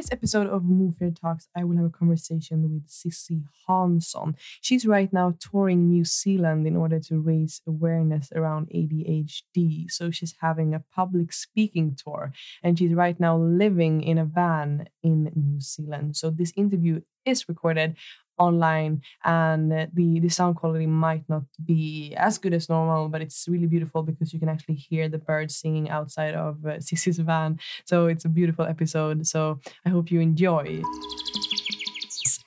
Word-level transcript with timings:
Today's 0.00 0.12
episode 0.12 0.46
of 0.46 0.62
Mofjärd 0.62 1.20
Talks, 1.20 1.48
I 1.54 1.62
will 1.64 1.76
have 1.76 1.84
a 1.84 1.90
conversation 1.90 2.62
with 2.62 2.88
Sissi 2.88 3.44
Hansson. 3.68 4.34
She's 4.62 4.86
right 4.86 5.12
now 5.12 5.34
touring 5.38 5.90
New 5.90 6.06
Zealand 6.06 6.66
in 6.66 6.74
order 6.74 6.98
to 7.00 7.20
raise 7.20 7.60
awareness 7.66 8.32
around 8.34 8.70
ADHD. 8.70 9.90
So 9.90 10.10
she's 10.10 10.36
having 10.40 10.74
a 10.74 10.82
public 10.94 11.34
speaking 11.34 11.96
tour, 12.02 12.32
and 12.62 12.78
she's 12.78 12.94
right 12.94 13.20
now 13.20 13.36
living 13.36 14.02
in 14.02 14.16
a 14.16 14.24
van 14.24 14.88
in 15.02 15.30
New 15.34 15.60
Zealand. 15.60 16.16
So 16.16 16.30
this 16.30 16.54
interview 16.56 17.02
is 17.26 17.46
recorded 17.46 17.96
online 18.38 19.02
and 19.24 19.70
the 19.70 20.20
the 20.20 20.28
sound 20.28 20.56
quality 20.56 20.86
might 20.86 21.22
not 21.28 21.42
be 21.64 22.14
as 22.16 22.38
good 22.38 22.54
as 22.54 22.68
normal 22.68 23.08
but 23.08 23.20
it's 23.20 23.46
really 23.48 23.66
beautiful 23.66 24.02
because 24.02 24.32
you 24.32 24.38
can 24.38 24.48
actually 24.48 24.74
hear 24.74 25.08
the 25.08 25.18
birds 25.18 25.56
singing 25.56 25.90
outside 25.90 26.34
of 26.34 26.64
uh, 26.64 26.70
Sissi's 26.80 27.18
van 27.18 27.58
so 27.84 28.06
it's 28.06 28.24
a 28.24 28.28
beautiful 28.28 28.64
episode 28.64 29.26
so 29.26 29.60
i 29.84 29.88
hope 29.88 30.10
you 30.10 30.20
enjoy 30.20 30.82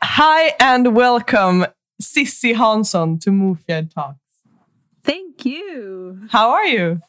hi 0.01 0.53
and 0.59 0.95
welcome 0.95 1.65
Sissi 2.01 2.55
Hansson 2.55 3.19
to 3.19 3.29
Mofjärd 3.29 3.93
Talks 3.93 4.17
Thank 5.03 5.45
you. 5.45 6.27
how 6.29 6.51
are 6.51 6.65
you 6.65 7.01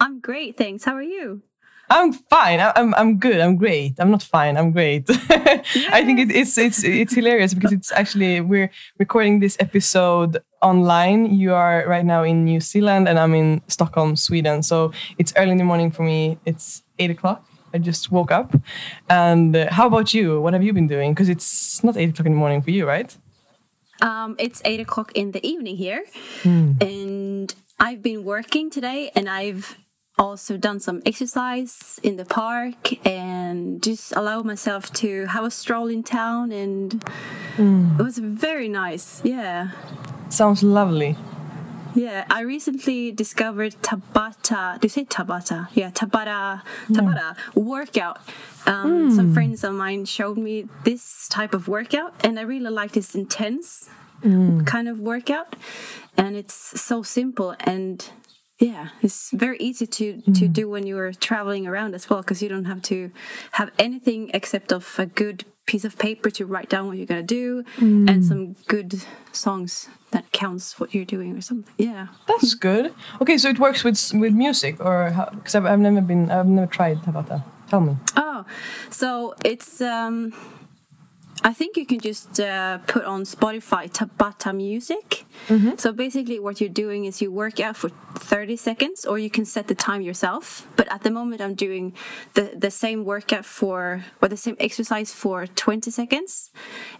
I'm 0.00 0.20
great, 0.20 0.56
thanks. 0.56 0.84
How 0.84 0.94
are 0.94 1.02
you? 1.02 1.42
I'm 1.94 2.12
fine. 2.12 2.58
I'm 2.60 2.92
I'm 2.96 3.18
good. 3.18 3.40
I'm 3.40 3.56
great. 3.56 3.94
I'm 4.00 4.10
not 4.10 4.22
fine. 4.22 4.56
I'm 4.56 4.72
great. 4.72 5.04
I 5.08 6.02
think 6.04 6.18
it, 6.18 6.30
it's 6.32 6.58
it's 6.58 6.82
it's 6.82 7.14
hilarious 7.14 7.54
because 7.54 7.70
it's 7.70 7.92
actually 7.92 8.40
we're 8.40 8.68
recording 8.98 9.38
this 9.38 9.56
episode 9.60 10.42
online. 10.60 11.32
You 11.32 11.54
are 11.54 11.84
right 11.86 12.04
now 12.04 12.24
in 12.24 12.44
New 12.44 12.58
Zealand 12.58 13.08
and 13.08 13.16
I'm 13.16 13.32
in 13.34 13.62
Stockholm, 13.68 14.16
Sweden. 14.16 14.64
So 14.64 14.90
it's 15.18 15.32
early 15.36 15.52
in 15.52 15.58
the 15.58 15.64
morning 15.64 15.92
for 15.92 16.02
me. 16.02 16.36
It's 16.44 16.82
eight 16.98 17.12
o'clock. 17.12 17.46
I 17.72 17.78
just 17.78 18.10
woke 18.10 18.32
up. 18.32 18.52
And 19.08 19.54
uh, 19.54 19.72
how 19.72 19.86
about 19.86 20.12
you? 20.12 20.40
What 20.40 20.52
have 20.52 20.64
you 20.64 20.72
been 20.72 20.88
doing? 20.88 21.14
Because 21.14 21.28
it's 21.28 21.84
not 21.84 21.96
eight 21.96 22.10
o'clock 22.10 22.26
in 22.26 22.32
the 22.32 22.38
morning 22.38 22.60
for 22.60 22.72
you, 22.72 22.86
right? 22.86 23.16
Um, 24.02 24.34
it's 24.40 24.60
eight 24.64 24.80
o'clock 24.80 25.12
in 25.14 25.30
the 25.30 25.46
evening 25.46 25.76
here, 25.76 26.04
and 26.44 27.54
I've 27.78 28.02
been 28.02 28.24
working 28.24 28.68
today, 28.68 29.12
and 29.14 29.28
I've 29.28 29.76
also 30.18 30.56
done 30.56 30.78
some 30.78 31.02
exercise 31.04 31.98
in 32.02 32.16
the 32.16 32.24
park 32.24 33.06
and 33.06 33.82
just 33.82 34.14
allow 34.14 34.42
myself 34.42 34.92
to 34.92 35.26
have 35.26 35.44
a 35.44 35.50
stroll 35.50 35.88
in 35.88 36.02
town 36.02 36.52
and 36.52 37.04
mm. 37.56 37.98
it 37.98 38.02
was 38.02 38.18
very 38.18 38.68
nice 38.68 39.20
yeah. 39.24 39.70
Sounds 40.28 40.62
lovely. 40.62 41.16
yeah 41.96 42.24
i 42.30 42.40
recently 42.40 43.10
discovered 43.10 43.74
tabata 43.82 44.80
do 44.80 44.86
you 44.86 44.88
say 44.88 45.04
tabata? 45.04 45.68
Yeah 45.74 45.90
tabata 45.90 46.62
tabata 46.88 47.36
workout. 47.54 48.20
Um, 48.66 49.10
some 49.14 49.30
mm. 49.30 49.34
friends 49.34 49.62
of 49.64 49.74
mine 49.74 50.04
showed 50.04 50.38
me 50.38 50.66
this 50.84 51.28
type 51.28 51.54
of 51.54 51.66
workout 51.66 52.14
and 52.24 52.38
i 52.38 52.42
really 52.42 52.70
like 52.70 52.92
this 52.92 53.16
intense 53.16 53.90
mm. 54.22 54.64
kind 54.64 54.88
of 54.88 55.00
workout 55.00 55.56
and 56.16 56.36
it's 56.36 56.80
so 56.80 57.02
simple 57.02 57.56
and 57.60 58.10
yeah 58.68 58.86
it's 59.06 59.20
very 59.44 59.58
easy 59.68 59.86
to 59.98 60.06
to 60.38 60.44
do 60.60 60.64
when 60.74 60.82
you're 60.88 61.12
traveling 61.28 61.64
around 61.70 61.94
as 61.98 62.04
well 62.08 62.20
because 62.22 62.40
you 62.42 62.48
don't 62.54 62.68
have 62.72 62.82
to 62.82 62.96
have 63.58 63.68
anything 63.86 64.20
except 64.38 64.68
of 64.72 64.84
a 64.98 65.06
good 65.22 65.44
piece 65.66 65.84
of 65.88 65.92
paper 65.98 66.28
to 66.38 66.42
write 66.52 66.68
down 66.74 66.82
what 66.88 66.96
you're 66.98 67.12
gonna 67.14 67.22
do 67.42 67.64
and 68.08 68.24
some 68.30 68.42
good 68.74 68.90
songs 69.32 69.88
that 70.10 70.24
counts 70.32 70.78
what 70.80 70.88
you're 70.94 71.10
doing 71.16 71.30
or 71.36 71.40
something 71.40 71.72
yeah 71.78 72.06
That's 72.28 72.54
good. 72.68 72.86
Okay, 73.20 73.36
so 73.42 73.48
it 73.54 73.58
works 73.58 73.80
with 73.86 73.98
with 74.22 74.32
music 74.46 74.74
or 74.88 74.98
because 75.36 75.54
I've, 75.56 75.66
I've 75.70 75.80
never 75.88 76.00
been 76.00 76.30
I've 76.30 76.46
never 76.58 76.70
tried 76.78 76.96
Tabata. 77.04 77.38
Tell 77.70 77.80
me. 77.80 77.96
Oh, 78.16 78.44
so 78.90 79.34
it's 79.44 79.80
um 79.80 80.32
I 81.46 81.52
think 81.52 81.76
you 81.76 81.84
can 81.84 82.00
just 82.00 82.40
uh, 82.40 82.78
put 82.86 83.04
on 83.04 83.24
Spotify 83.24 83.90
Tabata 83.92 84.54
music. 84.56 85.24
So 85.76 85.92
basically, 85.92 86.40
what 86.40 86.58
you're 86.58 86.70
doing 86.84 87.04
is 87.04 87.20
you 87.20 87.30
work 87.30 87.60
out 87.60 87.76
for 87.76 87.90
30 88.16 88.56
seconds, 88.56 89.04
or 89.04 89.18
you 89.18 89.28
can 89.28 89.44
set 89.44 89.68
the 89.68 89.74
time 89.74 90.00
yourself. 90.00 90.66
But 90.76 90.90
at 90.90 91.02
the 91.02 91.10
moment, 91.10 91.42
I'm 91.42 91.54
doing 91.54 91.92
the 92.32 92.52
the 92.56 92.70
same 92.70 93.04
workout 93.04 93.44
for 93.44 94.04
or 94.22 94.28
the 94.28 94.38
same 94.38 94.56
exercise 94.58 95.12
for 95.12 95.46
20 95.46 95.90
seconds, 95.90 96.50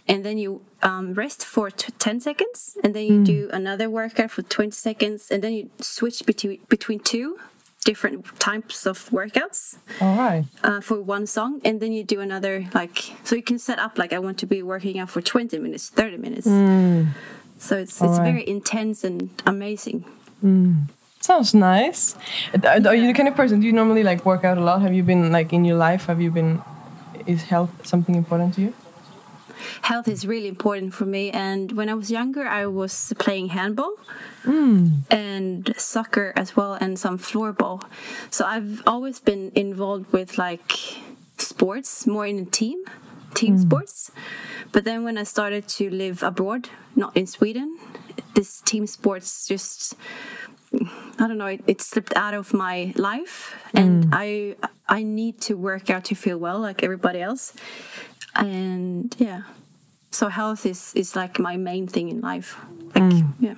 and 0.07 0.23
then 0.23 0.37
you 0.37 0.61
um, 0.83 1.15
rest 1.15 1.43
for 1.43 1.71
t- 1.71 1.91
10 1.97 2.19
seconds, 2.19 2.77
and 2.83 2.93
then 2.93 3.05
you 3.05 3.23
do 3.23 3.49
another 3.51 3.89
workout 3.89 4.29
for 4.29 4.43
20 4.43 4.71
seconds, 4.71 5.31
and 5.31 5.41
then 5.43 5.53
you 5.53 5.69
switch 5.81 6.23
between 6.25 6.59
between 6.69 6.99
two 6.99 7.39
different 7.85 8.25
types 8.39 8.85
of 8.85 8.97
workouts 9.11 9.77
All 10.01 10.17
right. 10.17 10.43
uh, 10.63 10.81
for 10.81 11.01
one 11.01 11.25
song 11.25 11.61
and 11.63 11.79
then 11.79 11.91
you 11.93 12.03
do 12.03 12.19
another 12.19 12.65
like 12.73 12.97
so 13.23 13.35
you 13.39 13.43
can 13.43 13.59
set 13.59 13.79
up 13.79 13.97
like 13.97 14.11
i 14.11 14.19
want 14.19 14.37
to 14.39 14.47
be 14.55 14.61
working 14.61 14.99
out 14.99 15.09
for 15.09 15.21
20 15.21 15.57
minutes 15.59 15.89
30 15.89 16.17
minutes 16.17 16.47
so 17.57 17.77
it's 17.77 18.01
it's 18.01 18.01
Alright. 18.01 18.31
very 18.31 18.43
intense 18.57 19.03
and 19.05 19.29
amazing 19.45 20.03
Sounds 21.21 21.55
nice. 21.55 22.15
Are 22.63 22.93
you 22.93 23.07
the 23.07 23.13
kind 23.13 23.27
of 23.27 23.35
person? 23.35 23.59
Do 23.59 23.65
you 23.65 23.73
normally 23.73 24.03
like 24.03 24.23
work 24.27 24.43
out 24.43 24.59
a 24.59 24.61
lot? 24.61 24.83
Have 24.83 24.93
you 24.93 25.01
been 25.01 25.31
like 25.31 25.53
in 25.53 25.65
your 25.65 25.75
life? 25.75 26.05
Have 26.05 26.21
you 26.21 26.29
been? 26.29 26.61
Is 27.25 27.41
health 27.41 27.71
something 27.83 28.13
important 28.13 28.53
to 28.55 28.61
you? 28.61 28.73
Health 29.83 30.07
is 30.07 30.25
really 30.25 30.47
important 30.47 30.93
for 30.93 31.05
me 31.05 31.31
and 31.31 31.71
when 31.73 31.89
i 31.89 31.93
was 31.93 32.11
younger 32.11 32.45
i 32.47 32.65
was 32.65 33.13
playing 33.17 33.49
handball 33.49 33.93
hmm. 34.43 34.87
and 35.09 35.73
soccer 35.77 36.33
as 36.35 36.55
well 36.55 36.73
and 36.73 36.97
some 36.99 37.17
floorball 37.17 37.83
so 38.29 38.45
i've 38.45 38.81
always 38.87 39.19
been 39.19 39.51
involved 39.55 40.11
with 40.11 40.37
like 40.37 40.71
sports 41.37 42.07
more 42.07 42.25
in 42.25 42.39
a 42.39 42.45
team 42.45 42.83
team 43.33 43.55
hmm. 43.55 43.61
sports 43.61 44.11
but 44.71 44.83
then 44.83 45.03
when 45.03 45.17
i 45.17 45.23
started 45.23 45.67
to 45.67 45.89
live 45.89 46.23
abroad 46.23 46.69
not 46.95 47.15
in 47.15 47.27
sweden 47.27 47.77
this 48.35 48.61
team 48.61 48.87
sports 48.87 49.47
just 49.47 49.95
I 51.19 51.27
don't 51.27 51.37
know. 51.37 51.45
It, 51.47 51.63
it 51.67 51.81
slipped 51.81 52.15
out 52.15 52.33
of 52.33 52.53
my 52.53 52.93
life, 52.95 53.55
and 53.73 54.05
hmm. 54.05 54.11
I 54.13 54.55
I 54.87 55.03
need 55.03 55.41
to 55.41 55.55
work 55.55 55.89
out 55.89 56.05
to 56.05 56.15
feel 56.15 56.37
well, 56.37 56.59
like 56.59 56.83
everybody 56.83 57.21
else. 57.21 57.53
And 58.35 59.15
yeah, 59.17 59.43
so 60.11 60.27
health 60.29 60.65
is 60.65 60.93
is 60.95 61.15
like 61.15 61.39
my 61.39 61.57
main 61.57 61.87
thing 61.87 62.09
in 62.09 62.21
life. 62.21 62.57
Like 62.93 63.03
mm. 63.03 63.33
yeah, 63.39 63.55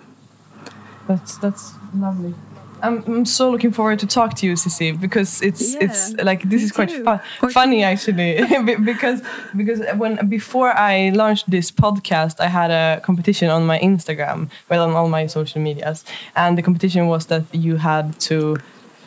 That's 1.08 1.38
that's 1.38 1.74
lovely. 1.96 2.34
I'm, 2.82 3.04
I'm 3.08 3.26
so 3.26 3.50
looking 3.50 3.72
forward 3.72 4.00
to 4.00 4.08
talk 4.08 4.36
to 4.36 4.46
you, 4.46 4.54
Sissi, 4.54 5.00
because 5.00 5.42
it's 5.42 5.76
it's 5.76 6.14
like 6.14 6.44
this 6.44 6.62
is 6.64 6.72
quite 6.72 6.92
fun, 6.92 7.20
funny 7.52 7.84
actually, 7.84 8.40
because 8.86 9.22
because 9.56 9.82
when 9.96 10.28
before 10.30 10.70
I 10.78 11.10
launched 11.10 11.50
this 11.50 11.72
podcast, 11.72 12.40
I 12.40 12.48
had 12.48 12.72
a 12.72 13.02
competition 13.02 13.50
on 13.50 13.66
my 13.66 13.80
Instagram, 13.80 14.50
well 14.70 14.84
on 14.88 14.96
all 14.96 15.10
my 15.10 15.28
social 15.28 15.62
medias, 15.62 16.06
and 16.36 16.58
the 16.58 16.62
competition 16.62 17.08
was 17.08 17.26
that 17.28 17.44
you 17.54 17.78
had 17.78 18.20
to. 18.22 18.58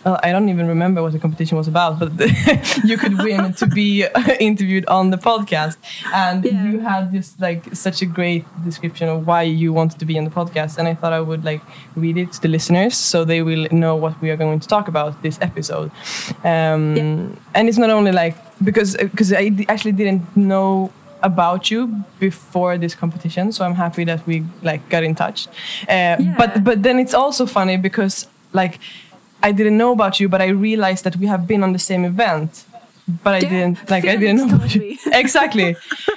Well, 0.04 0.18
I 0.22 0.32
don't 0.32 0.48
even 0.48 0.66
remember 0.66 1.02
what 1.02 1.12
the 1.12 1.18
competition 1.18 1.58
was 1.58 1.68
about, 1.68 1.98
but 1.98 2.10
you 2.84 2.96
could 2.96 3.18
win 3.18 3.52
to 3.54 3.66
be 3.66 4.06
interviewed 4.40 4.86
on 4.86 5.10
the 5.10 5.18
podcast, 5.18 5.76
and 6.14 6.44
Yeah. 6.44 6.64
you 6.64 6.80
had 6.80 7.12
just 7.12 7.38
like 7.40 7.62
such 7.74 8.00
a 8.02 8.06
great 8.06 8.44
description 8.64 9.08
of 9.10 9.26
why 9.26 9.42
you 9.42 9.74
wanted 9.74 9.98
to 9.98 10.06
be 10.06 10.16
on 10.18 10.24
the 10.24 10.30
podcast, 10.30 10.78
and 10.78 10.88
I 10.88 10.94
thought 10.94 11.12
I 11.12 11.20
would 11.20 11.44
like 11.44 11.60
read 11.96 12.16
it 12.16 12.32
to 12.32 12.40
the 12.40 12.48
listeners 12.48 12.94
so 12.96 13.24
they 13.24 13.42
will 13.42 13.66
know 13.70 13.94
what 13.94 14.14
we 14.22 14.30
are 14.30 14.36
going 14.36 14.60
to 14.60 14.68
talk 14.68 14.88
about 14.88 15.22
this 15.22 15.38
episode. 15.42 15.90
Um, 16.44 16.96
Yeah. 16.96 17.26
And 17.54 17.68
it's 17.68 17.78
not 17.78 17.90
only 17.90 18.12
like 18.12 18.36
because 18.64 18.96
because 18.96 19.32
I 19.32 19.50
actually 19.68 19.92
didn't 19.92 20.22
know 20.36 20.90
about 21.22 21.70
you 21.70 21.88
before 22.18 22.78
this 22.78 22.94
competition, 22.94 23.52
so 23.52 23.64
I'm 23.66 23.74
happy 23.74 24.04
that 24.04 24.26
we 24.26 24.44
like 24.62 24.80
got 24.88 25.02
in 25.02 25.14
touch. 25.14 25.46
Uh, 25.88 26.16
But 26.38 26.64
but 26.64 26.82
then 26.82 26.98
it's 26.98 27.14
also 27.14 27.46
funny 27.46 27.76
because 27.76 28.26
like 28.52 28.78
I 29.42 29.52
didn't 29.52 29.76
know 29.76 29.92
about 29.92 30.20
you, 30.20 30.28
but 30.28 30.40
I 30.40 30.48
realized 30.48 31.04
that 31.04 31.16
we 31.16 31.26
have 31.26 31.46
been 31.46 31.62
on 31.62 31.72
the 31.72 31.78
same 31.78 32.04
event. 32.04 32.64
But 33.24 33.34
I 33.34 33.38
Yeah, 33.38 33.48
didn't 33.50 33.90
like 33.90 34.04
I 34.04 34.16
didn't 34.16 34.36
know 34.36 34.54
about 34.56 34.74
you. 34.74 34.96
exactly. 35.12 35.74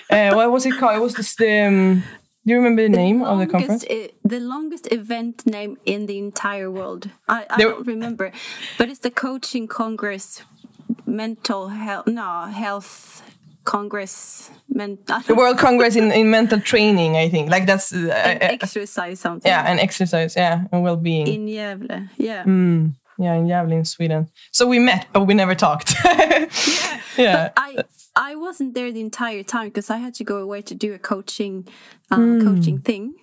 Uh, 0.10 0.34
what 0.36 0.52
was 0.52 0.66
it 0.66 0.78
called? 0.80 0.96
It 0.96 1.02
was 1.02 1.16
this. 1.16 1.36
Um, 1.42 2.04
do 2.46 2.52
you 2.52 2.58
remember 2.58 2.84
the 2.84 2.90
name 2.90 3.24
of 3.24 3.40
the 3.40 3.48
conference? 3.48 3.84
longest 3.84 3.92
e- 3.92 4.12
the 4.30 4.40
longest 4.40 4.88
event 4.92 5.46
name 5.46 5.78
in 5.86 6.06
the 6.06 6.18
entire 6.18 6.70
world. 6.70 7.10
I, 7.28 7.46
I 7.50 7.58
There- 7.58 7.70
don't 7.72 7.88
remember, 7.88 8.32
but 8.78 8.90
it's 8.90 9.00
the 9.00 9.12
coaching 9.12 9.68
congress 9.68 10.44
mental 11.06 11.70
health 11.70 12.08
no 12.08 12.46
health 12.46 13.22
congress 13.64 14.50
men, 14.70 14.98
the 15.28 15.36
world 15.36 15.58
congress 15.58 15.96
in, 15.96 16.12
in 16.12 16.30
mental 16.30 16.60
training 16.60 17.16
i 17.16 17.30
think 17.30 17.50
like 17.50 17.66
that's 17.66 17.94
uh, 17.94 18.10
exercise 18.42 19.20
something 19.20 19.50
yeah 19.50 19.64
and 19.70 19.80
exercise 19.80 20.36
yeah 20.36 20.66
and 20.72 20.84
well-being 20.84 21.28
in 21.28 21.46
Gävle 21.48 22.10
yeah 22.18 22.44
mm, 22.44 22.92
yeah 23.18 23.34
in 23.34 23.48
Gävle 23.48 23.74
in 23.74 23.86
sweden 23.86 24.30
so 24.52 24.68
we 24.68 24.80
met 24.80 25.08
but 25.14 25.26
we 25.26 25.34
never 25.34 25.56
talked 25.56 25.96
yeah, 26.06 26.50
yeah. 27.18 27.50
i 27.58 27.78
i 28.16 28.36
wasn't 28.36 28.74
there 28.74 28.92
the 28.92 29.02
entire 29.02 29.44
time 29.44 29.68
because 29.68 29.90
i 29.90 29.98
had 29.98 30.14
to 30.14 30.24
go 30.24 30.38
away 30.38 30.62
to 30.62 30.76
do 30.76 30.94
a 30.94 31.00
coaching 31.00 31.68
um, 32.12 32.40
mm. 32.40 32.44
coaching 32.44 32.80
thing 32.80 33.14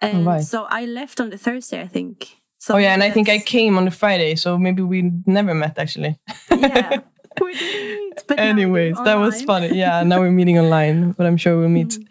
and 0.00 0.26
right. 0.26 0.44
so 0.44 0.66
i 0.70 0.84
left 0.84 1.20
on 1.20 1.30
the 1.30 1.38
thursday 1.38 1.80
i 1.80 1.86
think 1.86 2.36
so 2.58 2.74
oh 2.74 2.78
yeah 2.78 2.92
and 2.92 3.02
i 3.02 3.10
think 3.10 3.28
i 3.28 3.38
came 3.38 3.76
on 3.76 3.84
the 3.84 3.90
friday 3.90 4.34
so 4.34 4.58
maybe 4.58 4.82
we 4.82 5.12
never 5.26 5.54
met 5.54 5.78
actually 5.78 6.18
yeah 6.50 7.00
we 7.40 7.54
didn't. 7.54 8.24
But 8.26 8.38
Anyways, 8.38 8.96
that 9.04 9.16
was 9.16 9.42
funny. 9.42 9.76
Yeah, 9.76 10.02
now 10.02 10.20
we're 10.20 10.30
meeting 10.30 10.58
online, 10.58 11.12
but 11.12 11.26
I'm 11.26 11.36
sure 11.36 11.58
we'll 11.58 11.68
meet 11.68 11.88
mm. 11.88 12.06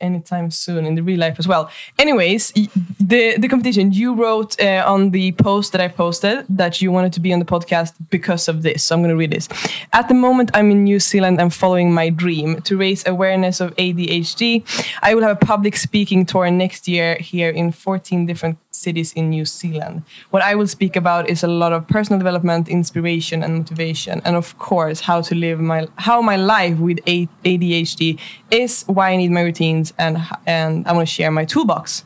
Anytime 0.00 0.50
soon 0.50 0.84
in 0.84 0.94
the 0.94 1.02
real 1.02 1.18
life 1.18 1.38
as 1.38 1.48
well. 1.48 1.70
Anyways, 1.98 2.52
the 3.00 3.36
the 3.38 3.48
competition 3.48 3.92
you 3.92 4.14
wrote 4.14 4.60
uh, 4.60 4.84
on 4.86 5.10
the 5.10 5.32
post 5.32 5.72
that 5.72 5.80
I 5.80 5.88
posted 5.88 6.44
that 6.48 6.80
you 6.80 6.92
wanted 6.92 7.12
to 7.14 7.20
be 7.20 7.32
on 7.32 7.38
the 7.38 7.44
podcast 7.44 7.94
because 8.10 8.48
of 8.48 8.62
this. 8.62 8.84
So 8.84 8.94
I'm 8.94 9.02
going 9.02 9.10
to 9.10 9.16
read 9.16 9.32
this. 9.32 9.48
At 9.92 10.08
the 10.08 10.14
moment, 10.14 10.50
I'm 10.54 10.70
in 10.70 10.84
New 10.84 11.00
Zealand 11.00 11.40
and 11.40 11.52
following 11.52 11.92
my 11.92 12.10
dream 12.10 12.60
to 12.62 12.76
raise 12.76 13.06
awareness 13.06 13.60
of 13.60 13.74
ADHD. 13.76 14.62
I 15.02 15.14
will 15.14 15.22
have 15.22 15.36
a 15.42 15.46
public 15.46 15.76
speaking 15.76 16.26
tour 16.26 16.50
next 16.50 16.88
year 16.88 17.16
here 17.16 17.50
in 17.50 17.72
14 17.72 18.26
different 18.26 18.58
cities 18.78 19.12
in 19.12 19.30
New 19.30 19.44
Zealand. 19.44 20.02
What 20.30 20.42
I 20.42 20.54
will 20.54 20.66
speak 20.66 20.96
about 20.96 21.28
is 21.28 21.42
a 21.42 21.48
lot 21.48 21.72
of 21.72 21.86
personal 21.88 22.18
development, 22.18 22.68
inspiration, 22.68 23.42
and 23.42 23.58
motivation, 23.58 24.22
and 24.24 24.36
of 24.36 24.58
course, 24.58 25.00
how 25.00 25.20
to 25.22 25.34
live 25.34 25.60
my 25.60 25.88
how 25.96 26.22
my 26.22 26.36
life 26.36 26.78
with 26.78 26.98
ADHD 27.04 28.18
is, 28.50 28.84
why 28.86 29.10
I 29.10 29.16
need 29.16 29.30
my 29.30 29.42
routines, 29.42 29.92
and 29.98 30.18
and 30.46 30.86
I 30.86 30.92
want 30.92 31.08
to 31.08 31.14
share 31.14 31.30
my 31.30 31.44
toolbox. 31.44 32.04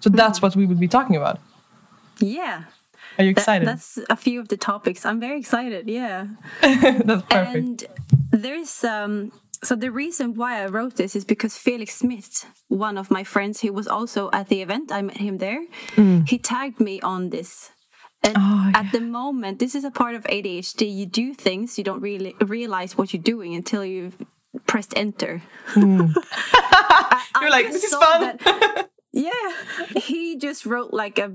So 0.00 0.10
that's 0.10 0.42
what 0.42 0.56
we 0.56 0.66
will 0.66 0.80
be 0.86 0.88
talking 0.88 1.16
about. 1.16 1.38
Yeah. 2.18 2.64
Are 3.18 3.24
you 3.24 3.30
excited? 3.30 3.68
That, 3.68 3.72
that's 3.72 3.98
a 4.10 4.16
few 4.16 4.40
of 4.40 4.48
the 4.48 4.56
topics. 4.56 5.04
I'm 5.04 5.20
very 5.20 5.38
excited. 5.38 5.88
Yeah. 5.88 6.28
that's 6.60 7.22
perfect. 7.22 7.28
And 7.30 7.84
there's 8.30 8.84
um 8.84 9.32
so 9.64 9.76
the 9.76 9.90
reason 9.90 10.34
why 10.34 10.62
I 10.62 10.66
wrote 10.66 10.96
this 10.96 11.14
is 11.14 11.24
because 11.24 11.56
Felix 11.56 11.94
Smith, 11.96 12.46
one 12.68 12.98
of 12.98 13.10
my 13.10 13.22
friends 13.22 13.60
he 13.60 13.70
was 13.70 13.86
also 13.86 14.28
at 14.32 14.48
the 14.48 14.60
event, 14.60 14.90
I 14.90 15.02
met 15.02 15.18
him 15.18 15.38
there. 15.38 15.64
Mm. 15.96 16.28
He 16.28 16.38
tagged 16.38 16.80
me 16.80 17.00
on 17.00 17.30
this. 17.30 17.70
And 18.24 18.36
oh, 18.36 18.70
yeah. 18.72 18.80
at 18.80 18.92
the 18.92 19.00
moment, 19.00 19.58
this 19.58 19.74
is 19.74 19.84
a 19.84 19.90
part 19.90 20.14
of 20.14 20.24
ADHD. 20.24 20.92
You 20.92 21.06
do 21.06 21.34
things 21.34 21.78
you 21.78 21.84
don't 21.84 22.00
really 22.00 22.34
realize 22.40 22.96
what 22.96 23.12
you're 23.12 23.22
doing 23.22 23.54
until 23.54 23.84
you've 23.84 24.16
pressed 24.66 24.94
enter. 24.96 25.42
Mm. 25.72 26.12
I, 26.54 27.24
you're 27.40 27.48
I 27.48 27.50
like, 27.50 27.72
this 27.72 27.84
is 27.84 27.94
fun. 27.94 28.20
That, 28.20 28.90
yeah, 29.12 29.30
he 29.96 30.36
just 30.36 30.66
wrote 30.66 30.92
like 30.92 31.18
a 31.18 31.32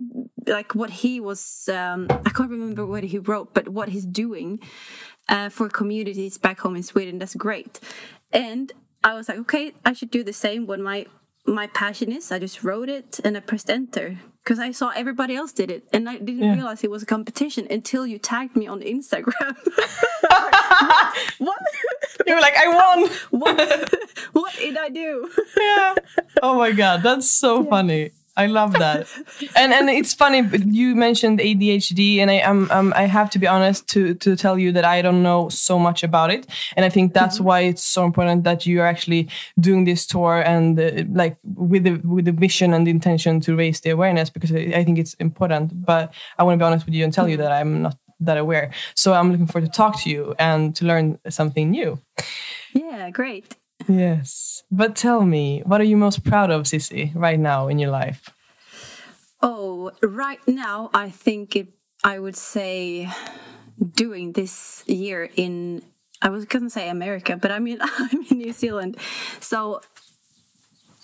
like 0.48 0.76
what 0.76 0.90
he 0.90 1.20
was. 1.20 1.70
Um, 1.72 2.08
I 2.10 2.30
can't 2.30 2.50
remember 2.50 2.86
what 2.86 3.04
he 3.04 3.18
wrote, 3.18 3.54
but 3.54 3.70
what 3.70 3.90
he's 3.90 4.06
doing 4.06 4.60
uh, 5.30 5.50
for 5.50 5.70
communities 5.70 6.38
back 6.38 6.60
home 6.60 6.76
in 6.76 6.84
Sweden. 6.84 7.20
That's 7.20 7.36
great. 7.36 7.80
And 8.32 8.72
I 9.04 9.14
was 9.14 9.30
like, 9.30 9.38
okay, 9.40 9.74
I 9.86 9.94
should 9.94 10.12
do 10.12 10.24
the 10.24 10.34
same 10.34 10.68
when 10.68 10.82
my 10.82 11.06
my 11.46 11.68
passion 11.68 12.12
is. 12.12 12.32
I 12.32 12.40
just 12.40 12.64
wrote 12.64 12.90
it 12.90 13.20
and 13.24 13.38
I 13.38 13.40
pressed 13.40 13.70
enter 13.70 14.18
because 14.44 14.60
I 14.60 14.72
saw 14.72 14.92
everybody 14.96 15.36
else 15.36 15.52
did 15.52 15.70
it, 15.70 15.84
and 15.92 16.08
I 16.08 16.18
didn't 16.18 16.44
yeah. 16.44 16.54
realize 16.54 16.82
it 16.82 16.90
was 16.90 17.04
a 17.04 17.06
competition 17.06 17.68
until 17.70 18.08
you 18.08 18.18
tagged 18.18 18.56
me 18.56 18.66
on 18.66 18.80
Instagram. 18.80 19.58
what? 21.38 21.60
You 22.26 22.34
were 22.34 22.40
like, 22.40 22.56
I 22.56 22.68
won. 22.68 23.10
what? 23.32 23.94
what 24.32 24.56
did 24.56 24.78
I 24.78 24.88
do? 24.88 25.30
yeah. 25.60 25.96
Oh 26.42 26.58
my 26.58 26.72
god, 26.72 27.04
that's 27.04 27.30
so 27.30 27.62
yeah. 27.62 27.70
funny. 27.70 28.12
I 28.38 28.46
love 28.46 28.74
that. 28.74 29.08
and 29.56 29.74
and 29.74 29.90
it's 29.90 30.14
funny 30.14 30.48
you 30.66 30.96
mentioned 30.96 31.40
ADHD 31.40 32.20
and 32.20 32.30
I 32.30 32.36
am 32.36 32.70
um, 32.72 32.94
I 32.96 33.04
have 33.04 33.30
to 33.32 33.40
be 33.40 33.48
honest 33.48 33.88
to 33.90 34.14
to 34.14 34.36
tell 34.36 34.58
you 34.60 34.72
that 34.74 34.86
I 34.86 35.02
don't 35.02 35.24
know 35.24 35.50
so 35.50 35.80
much 35.80 36.04
about 36.04 36.30
it 36.30 36.46
and 36.76 36.86
I 36.86 36.90
think 36.90 37.14
that's 37.14 37.38
mm-hmm. 37.38 37.46
why 37.46 37.60
it's 37.62 37.84
so 37.84 38.06
important 38.06 38.44
that 38.44 38.66
you 38.66 38.82
are 38.82 38.86
actually 38.86 39.28
doing 39.60 39.86
this 39.86 40.06
tour 40.06 40.42
and 40.46 40.80
uh, 40.80 41.04
like 41.12 41.38
with 41.56 41.84
the 41.84 41.96
with 42.06 42.26
the 42.26 42.32
vision 42.32 42.74
and 42.74 42.86
the 42.86 42.92
intention 42.92 43.42
to 43.42 43.56
raise 43.56 43.82
the 43.82 43.90
awareness 43.90 44.30
because 44.30 44.52
I, 44.52 44.72
I 44.80 44.84
think 44.84 45.00
it's 45.00 45.16
important 45.16 45.86
but 45.86 46.14
I 46.38 46.44
want 46.44 46.54
to 46.56 46.64
be 46.64 46.66
honest 46.66 46.86
with 46.86 46.96
you 46.96 47.04
and 47.04 47.14
tell 47.14 47.28
you 47.28 47.38
that 47.38 47.52
I'm 47.52 47.82
not 47.82 47.98
that 48.20 48.38
aware. 48.38 48.72
So 48.96 49.14
I'm 49.14 49.32
looking 49.32 49.48
forward 49.48 49.72
to 49.72 49.72
talk 49.72 50.02
to 50.02 50.10
you 50.10 50.34
and 50.40 50.76
to 50.78 50.86
learn 50.86 51.20
something 51.30 51.70
new. 51.70 52.00
Yeah, 52.74 53.10
great. 53.10 53.56
Yes. 53.88 54.64
But 54.72 54.96
tell 54.96 55.26
me, 55.26 55.62
what 55.66 55.82
are 55.82 55.86
you 55.86 55.98
most 55.98 56.24
proud 56.24 56.52
of, 56.52 56.64
Sissi, 56.64 57.12
right 57.16 57.40
now 57.40 57.68
in 57.68 57.80
your 57.80 57.92
life? 57.92 58.30
Oh, 59.42 59.92
right 60.02 60.46
now, 60.48 60.90
I 60.94 61.10
think 61.10 61.56
it, 61.56 61.68
I 62.04 62.20
would 62.20 62.36
say 62.36 63.10
doing 63.94 64.32
this 64.34 64.84
year 64.88 65.30
in, 65.36 65.84
I 66.22 66.30
was 66.30 66.46
going 66.46 66.64
to 66.64 66.70
say 66.70 66.90
America, 66.90 67.38
but 67.38 67.52
I 67.52 67.60
mean, 67.60 67.78
I'm 67.82 68.26
in 68.30 68.40
New 68.40 68.54
Zealand. 68.54 68.98
So 69.40 69.82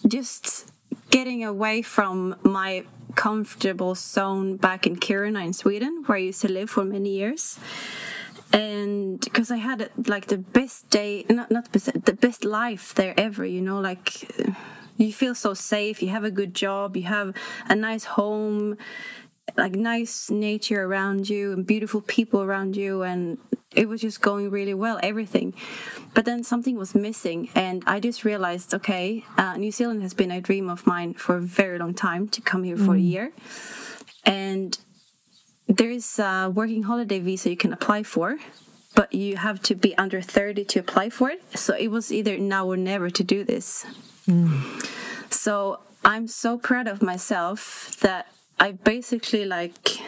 just 0.07 0.71
getting 1.11 1.43
away 1.43 1.83
from 1.83 2.35
my 2.41 2.85
comfortable 3.15 3.93
zone 3.93 4.57
back 4.57 4.87
in 4.87 4.95
Kiruna 4.95 5.45
in 5.45 5.53
Sweden, 5.53 6.03
where 6.07 6.17
I 6.17 6.21
used 6.21 6.41
to 6.41 6.51
live 6.51 6.71
for 6.71 6.83
many 6.83 7.11
years 7.11 7.59
and 8.53 9.19
because 9.19 9.49
I 9.49 9.57
had 9.57 9.89
like 10.07 10.27
the 10.27 10.37
best 10.37 10.89
day, 10.91 11.25
not 11.29 11.49
not 11.49 11.65
the 11.65 11.71
best, 11.71 12.05
the 12.05 12.13
best 12.13 12.45
life 12.45 12.93
there 12.93 13.13
ever. 13.17 13.43
You 13.43 13.61
know, 13.61 13.79
like 13.79 14.29
you 14.95 15.11
feel 15.11 15.35
so 15.35 15.55
safe. 15.55 16.01
You 16.01 16.09
have 16.09 16.23
a 16.23 16.31
good 16.31 16.53
job. 16.53 16.95
You 16.95 17.03
have 17.03 17.35
a 17.67 17.75
nice 17.75 18.05
home, 18.05 18.77
like 19.57 19.73
nice 19.73 20.29
nature 20.29 20.83
around 20.83 21.29
you, 21.29 21.51
and 21.51 21.65
beautiful 21.65 22.01
people 22.01 22.41
around 22.41 22.77
you, 22.77 23.01
and 23.01 23.39
it 23.75 23.89
was 23.89 24.01
just 24.01 24.21
going 24.21 24.51
really 24.51 24.75
well. 24.75 24.99
Everything, 25.01 25.55
but 26.13 26.25
then 26.25 26.43
something 26.43 26.77
was 26.77 26.93
missing, 26.93 27.49
and 27.55 27.83
I 27.87 27.99
just 27.99 28.23
realized, 28.23 28.71
okay, 28.75 29.25
uh, 29.35 29.57
New 29.57 29.71
Zealand 29.71 30.03
has 30.03 30.13
been 30.13 30.29
a 30.29 30.39
dream 30.39 30.69
of 30.69 30.85
mine 30.85 31.15
for 31.15 31.37
a 31.37 31.41
very 31.41 31.79
long 31.79 31.95
time 31.95 32.27
to 32.29 32.41
come 32.41 32.63
here 32.63 32.77
for 32.77 32.93
mm. 32.93 32.97
a 32.97 33.01
year, 33.01 33.31
and 34.23 34.77
there 35.67 35.89
is 35.89 36.19
a 36.19 36.51
working 36.53 36.83
holiday 36.83 37.19
visa 37.19 37.49
you 37.49 37.57
can 37.57 37.73
apply 37.73 38.03
for 38.03 38.37
but 38.95 39.13
you 39.13 39.37
have 39.37 39.61
to 39.61 39.73
be 39.75 39.97
under 39.97 40.21
30 40.21 40.65
to 40.65 40.79
apply 40.79 41.09
for 41.09 41.29
it 41.29 41.57
so 41.57 41.75
it 41.75 41.89
was 41.89 42.11
either 42.11 42.37
now 42.37 42.67
or 42.67 42.77
never 42.77 43.09
to 43.09 43.23
do 43.23 43.43
this 43.43 43.85
mm. 44.27 45.33
so 45.33 45.79
i'm 46.05 46.27
so 46.27 46.57
proud 46.57 46.87
of 46.87 47.01
myself 47.01 47.97
that 48.01 48.27
i 48.59 48.71
basically 48.71 49.45
like 49.45 49.99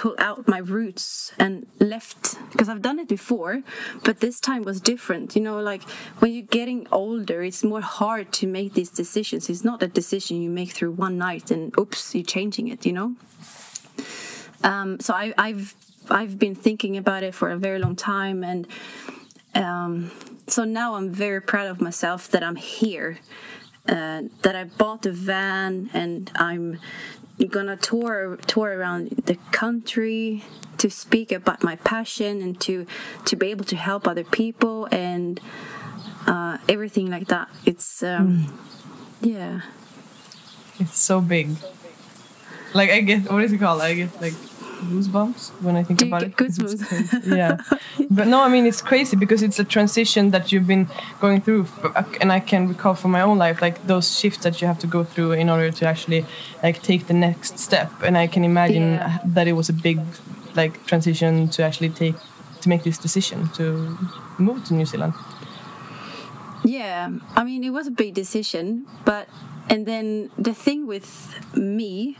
pull 0.00 0.14
out 0.18 0.48
my 0.48 0.56
roots 0.56 1.30
and 1.38 1.66
left 1.78 2.38
because 2.52 2.70
I've 2.70 2.80
done 2.80 2.98
it 2.98 3.06
before, 3.06 3.62
but 4.02 4.20
this 4.20 4.40
time 4.40 4.62
was 4.62 4.80
different. 4.80 5.36
You 5.36 5.42
know, 5.42 5.60
like 5.60 5.82
when 6.20 6.32
you're 6.32 6.54
getting 6.58 6.86
older, 6.90 7.42
it's 7.42 7.62
more 7.62 7.82
hard 7.82 8.32
to 8.34 8.46
make 8.46 8.72
these 8.72 8.88
decisions. 8.88 9.50
It's 9.50 9.62
not 9.62 9.82
a 9.82 9.86
decision 9.86 10.40
you 10.40 10.48
make 10.48 10.70
through 10.70 10.92
one 10.92 11.18
night 11.18 11.50
and 11.50 11.76
oops, 11.78 12.14
you're 12.14 12.24
changing 12.24 12.68
it, 12.68 12.86
you 12.86 12.94
know? 12.94 13.14
Um, 14.62 15.00
so 15.00 15.14
I, 15.14 15.32
I've 15.38 15.74
I've 16.10 16.38
been 16.38 16.54
thinking 16.54 16.96
about 16.96 17.22
it 17.22 17.34
for 17.34 17.50
a 17.50 17.56
very 17.56 17.78
long 17.78 17.96
time, 17.96 18.42
and 18.44 18.66
um, 19.54 20.10
so 20.46 20.64
now 20.64 20.94
I'm 20.94 21.10
very 21.10 21.40
proud 21.40 21.68
of 21.68 21.80
myself 21.80 22.28
that 22.30 22.42
I'm 22.42 22.56
here, 22.56 23.18
uh, 23.88 24.22
that 24.42 24.56
I 24.56 24.64
bought 24.64 25.06
a 25.06 25.12
van, 25.12 25.90
and 25.92 26.30
I'm 26.34 26.78
gonna 27.48 27.76
tour 27.76 28.36
tour 28.46 28.76
around 28.76 29.10
the 29.26 29.36
country 29.52 30.44
to 30.78 30.90
speak 30.90 31.32
about 31.32 31.62
my 31.62 31.76
passion 31.76 32.42
and 32.42 32.60
to 32.60 32.86
to 33.24 33.36
be 33.36 33.48
able 33.48 33.64
to 33.64 33.76
help 33.76 34.06
other 34.06 34.24
people 34.24 34.88
and 34.90 35.40
uh, 36.26 36.58
everything 36.68 37.10
like 37.10 37.28
that. 37.28 37.48
It's 37.64 38.02
um, 38.02 38.46
mm. 38.46 38.52
yeah. 39.20 39.60
It's 40.78 40.98
so 40.98 41.20
big. 41.20 41.50
Like 42.74 42.90
I 42.90 43.00
get 43.00 43.30
what 43.30 43.44
is 43.44 43.52
it 43.52 43.58
called? 43.58 43.80
I 43.82 43.94
get 43.94 44.20
like 44.20 44.34
goosebumps 44.80 45.50
when 45.62 45.76
I 45.76 45.82
think 45.82 46.00
Do 46.00 46.06
about 46.06 46.22
it. 46.22 46.36
Goosebumps. 46.36 47.36
yeah, 47.36 47.58
but 48.10 48.26
no, 48.26 48.40
I 48.42 48.48
mean 48.48 48.66
it's 48.66 48.82
crazy 48.82 49.16
because 49.16 49.42
it's 49.42 49.58
a 49.58 49.64
transition 49.64 50.30
that 50.30 50.52
you've 50.52 50.66
been 50.66 50.88
going 51.20 51.40
through, 51.40 51.66
uh, 51.84 52.02
and 52.20 52.32
I 52.32 52.40
can 52.40 52.68
recall 52.68 52.94
from 52.94 53.10
my 53.10 53.20
own 53.20 53.38
life 53.38 53.60
like 53.62 53.86
those 53.86 54.18
shifts 54.18 54.42
that 54.44 54.60
you 54.60 54.66
have 54.66 54.78
to 54.80 54.86
go 54.86 55.04
through 55.04 55.32
in 55.32 55.48
order 55.48 55.70
to 55.70 55.86
actually 55.86 56.24
like 56.62 56.82
take 56.82 57.06
the 57.06 57.14
next 57.14 57.58
step. 57.58 57.90
And 58.02 58.16
I 58.16 58.26
can 58.26 58.44
imagine 58.44 58.94
yeah. 58.94 59.18
that 59.24 59.46
it 59.46 59.52
was 59.52 59.68
a 59.68 59.72
big 59.72 60.00
like 60.54 60.84
transition 60.86 61.48
to 61.50 61.62
actually 61.62 61.90
take 61.90 62.16
to 62.62 62.68
make 62.68 62.82
this 62.82 62.98
decision 62.98 63.48
to 63.54 63.96
move 64.38 64.64
to 64.66 64.74
New 64.74 64.86
Zealand. 64.86 65.14
Yeah, 66.64 67.10
I 67.36 67.44
mean 67.44 67.64
it 67.64 67.70
was 67.70 67.86
a 67.86 67.90
big 67.90 68.14
decision, 68.14 68.86
but 69.04 69.28
and 69.68 69.86
then 69.86 70.30
the 70.36 70.52
thing 70.52 70.86
with 70.86 71.34
me 71.54 72.18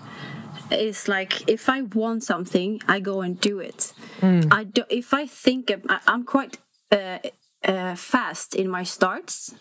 is 0.72 1.08
like 1.08 1.48
if 1.48 1.68
I 1.68 1.82
want 1.82 2.22
something, 2.24 2.80
I 2.88 3.00
go 3.00 3.20
and 3.22 3.40
do 3.40 3.58
it. 3.60 3.92
I 4.22 4.64
do. 4.64 4.84
If 4.88 5.12
I 5.14 5.26
think, 5.26 5.70
of, 5.70 5.84
I, 5.88 6.00
I'm 6.06 6.24
quite 6.24 6.58
uh, 6.92 7.18
uh, 7.64 7.94
fast 7.94 8.54
in 8.54 8.68
my 8.68 8.82
starts 8.84 9.54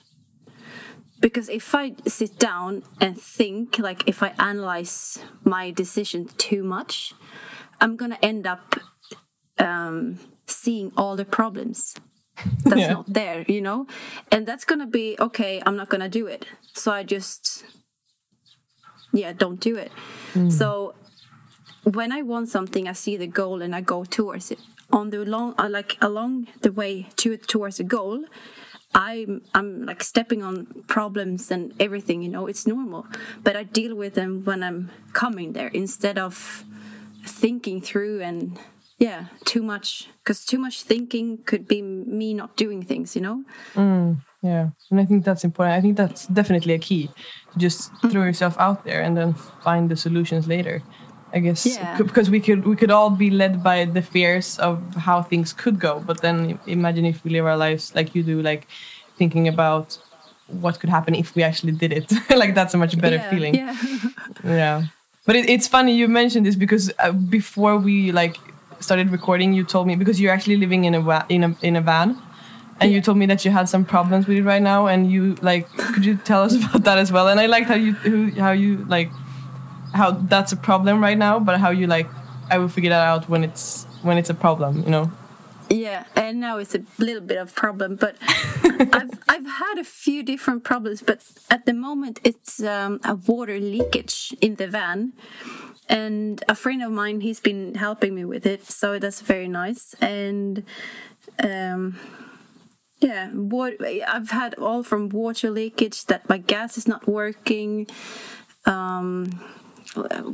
because 1.19 1.49
if 1.49 1.75
I 1.75 1.95
sit 2.07 2.39
down 2.39 2.83
and 3.01 3.19
think, 3.19 3.77
like 3.79 4.07
if 4.07 4.23
I 4.23 4.33
analyze 4.39 5.19
my 5.43 5.71
decision 5.71 6.27
too 6.37 6.63
much, 6.63 7.13
I'm 7.81 7.95
gonna 7.95 8.19
end 8.21 8.47
up 8.47 8.75
um, 9.57 10.19
seeing 10.47 10.91
all 10.95 11.15
the 11.15 11.25
problems 11.25 11.95
that's 12.63 12.81
Yeah. 12.81 12.93
not 12.93 13.13
there, 13.13 13.43
you 13.47 13.61
know, 13.61 13.85
and 14.31 14.45
that's 14.47 14.65
gonna 14.65 14.87
be 14.87 15.17
okay. 15.19 15.61
I'm 15.65 15.75
not 15.75 15.89
gonna 15.89 16.09
do 16.09 16.27
it, 16.27 16.45
so 16.73 16.91
I 16.91 17.03
just 17.03 17.65
yeah, 19.11 19.33
don't 19.33 19.59
do 19.59 19.75
it. 19.75 19.91
So 20.49 20.93
when 21.83 22.11
I 22.11 22.21
want 22.21 22.49
something, 22.49 22.87
I 22.87 22.93
see 22.93 23.17
the 23.17 23.27
goal 23.27 23.61
and 23.61 23.75
I 23.75 23.81
go 23.81 24.03
towards 24.03 24.51
it. 24.51 24.59
On 24.91 25.09
the 25.11 25.23
long, 25.25 25.53
uh, 25.57 25.69
like 25.69 25.97
along 26.01 26.47
the 26.61 26.71
way 26.71 27.07
to 27.17 27.37
towards 27.37 27.77
the 27.77 27.83
goal, 27.83 28.25
I'm 28.95 29.41
I'm 29.53 29.85
like 29.85 30.01
stepping 30.03 30.41
on 30.43 30.83
problems 30.87 31.51
and 31.51 31.73
everything. 31.79 32.23
You 32.23 32.29
know, 32.29 32.47
it's 32.47 32.65
normal, 32.65 33.05
but 33.43 33.55
I 33.55 33.63
deal 33.63 33.95
with 33.95 34.15
them 34.15 34.43
when 34.45 34.63
I'm 34.63 34.89
coming 35.13 35.53
there 35.53 35.67
instead 35.69 36.17
of 36.17 36.65
thinking 37.25 37.81
through 37.81 38.21
and 38.21 38.57
yeah, 38.97 39.25
too 39.45 39.61
much 39.61 40.09
because 40.23 40.43
too 40.45 40.57
much 40.57 40.81
thinking 40.83 41.37
could 41.45 41.67
be 41.67 41.81
me 41.81 42.33
not 42.33 42.57
doing 42.57 42.81
things. 42.83 43.15
You 43.15 43.21
know. 43.21 43.43
Yeah, 44.41 44.69
and 44.89 44.99
I 44.99 45.05
think 45.05 45.25
that's 45.25 45.43
important. 45.43 45.77
I 45.77 45.81
think 45.81 45.97
that's 45.97 46.27
definitely 46.27 46.73
a 46.73 46.79
key. 46.79 47.09
To 47.53 47.59
just 47.59 47.91
throw 48.09 48.23
yourself 48.23 48.55
out 48.57 48.85
there 48.85 49.01
and 49.01 49.17
then 49.17 49.33
find 49.33 49.89
the 49.89 49.95
solutions 49.95 50.47
later. 50.47 50.81
I 51.33 51.39
guess 51.39 51.65
Yeah. 51.65 51.97
because 51.97 52.29
we 52.29 52.39
could 52.39 52.65
we 52.65 52.75
could 52.75 52.89
all 52.89 53.09
be 53.11 53.29
led 53.29 53.61
by 53.63 53.85
the 53.85 54.01
fears 54.01 54.57
of 54.59 54.81
how 54.95 55.21
things 55.21 55.53
could 55.53 55.79
go, 55.79 56.01
but 56.05 56.21
then 56.21 56.57
imagine 56.65 57.05
if 57.05 57.23
we 57.23 57.31
live 57.31 57.45
our 57.45 57.57
lives 57.57 57.93
like 57.93 58.15
you 58.15 58.23
do, 58.23 58.41
like 58.41 58.67
thinking 59.17 59.47
about 59.47 59.97
what 60.47 60.79
could 60.79 60.89
happen 60.89 61.13
if 61.13 61.35
we 61.35 61.43
actually 61.43 61.73
did 61.73 61.91
it. 61.93 62.11
like 62.35 62.55
that's 62.55 62.73
a 62.73 62.77
much 62.77 62.99
better 62.99 63.17
yeah, 63.17 63.29
feeling. 63.29 63.55
Yeah. 63.55 63.75
Yeah, 64.43 64.83
but 65.25 65.35
it, 65.35 65.49
it's 65.49 65.67
funny 65.67 65.93
you 65.95 66.07
mentioned 66.07 66.45
this 66.45 66.55
because 66.55 66.91
uh, 66.99 67.11
before 67.11 67.77
we 67.77 68.11
like 68.11 68.37
started 68.79 69.11
recording, 69.11 69.53
you 69.53 69.63
told 69.63 69.85
me 69.85 69.95
because 69.95 70.19
you're 70.19 70.31
actually 70.31 70.57
living 70.57 70.85
in 70.85 70.95
a 70.95 71.25
in 71.29 71.43
a 71.43 71.55
in 71.61 71.75
a 71.75 71.81
van, 71.81 72.17
and 72.79 72.91
you 72.91 73.01
told 73.01 73.17
me 73.17 73.25
that 73.27 73.45
you 73.45 73.51
had 73.51 73.67
some 73.67 73.85
problems 73.85 74.27
with 74.27 74.37
it 74.37 74.43
right 74.43 74.61
now, 74.61 74.87
and 74.87 75.11
you 75.11 75.35
like 75.41 75.67
could 75.77 76.05
you 76.05 76.15
tell 76.17 76.43
us 76.43 76.55
about 76.63 76.83
that 76.83 76.97
as 76.97 77.11
well? 77.11 77.27
And 77.27 77.39
I 77.39 77.45
liked 77.45 77.67
how 77.67 77.75
you 77.75 77.93
how 78.39 78.51
you 78.51 78.85
like 78.87 79.09
how 79.93 80.11
that's 80.11 80.51
a 80.51 80.57
problem 80.57 81.01
right 81.01 81.17
now, 81.17 81.39
but 81.39 81.59
how 81.59 81.71
you 81.71 81.87
like 81.87 82.07
I 82.49 82.57
will 82.57 82.69
figure 82.69 82.89
that 82.89 83.05
out 83.05 83.29
when 83.29 83.43
it's 83.43 83.85
when 84.01 84.17
it's 84.17 84.29
a 84.29 84.33
problem, 84.33 84.83
you 84.83 84.89
know. 84.89 85.11
Yeah, 85.69 86.05
and 86.15 86.39
now 86.39 86.57
it's 86.57 86.73
a 86.73 86.81
little 86.97 87.21
bit 87.21 87.37
of 87.37 87.53
problem, 87.53 87.95
but 87.95 88.15
I've 88.23 89.11
I've 89.27 89.45
had 89.45 89.77
a 89.77 89.83
few 89.83 90.23
different 90.23 90.63
problems, 90.63 91.01
but 91.01 91.23
at 91.49 91.65
the 91.65 91.73
moment 91.73 92.19
it's 92.23 92.61
um, 92.63 92.99
a 93.03 93.15
water 93.15 93.59
leakage 93.59 94.33
in 94.41 94.55
the 94.55 94.67
van, 94.67 95.13
and 95.87 96.43
a 96.49 96.55
friend 96.55 96.81
of 96.81 96.91
mine 96.91 97.21
he's 97.21 97.39
been 97.39 97.75
helping 97.75 98.15
me 98.15 98.25
with 98.25 98.47
it, 98.47 98.65
so 98.65 98.97
that's 98.97 99.21
very 99.21 99.47
nice. 99.47 99.93
And 100.01 100.63
um, 101.43 101.99
yeah, 102.99 103.31
I've 104.07 104.29
had 104.31 104.55
all 104.55 104.83
from 104.83 105.09
water 105.09 105.49
leakage 105.49 106.05
that 106.05 106.27
my 106.29 106.37
gas 106.37 106.77
is 106.77 106.87
not 106.87 107.07
working. 107.07 107.87
Um, 108.65 109.41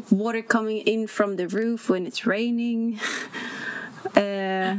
water 0.10 0.42
coming 0.42 0.80
in 0.80 1.08
from 1.08 1.36
the 1.38 1.48
roof 1.48 1.90
when 1.90 2.06
it's 2.06 2.26
raining. 2.26 3.00
Uh, 4.16 4.78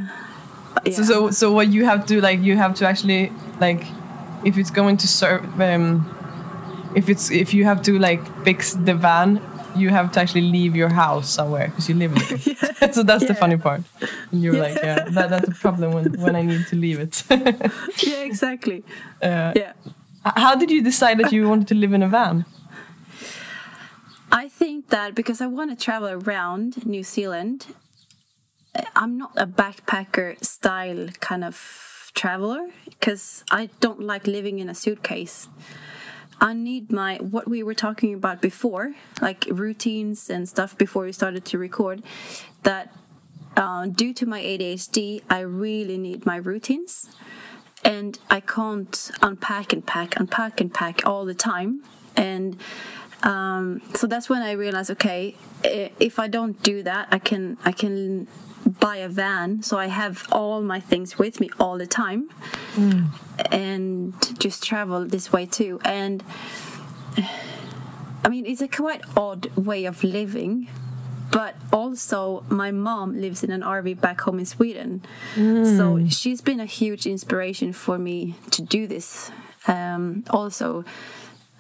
So, 0.93 1.03
so 1.03 1.31
so 1.31 1.53
what 1.53 1.69
you 1.69 1.85
have 1.85 2.07
to 2.07 2.21
like 2.21 2.41
you 2.41 2.57
have 2.57 2.75
to 2.77 2.87
actually 2.87 3.33
like 3.61 3.83
if 4.45 4.57
it's 4.57 4.71
going 4.71 4.97
to 4.99 5.09
serve 5.09 5.43
um 5.61 6.07
if 6.95 7.09
it's 7.09 7.31
if 7.31 7.53
you 7.53 7.65
have 7.65 7.83
to 7.83 7.99
like 7.99 8.23
fix 8.45 8.75
the 8.75 8.95
van 8.95 9.41
you 9.79 9.89
have 9.91 10.11
to 10.13 10.21
actually 10.21 10.43
leave 10.57 10.75
your 10.77 10.89
house 10.89 11.29
somewhere 11.39 11.67
because 11.69 11.89
you 11.89 11.95
live 11.95 12.13
in 12.17 12.23
it 12.85 12.95
so 12.97 13.03
that's 13.03 13.27
the 13.27 13.35
funny 13.35 13.57
part 13.57 13.83
and 14.31 14.43
you're 14.43 14.55
Yeah. 14.57 14.63
like 14.67 14.77
yeah 14.89 15.05
that, 15.17 15.29
that's 15.31 15.49
a 15.49 15.57
problem 15.65 15.93
when 15.97 16.07
when 16.25 16.35
i 16.37 16.43
need 16.43 16.67
to 16.73 16.77
leave 16.77 16.99
it 17.07 17.15
yeah, 18.11 18.23
exactly. 18.31 18.79
uh, 19.23 19.53
Yeah. 19.63 19.73
how 20.45 20.55
did 20.61 20.71
you 20.71 20.83
decide 20.83 21.17
that 21.21 21.31
you 21.33 21.49
wanted 21.53 21.69
to 21.69 21.75
live 21.75 21.93
in 21.93 22.03
a 22.03 22.09
van 22.09 22.45
I 24.33 24.49
think 24.49 24.89
that 24.89 25.15
because 25.15 25.41
I 25.41 25.47
want 25.47 25.71
to 25.71 25.77
travel 25.85 26.09
around 26.09 26.85
New 26.85 27.05
Zealand, 27.05 27.67
I'm 28.95 29.17
not 29.17 29.31
a 29.37 29.47
backpacker 29.47 30.45
style 30.45 31.09
kind 31.21 31.45
of 31.45 32.11
traveler 32.15 32.69
because 32.91 33.45
I 33.53 33.71
don't 33.81 34.01
like 34.01 34.27
living 34.27 34.59
in 34.59 34.69
a 34.69 34.75
suitcase. 34.75 35.49
I 36.41 36.53
need 36.53 36.93
my 36.93 37.17
what 37.17 37.49
we 37.49 37.63
were 37.63 37.75
talking 37.75 38.15
about 38.15 38.43
before, 38.43 38.95
like 39.21 39.47
routines 39.51 40.29
and 40.29 40.49
stuff 40.49 40.77
before 40.77 41.05
we 41.05 41.13
started 41.13 41.45
to 41.47 41.59
record. 41.59 42.03
That 42.63 42.95
uh, 43.57 43.87
due 43.87 44.13
to 44.15 44.27
my 44.27 44.43
ADHD, 44.43 45.23
I 45.31 45.41
really 45.41 45.97
need 45.97 46.27
my 46.27 46.37
routines, 46.37 47.09
and 47.85 48.19
I 48.29 48.41
can't 48.41 49.11
unpack 49.23 49.73
and 49.73 49.87
pack, 49.87 50.19
unpack 50.21 50.61
and 50.61 50.73
pack 50.73 51.07
all 51.07 51.25
the 51.25 51.35
time. 51.35 51.83
And 52.17 52.59
um, 53.23 53.81
so 53.95 54.07
that's 54.07 54.29
when 54.29 54.43
I 54.43 54.53
realized, 54.53 54.91
okay, 54.93 55.37
if 55.65 56.19
I 56.19 56.29
don't 56.29 56.63
do 56.63 56.83
that, 56.83 57.09
I 57.11 57.19
can 57.19 57.57
I 57.65 57.73
can 57.73 58.27
buy 58.67 58.97
a 58.97 59.09
van, 59.09 59.63
so 59.63 59.79
I 59.79 59.87
have 59.87 60.27
all 60.33 60.61
my 60.63 60.81
things 60.81 61.19
with 61.19 61.41
me 61.41 61.51
all 61.61 61.79
the 61.79 61.87
time, 61.87 62.29
and 63.51 64.15
just 64.39 64.63
travel 64.63 65.05
this 65.07 65.33
way 65.33 65.47
too. 65.47 65.81
And 65.85 66.23
I 68.25 68.29
mean, 68.29 68.45
it's 68.47 68.61
a 68.61 68.69
quite 68.69 69.03
odd 69.17 69.47
way 69.57 69.85
of 69.85 70.03
living. 70.05 70.69
But 71.33 71.57
also, 71.73 72.45
my 72.49 72.71
mom 72.71 73.21
lives 73.21 73.43
in 73.43 73.51
an 73.51 73.61
RV 73.61 74.01
back 74.01 74.21
home 74.23 74.39
in 74.39 74.47
Sweden. 74.47 75.03
So 75.77 76.07
she's 76.09 76.41
been 76.41 76.61
a 76.61 76.67
huge 76.67 77.05
inspiration 77.05 77.73
for 77.73 77.99
me 77.99 78.37
to 78.53 78.63
do 78.63 78.87
this. 78.87 79.31
Um, 79.67 80.25
also, 80.31 80.85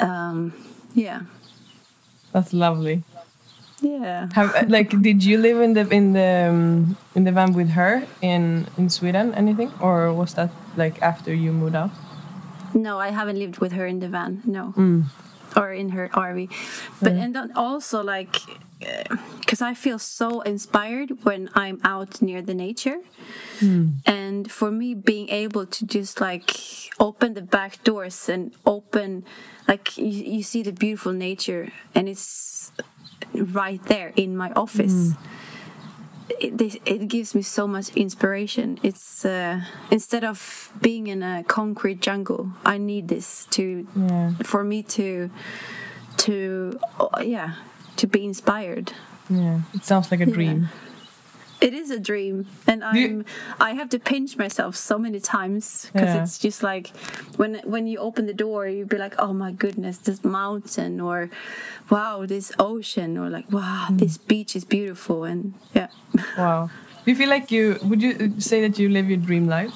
um, 0.00 0.52
yeah. 0.94 1.22
that's 2.32 2.52
lovely 2.52 3.02
Yeah. 3.82 4.28
have 4.32 4.54
uh, 4.54 4.64
like 4.68 4.88
did 5.02 5.22
you 5.22 5.36
live 5.36 5.60
in 5.60 5.74
the 5.74 5.86
in 5.92 6.14
the 6.14 6.48
um, 6.48 6.96
in 7.14 7.24
the 7.24 7.32
van 7.32 7.52
with 7.52 7.70
her 7.70 8.06
in 8.22 8.66
in 8.78 8.88
sweden 8.88 9.34
anything 9.34 9.70
or 9.80 10.14
was 10.14 10.32
that 10.34 10.50
like 10.76 11.02
after 11.02 11.34
you 11.34 11.52
moved 11.52 11.76
out 11.76 11.90
No, 12.76 12.98
I 12.98 13.10
haven't 13.10 13.38
lived 13.38 13.58
with 13.58 13.72
her 13.72 13.86
in 13.86 14.00
the 14.00 14.08
van. 14.08 14.42
No, 14.44 14.74
mm. 14.76 15.04
or 15.56 15.72
in 15.72 15.90
her 15.90 16.08
RV. 16.12 16.50
But 17.00 17.12
and 17.12 17.34
then 17.34 17.52
also 17.56 18.02
like, 18.02 18.36
uh, 18.82 19.16
because 19.40 19.62
I 19.62 19.74
feel 19.74 19.98
so 19.98 20.42
inspired 20.42 21.24
when 21.24 21.48
I'm 21.54 21.80
out 21.84 22.20
near 22.20 22.42
the 22.42 22.54
nature, 22.54 23.00
mm. 23.60 23.94
and 24.04 24.50
for 24.50 24.70
me 24.70 24.94
being 24.94 25.30
able 25.30 25.66
to 25.66 25.86
just 25.86 26.20
like 26.20 26.52
open 27.00 27.34
the 27.34 27.42
back 27.42 27.82
doors 27.84 28.28
and 28.28 28.52
open, 28.66 29.24
like 29.66 29.96
you, 29.96 30.04
you 30.36 30.42
see 30.42 30.62
the 30.62 30.72
beautiful 30.72 31.12
nature, 31.12 31.72
and 31.94 32.08
it's 32.08 32.72
right 33.34 33.82
there 33.84 34.12
in 34.16 34.36
my 34.36 34.50
office. 34.52 35.12
It, 36.40 36.58
this- 36.58 36.78
it 36.84 37.08
gives 37.08 37.34
me 37.34 37.42
so 37.42 37.66
much 37.68 37.90
inspiration. 37.96 38.78
It's 38.82 39.24
uh, 39.24 39.60
instead 39.90 40.24
of 40.24 40.70
being 40.82 41.06
in 41.06 41.22
a 41.22 41.44
concrete 41.44 42.00
jungle, 42.00 42.50
I 42.64 42.78
need 42.78 43.08
this 43.08 43.46
to 43.50 43.86
Yeah. 43.96 44.32
for 44.42 44.64
me 44.64 44.82
to 44.98 45.30
to 46.18 46.78
oh, 46.98 47.10
yeah 47.22 47.54
to 47.96 48.06
be 48.06 48.24
inspired. 48.24 48.92
yeah 49.30 49.60
it 49.74 49.84
sounds 49.84 50.10
like 50.10 50.20
a 50.20 50.26
dream 50.26 50.68
It 51.58 51.72
is 51.72 51.90
a 51.90 51.98
dream, 51.98 52.46
and 52.66 52.84
I'm 52.84 53.24
I 53.58 53.72
have 53.72 53.88
to 53.90 53.98
pinch 53.98 54.36
myself 54.36 54.76
so 54.76 54.98
many 54.98 55.20
times 55.20 55.88
because 55.92 56.14
Yeah. 56.14 56.22
it's 56.22 56.38
just 56.38 56.62
like 56.62 56.88
when 57.36 57.60
when 57.64 57.86
you 57.86 57.98
open 57.98 58.26
the 58.26 58.34
door, 58.34 58.66
you'd 58.68 58.90
be 58.90 58.98
like, 58.98 59.14
oh 59.18 59.32
my 59.32 59.52
goodness, 59.52 59.96
this 59.98 60.22
mountain, 60.22 61.00
or 61.00 61.30
wow, 61.90 62.26
this 62.26 62.52
ocean, 62.58 63.16
or 63.16 63.30
like 63.30 63.50
wow, 63.50 63.86
Mm. 63.90 63.98
this 63.98 64.18
beach 64.18 64.54
is 64.54 64.64
beautiful, 64.64 65.24
and 65.24 65.54
yeah. 65.74 65.88
Wow. 66.38 66.68
Do 67.04 67.10
you 67.10 67.16
feel 67.16 67.30
like 67.30 67.50
you 67.50 67.78
would 67.84 68.02
you 68.02 68.38
say 68.40 68.60
that 68.60 68.78
you 68.78 68.88
live 68.90 69.08
your 69.08 69.18
dream 69.18 69.46
life? 69.48 69.72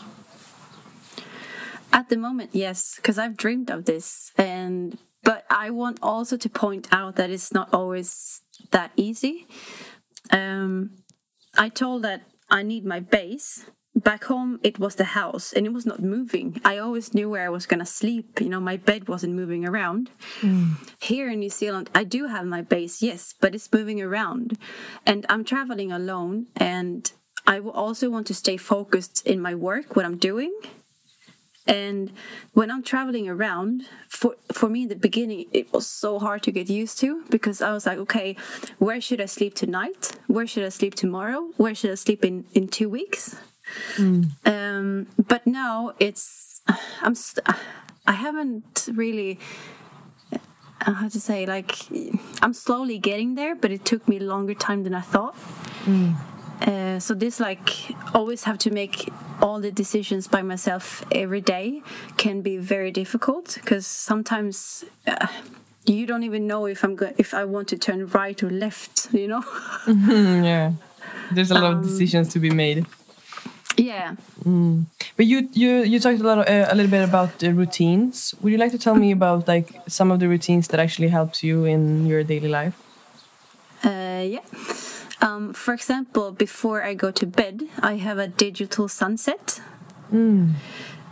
At 1.92 2.08
the 2.08 2.16
moment, 2.16 2.50
yes, 2.52 2.96
because 2.96 3.18
I've 3.18 3.36
dreamed 3.36 3.70
of 3.70 3.84
this, 3.84 4.32
and 4.36 4.98
but 5.24 5.44
I 5.50 5.70
want 5.70 5.98
also 6.02 6.36
to 6.36 6.48
point 6.48 6.88
out 6.92 7.16
that 7.16 7.30
it's 7.30 7.52
not 7.52 7.72
always 7.72 8.42
that 8.70 8.90
easy. 8.96 9.46
Um, 10.30 10.90
I 11.56 11.68
told 11.68 12.02
that 12.02 12.22
I 12.50 12.62
need 12.62 12.84
my 12.84 13.00
base, 13.00 13.66
back 13.94 14.24
home 14.24 14.60
it 14.62 14.78
was 14.78 14.94
the 14.94 15.04
house 15.04 15.52
and 15.52 15.66
it 15.66 15.72
was 15.72 15.86
not 15.86 16.00
moving. 16.02 16.60
I 16.64 16.78
always 16.78 17.12
knew 17.12 17.28
where 17.28 17.44
i 17.44 17.48
was 17.48 17.66
going 17.66 17.80
to 17.80 17.86
sleep. 17.86 18.40
You 18.40 18.48
know 18.48 18.60
my 18.60 18.76
bed 18.76 19.08
wasn't 19.08 19.34
moving 19.34 19.64
around. 19.66 20.10
Mm. 20.40 20.76
here 21.00 21.28
in 21.28 21.40
new 21.40 21.50
zealand 21.50 21.90
i 21.94 22.04
do 22.04 22.26
have 22.26 22.46
my 22.46 22.62
base 22.62 23.02
yes 23.02 23.34
but 23.40 23.54
it's 23.54 23.72
moving 23.72 24.00
around. 24.00 24.58
And 25.04 25.26
i'm 25.28 25.44
traveling 25.44 25.90
alone 25.92 26.46
and 26.56 27.10
i 27.46 27.58
also 27.58 28.10
want 28.10 28.26
to 28.28 28.34
stay 28.34 28.56
focused 28.56 29.26
in 29.26 29.40
my 29.40 29.54
work 29.54 29.96
what 29.96 30.04
i'm 30.04 30.18
doing 30.18 30.52
and 31.70 32.12
when 32.52 32.70
i'm 32.70 32.82
traveling 32.82 33.28
around 33.28 33.84
for 34.08 34.34
for 34.52 34.68
me 34.68 34.82
in 34.82 34.88
the 34.88 34.96
beginning 34.96 35.46
it 35.52 35.72
was 35.72 35.86
so 35.86 36.18
hard 36.18 36.42
to 36.42 36.50
get 36.50 36.68
used 36.68 36.98
to 36.98 37.22
because 37.30 37.62
i 37.62 37.72
was 37.72 37.86
like 37.86 37.96
okay 37.98 38.36
where 38.78 39.00
should 39.00 39.20
i 39.20 39.24
sleep 39.24 39.54
tonight 39.54 40.12
where 40.26 40.46
should 40.46 40.64
i 40.64 40.68
sleep 40.68 40.94
tomorrow 40.94 41.48
where 41.56 41.74
should 41.74 41.90
i 41.90 41.94
sleep 41.94 42.24
in 42.24 42.44
in 42.52 42.66
two 42.66 42.88
weeks 42.88 43.36
mm. 43.96 44.28
um, 44.44 45.06
but 45.28 45.46
now 45.46 45.92
it's 46.00 46.60
i'm 47.02 47.14
i 48.06 48.12
haven't 48.12 48.88
really 48.92 49.38
uh, 50.32 50.92
how 50.92 51.08
to 51.08 51.20
say 51.20 51.46
like 51.46 51.76
i'm 52.42 52.52
slowly 52.52 52.98
getting 52.98 53.36
there 53.36 53.54
but 53.54 53.70
it 53.70 53.84
took 53.84 54.08
me 54.08 54.18
longer 54.18 54.54
time 54.54 54.82
than 54.82 54.94
i 54.94 55.00
thought 55.00 55.36
mm. 55.84 56.16
Uh, 56.60 56.98
so 56.98 57.14
this 57.14 57.40
like 57.40 57.94
always 58.14 58.44
have 58.44 58.58
to 58.58 58.70
make 58.70 59.10
all 59.40 59.60
the 59.60 59.70
decisions 59.70 60.28
by 60.28 60.42
myself 60.42 61.04
every 61.10 61.40
day 61.40 61.82
can 62.18 62.42
be 62.42 62.58
very 62.58 62.90
difficult 62.90 63.54
because 63.54 63.86
sometimes 63.86 64.84
uh, 65.06 65.26
you 65.86 66.06
don't 66.06 66.22
even 66.22 66.46
know 66.46 66.66
if 66.66 66.84
I'm 66.84 66.96
go- 66.96 67.14
if 67.16 67.32
I 67.32 67.44
want 67.44 67.68
to 67.68 67.78
turn 67.78 68.06
right 68.08 68.42
or 68.42 68.50
left. 68.50 69.08
You 69.12 69.28
know. 69.28 69.44
yeah, 69.86 70.72
there's 71.32 71.50
a 71.50 71.54
lot 71.54 71.72
um, 71.72 71.78
of 71.78 71.84
decisions 71.84 72.28
to 72.34 72.38
be 72.38 72.50
made. 72.50 72.86
Yeah. 73.76 74.16
Mm. 74.44 74.84
But 75.16 75.26
you 75.26 75.48
you 75.52 75.82
you 75.82 75.98
talked 76.00 76.20
a 76.20 76.22
lot 76.22 76.38
uh, 76.38 76.66
a 76.68 76.74
little 76.74 76.90
bit 76.90 77.02
about 77.02 77.38
the 77.38 77.52
routines. 77.54 78.34
Would 78.40 78.52
you 78.52 78.58
like 78.58 78.72
to 78.72 78.78
tell 78.78 78.94
me 78.94 79.12
about 79.12 79.48
like 79.48 79.72
some 79.88 80.10
of 80.10 80.20
the 80.20 80.28
routines 80.28 80.68
that 80.68 80.80
actually 80.80 81.08
helps 81.08 81.42
you 81.42 81.64
in 81.64 82.06
your 82.06 82.22
daily 82.22 82.48
life? 82.48 82.74
Uh, 83.82 84.22
yeah. 84.26 84.44
Um, 85.20 85.52
for 85.52 85.74
example, 85.74 86.32
before 86.32 86.82
I 86.82 86.94
go 86.94 87.10
to 87.10 87.26
bed, 87.26 87.62
I 87.80 87.96
have 87.96 88.18
a 88.18 88.28
digital 88.28 88.88
sunset. 88.88 89.60
Mm. 90.12 90.54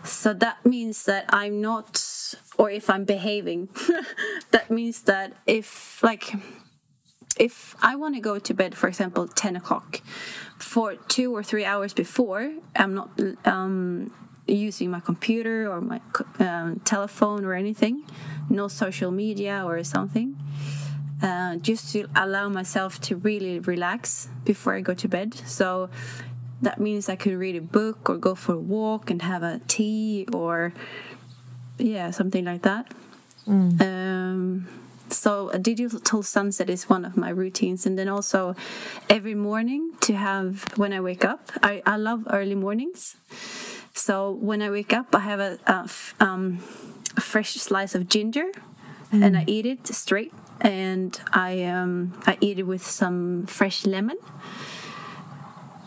So 0.05 0.33
that 0.33 0.65
means 0.65 1.05
that 1.05 1.27
I'm 1.29 1.61
not, 1.61 2.03
or 2.57 2.71
if 2.71 2.89
I'm 2.89 3.05
behaving, 3.05 3.69
that 4.51 4.71
means 4.71 5.03
that 5.03 5.35
if, 5.47 6.03
like, 6.03 6.33
if 7.39 7.77
I 7.83 7.97
want 7.97 8.15
to 8.15 8.21
go 8.21 8.39
to 8.39 8.55
bed, 8.55 8.75
for 8.75 8.89
example, 8.89 9.29
10 9.29 9.57
o'clock, 9.57 10.01
for 10.59 10.95
two 10.97 11.35
or 11.37 11.43
three 11.43 11.65
hours 11.65 11.93
before, 11.93 12.53
I'm 12.75 12.95
not 12.95 13.11
um, 13.45 14.11
using 14.47 14.91
my 14.91 15.01
computer 15.01 15.71
or 15.71 15.81
my 15.81 16.01
um, 16.39 16.81
telephone 16.85 17.45
or 17.45 17.53
anything, 17.53 18.05
no 18.49 18.69
social 18.69 19.11
media 19.11 19.63
or 19.65 19.85
something 19.85 20.37
uh, 21.23 21.57
just 21.57 21.93
to 21.93 22.07
allow 22.15 22.49
myself 22.49 23.01
to 23.01 23.17
really 23.17 23.59
relax 23.61 24.29
before 24.45 24.75
I 24.75 24.81
go 24.81 24.95
to 24.95 25.09
bed. 25.09 25.35
So 25.35 25.91
that 26.63 26.81
means 26.81 27.09
I 27.09 27.17
could 27.17 27.35
read 27.35 27.57
a 27.57 27.61
book 27.61 28.09
or 28.11 28.17
go 28.17 28.35
for 28.35 28.55
a 28.55 28.59
walk 28.59 29.11
and 29.11 29.23
have 29.23 29.43
a 29.43 29.61
tea 29.69 30.27
or 30.33 30.73
yeah, 31.79 32.11
something 32.11 32.45
like 32.45 32.63
that. 32.63 32.93
Mm. 33.47 33.81
Um, 33.81 34.69
so 35.11 35.49
a 35.51 35.59
digital 35.59 36.23
sunset 36.23 36.69
is 36.69 36.89
one 36.89 37.05
of 37.05 37.17
my 37.17 37.31
routines, 37.31 37.87
and 37.87 37.99
then 37.99 38.09
also 38.09 38.55
every 39.09 39.35
morning 39.35 39.93
to 40.01 40.15
have 40.15 40.67
when 40.77 40.93
I 40.93 41.01
wake 41.01 41.25
up. 41.25 41.51
I, 41.63 41.83
I 41.87 41.97
love 41.97 42.27
early 42.31 42.55
mornings. 42.55 43.17
So 43.95 44.33
when 44.33 44.61
I 44.61 44.71
wake 44.71 44.93
up, 44.93 45.15
I 45.15 45.21
have 45.21 45.41
a, 45.41 45.59
a, 45.67 45.89
um, 46.21 46.59
a 47.17 47.21
fresh 47.21 47.55
slice 47.55 47.95
of 47.95 48.09
ginger, 48.09 48.51
mm. 49.13 49.25
and 49.25 49.37
I 49.37 49.45
eat 49.47 49.65
it 49.65 49.87
straight 49.87 50.33
and 50.61 51.21
I 51.33 51.65
um, 51.65 52.21
I 52.27 52.37
eat 52.41 52.59
it 52.59 52.65
with 52.67 52.85
some 52.85 53.47
fresh 53.47 53.87
lemon. 53.87 54.19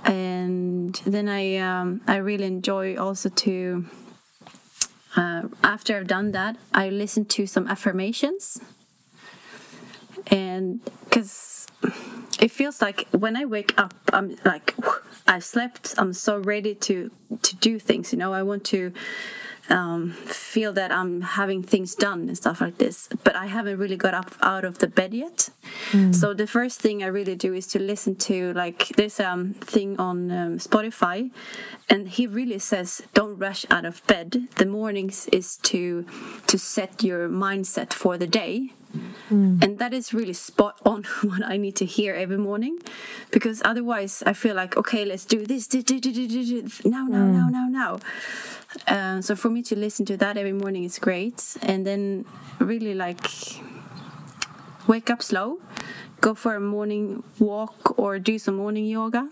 And 0.03 0.95
then 1.05 1.29
I 1.29 1.57
um, 1.57 2.01
I 2.07 2.17
really 2.17 2.45
enjoy 2.45 2.97
also 2.97 3.29
to 3.29 3.85
uh, 5.15 5.43
after 5.63 5.97
I've 5.97 6.07
done 6.07 6.31
that 6.31 6.57
I 6.73 6.89
listen 6.89 7.25
to 7.25 7.45
some 7.45 7.67
affirmations. 7.67 8.59
And 10.27 10.81
because 11.05 11.67
it 12.39 12.51
feels 12.51 12.81
like 12.81 13.07
when 13.11 13.35
I 13.35 13.45
wake 13.45 13.73
up 13.77 13.93
I'm 14.13 14.37
like 14.45 14.75
I've 15.27 15.43
slept. 15.43 15.95
I'm 15.97 16.13
so 16.13 16.37
ready 16.37 16.75
to 16.75 17.11
to 17.41 17.55
do 17.57 17.79
things 17.79 18.11
you 18.11 18.17
know? 18.17 18.33
I 18.33 18.43
want 18.43 18.63
to 18.65 18.91
um, 19.71 20.11
feel 20.11 20.73
that 20.73 20.91
I'm 20.91 21.21
having 21.21 21.63
things 21.63 21.95
done 21.95 22.27
and 22.27 22.37
stuff 22.37 22.61
like 22.61 22.77
this. 22.77 23.09
But 23.23 23.35
I 23.35 23.47
haven't 23.47 23.77
really 23.77 23.95
got 23.95 24.13
up 24.13 24.31
out 24.41 24.65
of 24.65 24.79
the 24.79 24.87
bed 24.87 25.13
yet. 25.13 25.49
Mm. 25.91 26.13
So 26.13 26.33
the 26.33 26.45
first 26.45 26.81
thing 26.81 27.03
I 27.03 27.07
really 27.07 27.35
do 27.35 27.53
is 27.53 27.67
to 27.67 27.79
listen 27.79 28.15
to 28.27 28.53
like 28.53 28.89
this 28.89 29.19
um 29.19 29.53
thing 29.53 29.99
on 29.99 30.31
um, 30.31 30.57
Spotify, 30.57 31.31
and 31.89 32.09
he 32.09 32.27
really 32.27 32.59
says 32.59 33.01
don't 33.13 33.37
rush 33.37 33.65
out 33.71 33.85
of 33.85 34.05
bed. 34.07 34.47
The 34.57 34.65
mornings 34.65 35.27
is 35.31 35.57
to 35.71 36.05
to 36.47 36.57
set 36.57 37.03
your 37.03 37.29
mindset 37.29 37.93
for 37.93 38.17
the 38.17 38.27
day. 38.27 38.73
Mm. 39.29 39.63
And 39.63 39.79
that 39.79 39.93
is 39.93 40.13
really 40.13 40.33
spot 40.33 40.79
on 40.85 41.03
what 41.21 41.43
I 41.43 41.57
need 41.57 41.75
to 41.77 41.85
hear 41.85 42.13
every 42.13 42.37
morning 42.37 42.79
because 43.31 43.61
otherwise 43.63 44.23
I 44.25 44.33
feel 44.33 44.55
like, 44.55 44.77
okay, 44.77 45.05
let's 45.05 45.25
do 45.25 45.45
this, 45.45 45.67
now, 45.73 47.05
now, 47.05 47.25
mm. 47.25 47.33
now, 47.33 47.49
now, 47.49 47.67
now. 47.69 47.99
Uh, 48.87 49.21
so 49.21 49.35
for 49.35 49.49
me 49.49 49.61
to 49.63 49.75
listen 49.75 50.05
to 50.05 50.17
that 50.17 50.37
every 50.37 50.53
morning 50.53 50.83
is 50.83 50.99
great. 50.99 51.57
And 51.61 51.85
then 51.85 52.25
really 52.59 52.93
like 52.93 53.29
wake 54.87 55.09
up 55.09 55.21
slow, 55.21 55.59
go 56.21 56.33
for 56.33 56.55
a 56.55 56.59
morning 56.59 57.23
walk 57.39 57.99
or 57.99 58.19
do 58.19 58.39
some 58.39 58.55
morning 58.55 58.85
yoga. 58.85 59.29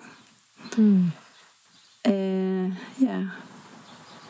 Mm. 0.72 1.12
Uh, 2.06 2.76
yeah. 3.00 3.32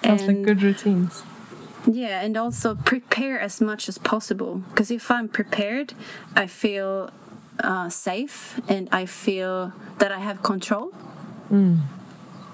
Sounds 0.04 0.22
and, 0.24 0.28
like 0.28 0.46
good 0.46 0.64
routines. 0.64 1.24
Yeah, 1.92 2.22
and 2.22 2.38
also 2.38 2.76
prepare 2.76 3.40
as 3.40 3.62
much 3.62 3.90
as 3.90 3.98
possible. 3.98 4.62
Because 4.70 4.92
if 4.92 5.10
I'm 5.10 5.28
prepared, 5.28 5.94
I 6.36 6.46
feel 6.48 7.10
uh, 7.64 7.90
safe 7.90 8.60
and 8.70 8.88
I 8.92 9.06
feel 9.06 9.74
that 9.98 10.12
I 10.12 10.20
have 10.20 10.44
control. 10.44 10.94
Mm 11.52 11.80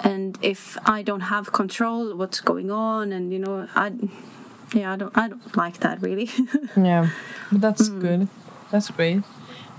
and 0.06 0.38
if 0.42 0.78
i 0.86 1.02
don't 1.02 1.22
have 1.22 1.52
control 1.52 2.16
what's 2.16 2.42
going 2.42 2.72
on 2.72 3.12
and 3.12 3.32
you 3.32 3.40
know 3.40 3.68
i 3.76 3.92
yeah 4.74 4.94
i 4.94 4.96
don't 4.96 5.18
i 5.18 5.28
don't 5.28 5.58
like 5.58 5.80
that 5.80 6.02
really 6.02 6.30
yeah 6.78 7.10
but 7.52 7.62
that's 7.62 7.90
mm. 7.90 8.02
good 8.02 8.28
that's 8.72 8.90
great 8.92 9.22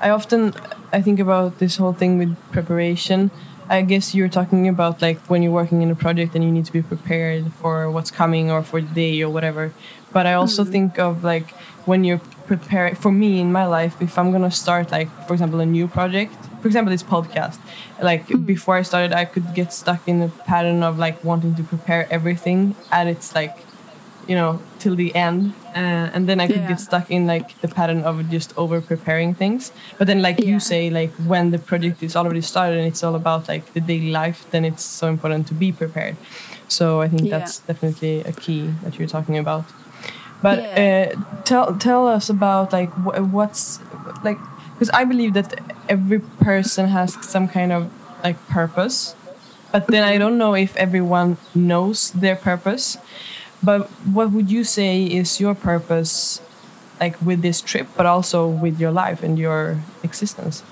i 0.01 0.09
often 0.11 0.55
i 0.93 1.01
think 1.01 1.21
about 1.21 1.59
this 1.59 1.77
whole 1.77 1.93
thing 1.93 2.19
with 2.19 2.37
preparation 2.51 3.31
i 3.69 3.83
guess 3.83 4.15
you're 4.15 4.29
talking 4.29 4.69
about 4.69 5.03
like 5.03 5.19
when 5.31 5.43
you're 5.43 5.53
working 5.53 5.83
in 5.83 5.91
a 5.91 5.95
project 5.95 6.35
and 6.35 6.45
you 6.45 6.51
need 6.51 6.65
to 6.65 6.73
be 6.73 6.83
prepared 6.83 7.53
for 7.55 7.91
what's 7.91 8.11
coming 8.11 8.51
or 8.51 8.63
for 8.63 8.81
the 8.81 8.95
day 8.95 9.23
or 9.23 9.31
whatever 9.31 9.73
but 10.13 10.27
i 10.27 10.35
also 10.35 10.65
mm. 10.65 10.71
think 10.71 10.99
of 10.99 11.25
like 11.25 11.51
when 11.87 12.05
you're 12.05 12.21
preparing 12.47 12.95
for 12.95 13.11
me 13.11 13.41
in 13.41 13.51
my 13.51 13.67
life 13.67 14.01
if 14.01 14.19
i'm 14.19 14.31
gonna 14.31 14.51
start 14.51 14.91
like 14.91 15.09
for 15.27 15.35
example 15.35 15.61
a 15.61 15.67
new 15.67 15.89
project 15.89 16.35
for 16.61 16.69
example 16.69 16.91
this 16.91 17.03
podcast 17.03 17.59
like 18.01 18.27
mm. 18.29 18.47
before 18.47 18.77
i 18.77 18.83
started 18.83 19.13
i 19.13 19.25
could 19.25 19.55
get 19.55 19.73
stuck 19.73 20.07
in 20.07 20.23
a 20.23 20.29
pattern 20.29 20.83
of 20.83 20.99
like 20.99 21.23
wanting 21.25 21.55
to 21.55 21.63
prepare 21.63 22.07
everything 22.11 22.75
at 22.93 23.07
its 23.07 23.35
like 23.35 23.57
you 24.29 24.35
know 24.35 24.61
till 24.79 24.95
the 24.95 25.15
end 25.15 25.53
uh, 25.77 26.11
and 26.15 26.29
then 26.29 26.41
i 26.41 26.47
could 26.47 26.57
yeah. 26.57 26.69
get 26.69 26.81
stuck 26.81 27.11
in 27.11 27.27
like 27.27 27.61
the 27.61 27.69
pattern 27.69 28.03
of 28.03 28.29
just 28.31 28.57
over 28.57 28.81
preparing 28.81 29.35
things 29.35 29.73
but 29.99 30.07
then 30.07 30.23
like 30.23 30.41
yeah. 30.41 30.47
you 30.47 30.59
say 30.59 30.91
like 30.91 31.13
when 31.33 31.51
the 31.51 31.59
project 31.59 32.03
is 32.03 32.17
already 32.17 32.41
started 32.41 32.79
and 32.79 32.87
it's 32.87 33.05
all 33.05 33.15
about 33.15 33.47
like 33.49 33.73
the 33.75 33.81
daily 33.81 34.11
life 34.11 34.47
then 34.51 34.65
it's 34.65 34.83
so 34.83 35.09
important 35.09 35.47
to 35.47 35.55
be 35.55 35.71
prepared 35.71 36.17
so 36.69 37.01
i 37.01 37.09
think 37.09 37.23
yeah. 37.23 37.39
that's 37.39 37.61
definitely 37.61 38.21
a 38.21 38.33
key 38.33 38.67
that 38.83 38.99
you're 38.99 39.09
talking 39.09 39.39
about 39.39 39.65
but 40.43 40.59
uh, 40.59 41.15
tell 41.45 41.77
tell 41.77 42.07
us 42.07 42.29
about 42.29 42.73
like 42.73 42.91
what's 43.37 43.81
like 44.23 44.39
because 44.77 44.91
I 44.91 45.05
believe 45.05 45.33
that 45.33 45.59
every 45.89 46.21
person 46.21 46.89
has 46.89 47.17
some 47.25 47.49
kind 47.49 47.73
of 47.73 47.91
like 48.23 48.37
purpose, 48.49 49.17
but 49.73 49.87
then 49.87 50.05
I 50.05 50.19
don't 50.19 50.37
know 50.37 50.55
if 50.55 50.77
everyone 50.77 51.39
knows 51.55 52.11
their 52.11 52.37
purpose. 52.37 52.99
But 53.63 53.89
what 54.07 54.33
would 54.33 54.51
you 54.51 54.65
say 54.65 55.05
is 55.05 55.41
your 55.41 55.55
purpose, 55.55 56.41
like 57.01 57.21
with 57.21 57.43
this 57.43 57.61
trip, 57.61 57.89
but 57.97 58.07
also 58.07 58.47
with 58.49 58.81
your 58.81 58.93
life 58.93 59.23
and 59.23 59.39
your 59.39 59.81
existence? 60.03 60.63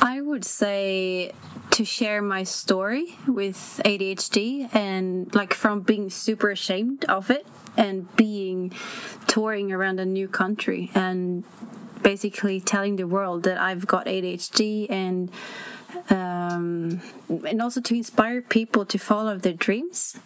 I 0.00 0.20
would 0.20 0.44
say 0.44 1.32
to 1.70 1.84
share 1.84 2.20
my 2.20 2.42
story 2.42 3.16
with 3.26 3.80
ADHD 3.84 4.74
and 4.74 5.32
like 5.34 5.54
from 5.54 5.80
being 5.80 6.10
super 6.10 6.50
ashamed 6.50 7.04
of 7.04 7.30
it 7.30 7.46
and 7.76 8.14
being 8.16 8.72
touring 9.26 9.72
around 9.72 10.00
a 10.00 10.04
new 10.04 10.28
country 10.28 10.90
and 10.94 11.44
basically 12.02 12.60
telling 12.60 12.96
the 12.96 13.06
world 13.06 13.44
that 13.44 13.60
I've 13.60 13.86
got 13.86 14.06
ADHD 14.06 14.90
and 14.90 15.30
um, 16.08 17.00
and 17.28 17.62
also 17.62 17.80
to 17.80 17.94
inspire 17.94 18.42
people 18.42 18.84
to 18.86 18.98
follow 18.98 19.36
their 19.36 19.52
dreams 19.52 20.18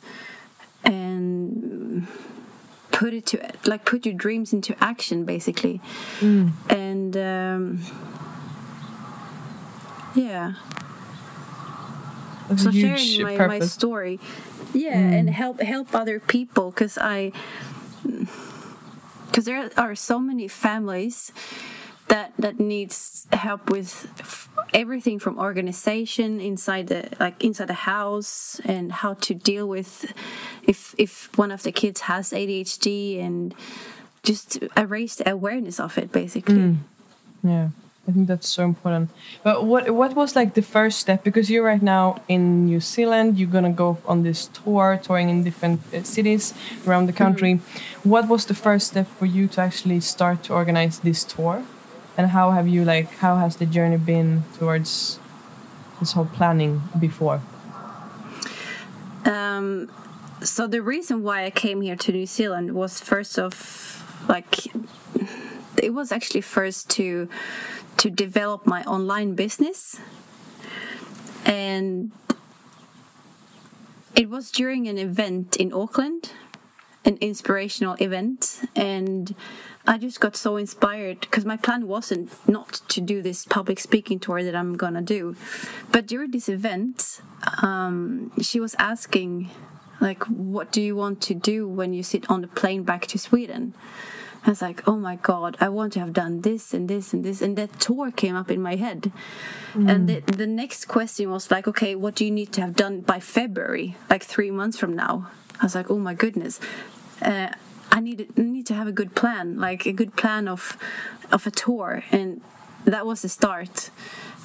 and 0.85 2.07
put 2.92 3.12
it 3.12 3.27
to 3.27 3.53
like 3.66 3.85
put 3.85 4.07
your 4.07 4.14
dreams 4.14 4.53
into 4.53 4.75
action 4.83 5.25
basically. 5.25 5.81
Mm. 6.20 6.53
and 6.70 7.16
um, 7.16 7.81
yeah. 10.14 10.55
So 12.57 12.70
sharing 12.70 13.38
my, 13.38 13.47
my 13.47 13.59
story. 13.61 14.20
Yeah 14.73 14.99
and 14.99 15.31
help 15.31 15.61
help 15.61 15.94
other 15.94 16.18
people 16.18 16.70
because 16.70 16.99
i 16.99 17.33
because 19.27 19.44
there 19.44 19.70
are 19.77 19.94
so 19.94 20.18
many 20.18 20.49
families 20.49 21.33
that 22.09 22.33
that 22.38 22.61
needs 22.61 23.27
help 23.33 23.70
with 23.70 24.07
everything 24.74 25.18
from 25.20 25.38
organization 25.38 26.40
inside 26.40 26.88
the 26.88 27.08
like 27.20 27.42
inside 27.42 27.68
the 27.68 27.87
house 27.94 28.60
and 28.64 28.92
how 28.92 29.14
to 29.14 29.32
deal 29.32 29.66
with 29.68 30.12
if 30.64 30.94
if 30.98 31.30
one 31.38 31.52
of 31.52 31.62
the 31.62 31.72
kids 31.72 32.02
has 32.02 32.30
ADHD 32.32 33.24
and 33.24 33.54
just 34.24 34.50
to 34.52 34.87
raise 34.87 35.16
the 35.16 35.30
awareness 35.30 35.78
of 35.80 35.96
it 35.96 36.12
basically 36.12 36.76
Yeah, 37.44 37.68
I 38.08 38.12
think 38.12 38.26
that's 38.26 38.48
so 38.48 38.64
important. 38.64 39.10
But 39.42 39.64
what 39.64 39.90
what 39.90 40.14
was 40.16 40.34
like 40.34 40.54
the 40.54 40.62
first 40.62 40.98
step? 40.98 41.22
Because 41.24 41.50
you're 41.50 41.64
right 41.64 41.82
now 41.82 42.22
in 42.26 42.66
New 42.66 42.80
Zealand, 42.80 43.38
you're 43.38 43.50
gonna 43.50 43.72
go 43.72 43.98
on 44.06 44.22
this 44.22 44.46
tour, 44.46 44.98
touring 45.02 45.28
in 45.28 45.44
different 45.44 45.80
uh, 45.92 46.02
cities 46.02 46.54
around 46.87 47.06
the 47.06 47.12
country. 47.12 47.60
What 48.02 48.28
was 48.28 48.46
the 48.46 48.54
first 48.54 48.88
step 48.88 49.06
for 49.06 49.26
you 49.26 49.46
to 49.48 49.60
actually 49.60 50.00
start 50.00 50.42
to 50.44 50.54
organize 50.54 51.00
this 51.00 51.22
tour? 51.24 51.64
And 52.16 52.29
how 52.29 52.53
have 52.53 52.68
you 52.68 52.85
like 52.85 53.11
how 53.18 53.37
has 53.37 53.57
the 53.57 53.66
journey 53.66 53.96
been 53.96 54.44
towards 54.59 55.18
this 56.00 56.12
whole 56.12 56.27
planning 56.27 56.83
before? 56.98 57.40
Um, 59.24 59.90
so 60.42 60.66
the 60.66 60.83
reason 60.83 61.22
why 61.22 61.44
I 61.44 61.50
came 61.50 61.81
here 61.81 61.96
to 61.96 62.12
New 62.12 62.27
Zealand 62.27 62.74
was 62.74 63.00
first 63.00 63.38
of 63.38 64.24
like 64.29 64.66
it 65.83 65.92
was 65.92 66.12
actually 66.12 66.42
first 66.42 66.90
to 66.90 67.29
to 67.96 68.11
develop 68.11 68.66
my 68.66 68.83
online 68.85 69.35
business 69.35 69.98
and 71.44 72.12
it 74.14 74.31
was 74.31 74.50
during 74.50 74.87
an 74.87 74.98
event 74.98 75.57
in 75.57 75.72
Auckland 75.72 76.33
an 77.05 77.18
inspirational 77.20 77.96
event 78.00 78.62
and 78.74 79.35
I 79.87 79.99
just 79.99 80.18
got 80.20 80.35
so 80.37 80.57
inspired 80.57 81.20
because 81.20 81.44
my 81.44 81.57
plan 81.57 81.87
wasn't 81.87 82.31
not 82.49 82.81
to 82.88 83.01
do 83.01 83.20
this 83.23 83.44
public 83.44 83.79
speaking 83.79 84.18
tour 84.18 84.42
that 84.42 84.55
I'm 84.55 84.77
gonna 84.77 85.03
do 85.03 85.37
but 85.92 86.07
during 86.07 86.31
this 86.31 86.49
event 86.49 87.20
um, 87.62 88.33
she 88.40 88.61
was 88.61 88.75
asking 88.79 89.51
like 90.01 90.25
what 90.25 90.73
do 90.73 90.81
you 90.81 90.97
want 90.97 91.20
to 91.23 91.35
do 91.35 91.68
when 91.68 91.92
you 91.92 92.03
sit 92.03 92.29
on 92.31 92.40
the 92.40 92.49
plane 92.49 92.83
back 92.83 93.07
to 93.09 93.18
Sweden 93.18 93.75
I 94.47 94.51
was 94.51 94.61
like, 94.61 94.87
oh 94.87 94.97
my 94.97 95.16
God, 95.16 95.57
I 95.59 95.70
want 95.70 95.94
to 95.94 96.01
have 96.01 96.12
done 96.12 96.42
this 96.42 96.75
and 96.75 96.87
this 96.87 97.14
and 97.14 97.25
this. 97.25 97.40
And 97.40 97.57
that 97.57 97.81
tour 97.81 98.11
came 98.11 98.37
up 98.37 98.51
in 98.51 98.61
my 98.61 98.77
head. 98.77 99.11
And 99.75 100.07
the, 100.09 100.20
the 100.20 100.47
next 100.47 100.85
question 100.85 101.31
was 101.31 101.51
like, 101.51 101.66
okay, 101.66 101.94
what 101.94 102.14
do 102.14 102.27
you 102.27 102.31
need 102.31 102.53
to 102.53 102.61
have 102.61 102.77
done 102.77 103.01
by 103.01 103.20
February, 103.20 103.97
like 104.11 104.23
three 104.23 104.51
months 104.51 104.79
from 104.79 104.94
now? 104.94 105.31
I 105.61 105.64
was 105.64 105.75
like, 105.75 105.90
oh 105.90 105.99
my 105.99 106.12
goodness. 106.12 106.61
Uh, 107.23 107.49
I 107.94 108.00
need, 108.00 108.37
need 108.37 108.66
to 108.66 108.74
have 108.74 108.88
a 108.88 108.92
good 108.92 109.14
plan, 109.14 109.61
like 109.61 109.87
a 109.87 109.92
good 109.92 110.16
plan 110.16 110.48
of, 110.48 110.76
of 111.30 111.46
a 111.46 111.50
tour. 111.52 112.02
And 112.11 112.40
that 112.85 113.07
was 113.07 113.22
the 113.22 113.28
start. 113.28 113.90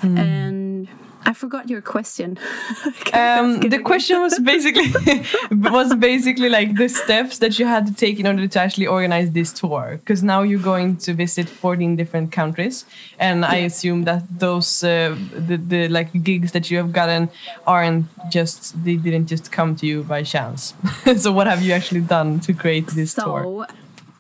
Mm. 0.02 0.20
And 0.20 0.88
I 1.26 1.34
forgot 1.34 1.70
your 1.70 1.82
question. 1.82 2.38
Um, 3.12 3.60
the 3.62 3.80
question 3.80 4.22
was 4.22 4.38
basically 4.54 4.92
was 5.52 5.96
basically 5.96 6.48
like 6.48 6.76
the 6.76 6.88
steps 6.88 7.40
that 7.40 7.58
you 7.58 7.66
had 7.66 7.88
to 7.88 7.94
take 7.94 8.20
in 8.20 8.28
order 8.28 8.48
to 8.48 8.60
actually 8.60 8.88
organize 8.88 9.32
this 9.32 9.52
tour. 9.52 9.98
Because 10.00 10.22
now 10.22 10.44
you're 10.44 10.62
going 10.74 10.98
to 10.98 11.14
visit 11.14 11.50
14 11.50 11.96
different 11.96 12.32
countries, 12.32 12.86
and 13.18 13.44
I 13.44 13.58
assume 13.70 14.04
that 14.04 14.24
those 14.40 14.84
uh, 14.84 15.16
the 15.34 15.58
the 15.58 15.88
like 15.90 16.12
gigs 16.24 16.52
that 16.52 16.70
you 16.70 16.78
have 16.78 16.94
gotten 16.94 17.30
aren't 17.66 18.06
just 18.30 18.82
they 18.86 18.96
didn't 18.96 19.28
just 19.28 19.52
come 19.52 19.76
to 19.78 19.88
you 19.88 20.04
by 20.04 20.24
chance. 20.24 20.74
so 21.18 21.32
what 21.32 21.48
have 21.48 21.62
you 21.64 21.74
actually 21.74 22.02
done 22.02 22.40
to 22.42 22.54
create 22.54 22.88
this 22.88 23.16
tour? 23.16 23.68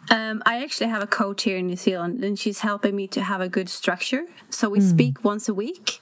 Um, 0.09 0.41
I 0.45 0.63
actually 0.63 0.89
have 0.89 1.03
a 1.03 1.07
coach 1.07 1.43
here 1.43 1.57
in 1.57 1.67
New 1.67 1.75
Zealand, 1.75 2.23
and 2.23 2.37
she's 2.37 2.59
helping 2.59 2.95
me 2.95 3.07
to 3.09 3.21
have 3.21 3.41
a 3.41 3.49
good 3.49 3.69
structure. 3.69 4.25
So 4.49 4.69
we 4.69 4.81
speak 4.81 5.23
once 5.23 5.47
a 5.47 5.53
week. 5.53 5.99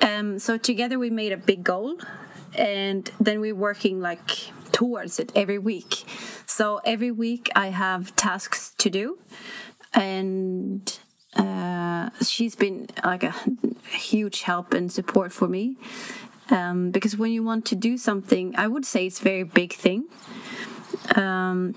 Um, 0.00 0.38
so 0.38 0.56
together 0.56 0.98
we 0.98 1.10
made 1.10 1.32
a 1.32 1.36
big 1.36 1.62
goal, 1.62 1.98
and 2.56 3.10
then 3.20 3.40
we're 3.40 3.54
working 3.54 4.00
like 4.00 4.30
towards 4.72 5.18
it 5.18 5.30
every 5.34 5.58
week. 5.58 6.04
So 6.46 6.80
every 6.84 7.10
week 7.10 7.50
I 7.54 7.68
have 7.68 8.16
tasks 8.16 8.72
to 8.78 8.88
do, 8.88 9.18
and 9.92 10.98
uh, 11.36 12.10
she's 12.24 12.56
been 12.56 12.88
like 13.04 13.24
a 13.24 13.34
huge 13.90 14.42
help 14.42 14.72
and 14.72 14.90
support 14.90 15.32
for 15.32 15.48
me. 15.48 15.76
Um, 16.50 16.90
because 16.90 17.16
when 17.16 17.32
you 17.32 17.42
want 17.42 17.64
to 17.66 17.74
do 17.74 17.96
something, 17.96 18.54
I 18.56 18.66
would 18.68 18.84
say 18.84 19.06
it's 19.06 19.20
a 19.20 19.24
very 19.24 19.44
big 19.44 19.72
thing 19.72 20.04
um, 21.16 21.74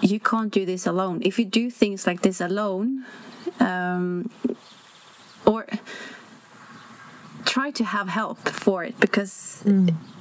you 0.00 0.20
can't 0.20 0.52
do 0.52 0.66
this 0.66 0.86
alone. 0.86 1.20
If 1.22 1.38
you 1.38 1.44
do 1.44 1.70
things 1.70 2.06
like 2.06 2.22
this 2.22 2.40
alone, 2.40 3.04
um, 3.60 4.30
or 5.46 5.66
try 7.44 7.70
to 7.70 7.84
have 7.84 8.08
help 8.08 8.48
for 8.48 8.84
it 8.84 8.98
because 9.00 9.62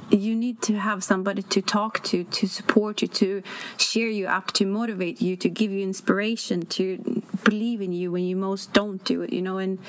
you 0.10 0.36
need 0.36 0.62
to 0.62 0.78
have 0.78 1.04
somebody 1.04 1.42
to 1.42 1.62
talk 1.62 2.04
to, 2.04 2.24
to 2.26 2.48
support 2.48 3.02
you, 3.02 3.08
to 3.08 3.42
cheer 3.78 4.10
you 4.10 4.28
up, 4.28 4.52
to 4.54 4.66
motivate 4.66 5.22
you, 5.22 5.36
to 5.38 5.50
give 5.50 5.72
you 5.72 5.82
inspiration, 5.82 6.66
to 6.66 7.24
believe 7.44 7.82
in 7.82 7.94
you 7.94 8.12
when 8.12 8.24
you 8.24 8.36
most 8.36 8.74
don't 8.74 9.04
do 9.06 9.22
it, 9.22 9.32
you 9.32 9.42
know. 9.42 9.58
And 9.58 9.80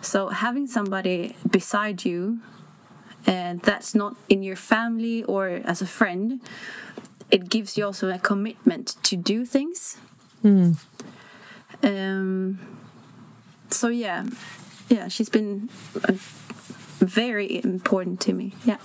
so 0.00 0.28
having 0.28 0.66
somebody 0.66 1.34
beside 1.50 2.04
you 2.04 2.40
and 3.26 3.60
that's 3.60 3.94
not 3.94 4.16
in 4.28 4.42
your 4.42 4.56
family 4.56 5.24
or 5.24 5.48
as 5.64 5.82
a 5.82 5.86
friend 5.86 6.40
it 7.30 7.48
gives 7.48 7.76
you 7.76 7.84
also 7.84 8.08
a 8.10 8.18
commitment 8.18 8.96
to 9.02 9.16
do 9.16 9.44
things 9.44 9.96
um 11.82 12.58
so 13.70 13.88
yeah 13.88 14.24
yeah 14.88 15.08
she's 15.08 15.28
been 15.28 15.68
uh, 16.08 16.12
very 17.00 17.62
important 17.64 18.20
to 18.20 18.32
me 18.32 18.54
yeah 18.64 18.78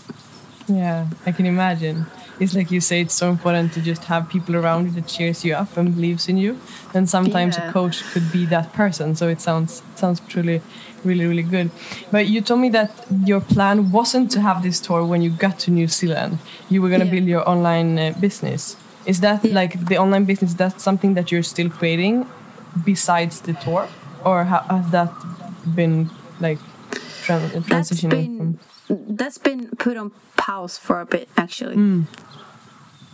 Yeah, 0.70 1.08
I 1.28 1.32
can 1.34 1.46
imagine. 1.46 2.06
It's 2.40 2.56
like 2.56 2.72
you 2.72 2.80
say, 2.80 3.02
it's 3.02 3.14
so 3.14 3.28
important 3.30 3.74
to 3.74 3.82
just 3.82 4.06
have 4.06 4.30
people 4.30 4.56
around 4.56 4.86
you 4.86 4.92
that 5.02 5.08
cheers 5.12 5.44
you 5.44 5.54
up 5.62 5.76
and 5.76 5.94
believes 5.94 6.30
in 6.30 6.38
you. 6.38 6.56
And 6.96 7.10
sometimes 7.10 7.58
Yeah. 7.58 7.68
a 7.70 7.74
coach 7.74 8.02
could 8.14 8.32
be 8.32 8.46
that 8.48 8.72
person. 8.72 9.14
So 9.16 9.28
it 9.28 9.42
sounds 9.42 9.84
sounds 9.96 10.22
truly, 10.32 10.62
really, 11.06 11.26
really 11.26 11.44
good. 11.44 11.70
But 12.12 12.28
you 12.28 12.42
told 12.42 12.60
me 12.62 12.70
that 12.70 12.92
your 13.26 13.42
plan 13.42 13.92
wasn't 13.92 14.32
to 14.32 14.40
have 14.42 14.62
this 14.64 14.80
tour 14.80 15.04
when 15.06 15.22
you 15.22 15.30
got 15.30 15.60
to 15.60 15.72
New 15.72 15.88
Zealand. 15.88 16.38
You 16.70 16.82
were 16.82 16.90
gonna 16.90 17.06
Yeah. 17.06 17.12
build 17.12 17.28
your 17.28 17.44
online 17.50 17.98
uh, 18.00 18.14
business. 18.20 18.76
Is 19.06 19.20
that 19.20 19.44
Yeah. 19.44 19.54
like 19.62 19.86
the 19.88 19.98
online 19.98 20.26
business? 20.26 20.54
That's 20.54 20.84
something 20.84 21.14
that 21.16 21.32
you're 21.32 21.44
still 21.44 21.70
creating 21.70 22.26
besides 22.86 23.42
the 23.42 23.54
tour, 23.54 23.88
or 24.24 24.44
ha- 24.46 24.66
has 24.70 24.90
that 24.92 25.12
been 25.76 26.10
like 26.40 26.60
tran- 27.26 27.52
that's 27.68 27.68
transitioning 27.92 28.10
been 28.10 28.58
from? 28.88 29.16
that's 29.16 29.38
been 29.38 29.68
put 29.78 29.98
on 29.98 30.12
pause 30.36 30.78
for 30.78 31.00
a 31.00 31.06
bit 31.06 31.28
actually 31.38 31.76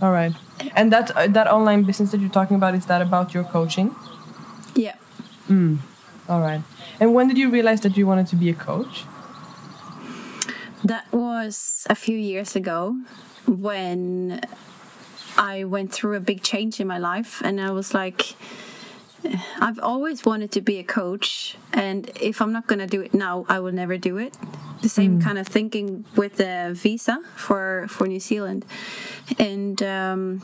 All 0.02 0.12
right. 0.12 0.34
And 0.76 0.92
that 0.94 1.12
uh, 1.16 1.28
that 1.28 1.48
online 1.52 1.84
business 1.84 2.12
that 2.12 2.20
you're 2.22 2.30
talking 2.40 2.56
about 2.56 2.74
is 2.76 2.86
that 2.86 3.02
about 3.02 3.34
your 3.34 3.44
coaching? 3.44 3.94
yeah 4.76 4.96
All 6.30 6.42
right. 6.42 6.62
And 7.00 7.14
when 7.14 7.28
did 7.28 7.38
you 7.38 7.50
realize 7.50 7.82
that 7.82 7.96
you 7.98 8.06
wanted 8.06 8.28
to 8.28 8.36
be 8.36 8.50
a 8.50 8.54
coach? 8.54 9.06
That 10.84 11.12
was 11.12 11.86
a 11.90 11.96
few 11.96 12.18
years 12.18 12.56
ago 12.56 12.96
when 13.46 14.42
I 15.38 15.64
went 15.64 15.94
through 15.94 16.16
a 16.16 16.20
big 16.20 16.42
change 16.44 16.80
in 16.80 16.88
my 16.88 16.98
life, 16.98 17.42
and 17.44 17.62
I 17.62 17.72
was 17.72 17.94
like, 17.94 18.36
I've 19.60 19.80
always 19.80 20.26
wanted 20.26 20.52
to 20.52 20.62
be 20.62 20.80
a 20.80 20.84
coach, 20.84 21.58
and 21.74 22.10
if 22.20 22.42
I'm 22.42 22.52
not 22.52 22.68
going 22.68 22.80
to 22.80 22.88
do 22.88 23.02
it 23.02 23.14
now, 23.14 23.46
I 23.50 23.60
will 23.60 23.72
never 23.72 23.98
do 23.98 24.18
it. 24.18 24.38
The 24.82 24.90
same 24.90 25.22
kind 25.22 25.38
of 25.38 25.48
thinking 25.48 26.06
with 26.16 26.38
the 26.38 26.72
visa 26.74 27.20
for 27.36 27.86
for 27.90 28.08
New 28.08 28.20
Zealand, 28.22 28.66
and 29.38 29.82
um, 29.84 30.42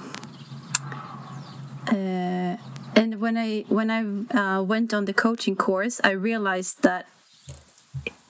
uh, 1.88 2.58
and 2.96 3.20
when 3.20 3.38
I 3.38 3.66
when 3.68 3.90
I 3.92 4.02
uh, 4.38 4.62
went 4.64 4.94
on 4.94 5.06
the 5.06 5.14
coaching 5.14 5.56
course, 5.56 6.02
I 6.04 6.12
realized 6.12 6.84
that 6.84 7.08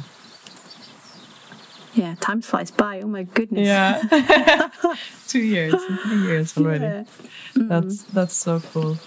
Yeah, 1.94 2.16
time 2.22 2.42
flies 2.42 2.72
by. 2.72 3.02
Oh 3.02 3.08
my 3.08 3.24
goodness. 3.24 3.68
Yeah, 3.68 4.02
two 5.28 5.42
years, 5.42 5.76
three 6.04 6.22
years 6.24 6.58
already. 6.58 6.86
Yeah. 6.86 7.04
Mm. 7.56 7.68
That's 7.68 8.04
that's 8.04 8.34
so 8.34 8.62
cool. 8.74 8.98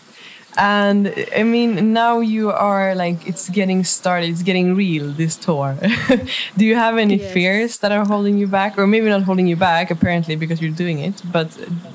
And 0.56 1.12
I 1.36 1.42
mean, 1.42 1.92
now 1.92 2.20
you 2.20 2.50
are 2.50 2.94
like 2.94 3.26
it's 3.26 3.48
getting 3.48 3.82
started. 3.84 4.30
It's 4.30 4.42
getting 4.42 4.76
real. 4.76 5.10
This 5.10 5.36
tour. 5.36 5.76
Do 6.56 6.64
you 6.64 6.76
have 6.76 6.96
any 6.96 7.16
yes. 7.16 7.32
fears 7.32 7.78
that 7.78 7.90
are 7.90 8.04
holding 8.04 8.38
you 8.38 8.46
back, 8.46 8.78
or 8.78 8.86
maybe 8.86 9.08
not 9.08 9.22
holding 9.22 9.48
you 9.48 9.56
back? 9.56 9.90
Apparently, 9.90 10.36
because 10.36 10.60
you're 10.62 10.70
doing 10.70 11.00
it. 11.00 11.22
But 11.32 11.48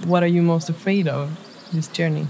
what 0.06 0.23
are 0.23 0.28
you 0.28 0.41
most 0.41 0.69
afraid 0.69 1.08
of 1.08 1.30
this 1.71 1.88
journey? 1.88 2.28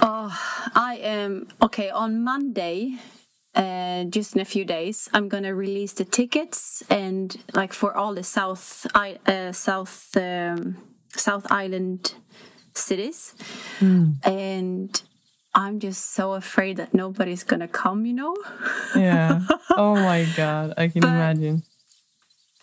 Oh, 0.00 0.30
I 0.74 1.00
am 1.02 1.48
okay. 1.62 1.90
On 1.90 2.22
Monday, 2.22 2.98
uh, 3.58 4.04
just 4.04 4.34
in 4.34 4.40
a 4.40 4.44
few 4.44 4.64
days 4.64 5.08
i'm 5.12 5.28
gonna 5.28 5.54
release 5.54 5.92
the 5.92 6.04
tickets 6.04 6.82
and 6.88 7.36
like 7.52 7.72
for 7.72 7.94
all 7.96 8.14
the 8.14 8.22
south 8.22 8.86
uh, 8.94 9.52
south 9.52 10.16
um, 10.16 10.76
south 11.10 11.46
island 11.50 12.14
cities. 12.74 13.34
Mm. 13.80 14.24
and 14.24 15.02
i'm 15.54 15.80
just 15.80 16.14
so 16.14 16.34
afraid 16.34 16.76
that 16.76 16.94
nobody's 16.94 17.42
gonna 17.42 17.66
come 17.66 18.06
you 18.06 18.14
know? 18.14 18.36
Yeah. 18.94 19.40
Oh 19.70 19.94
my 19.94 20.26
god. 20.36 20.74
I 20.76 20.88
can 20.88 21.02
but, 21.02 21.08
imagine. 21.08 21.62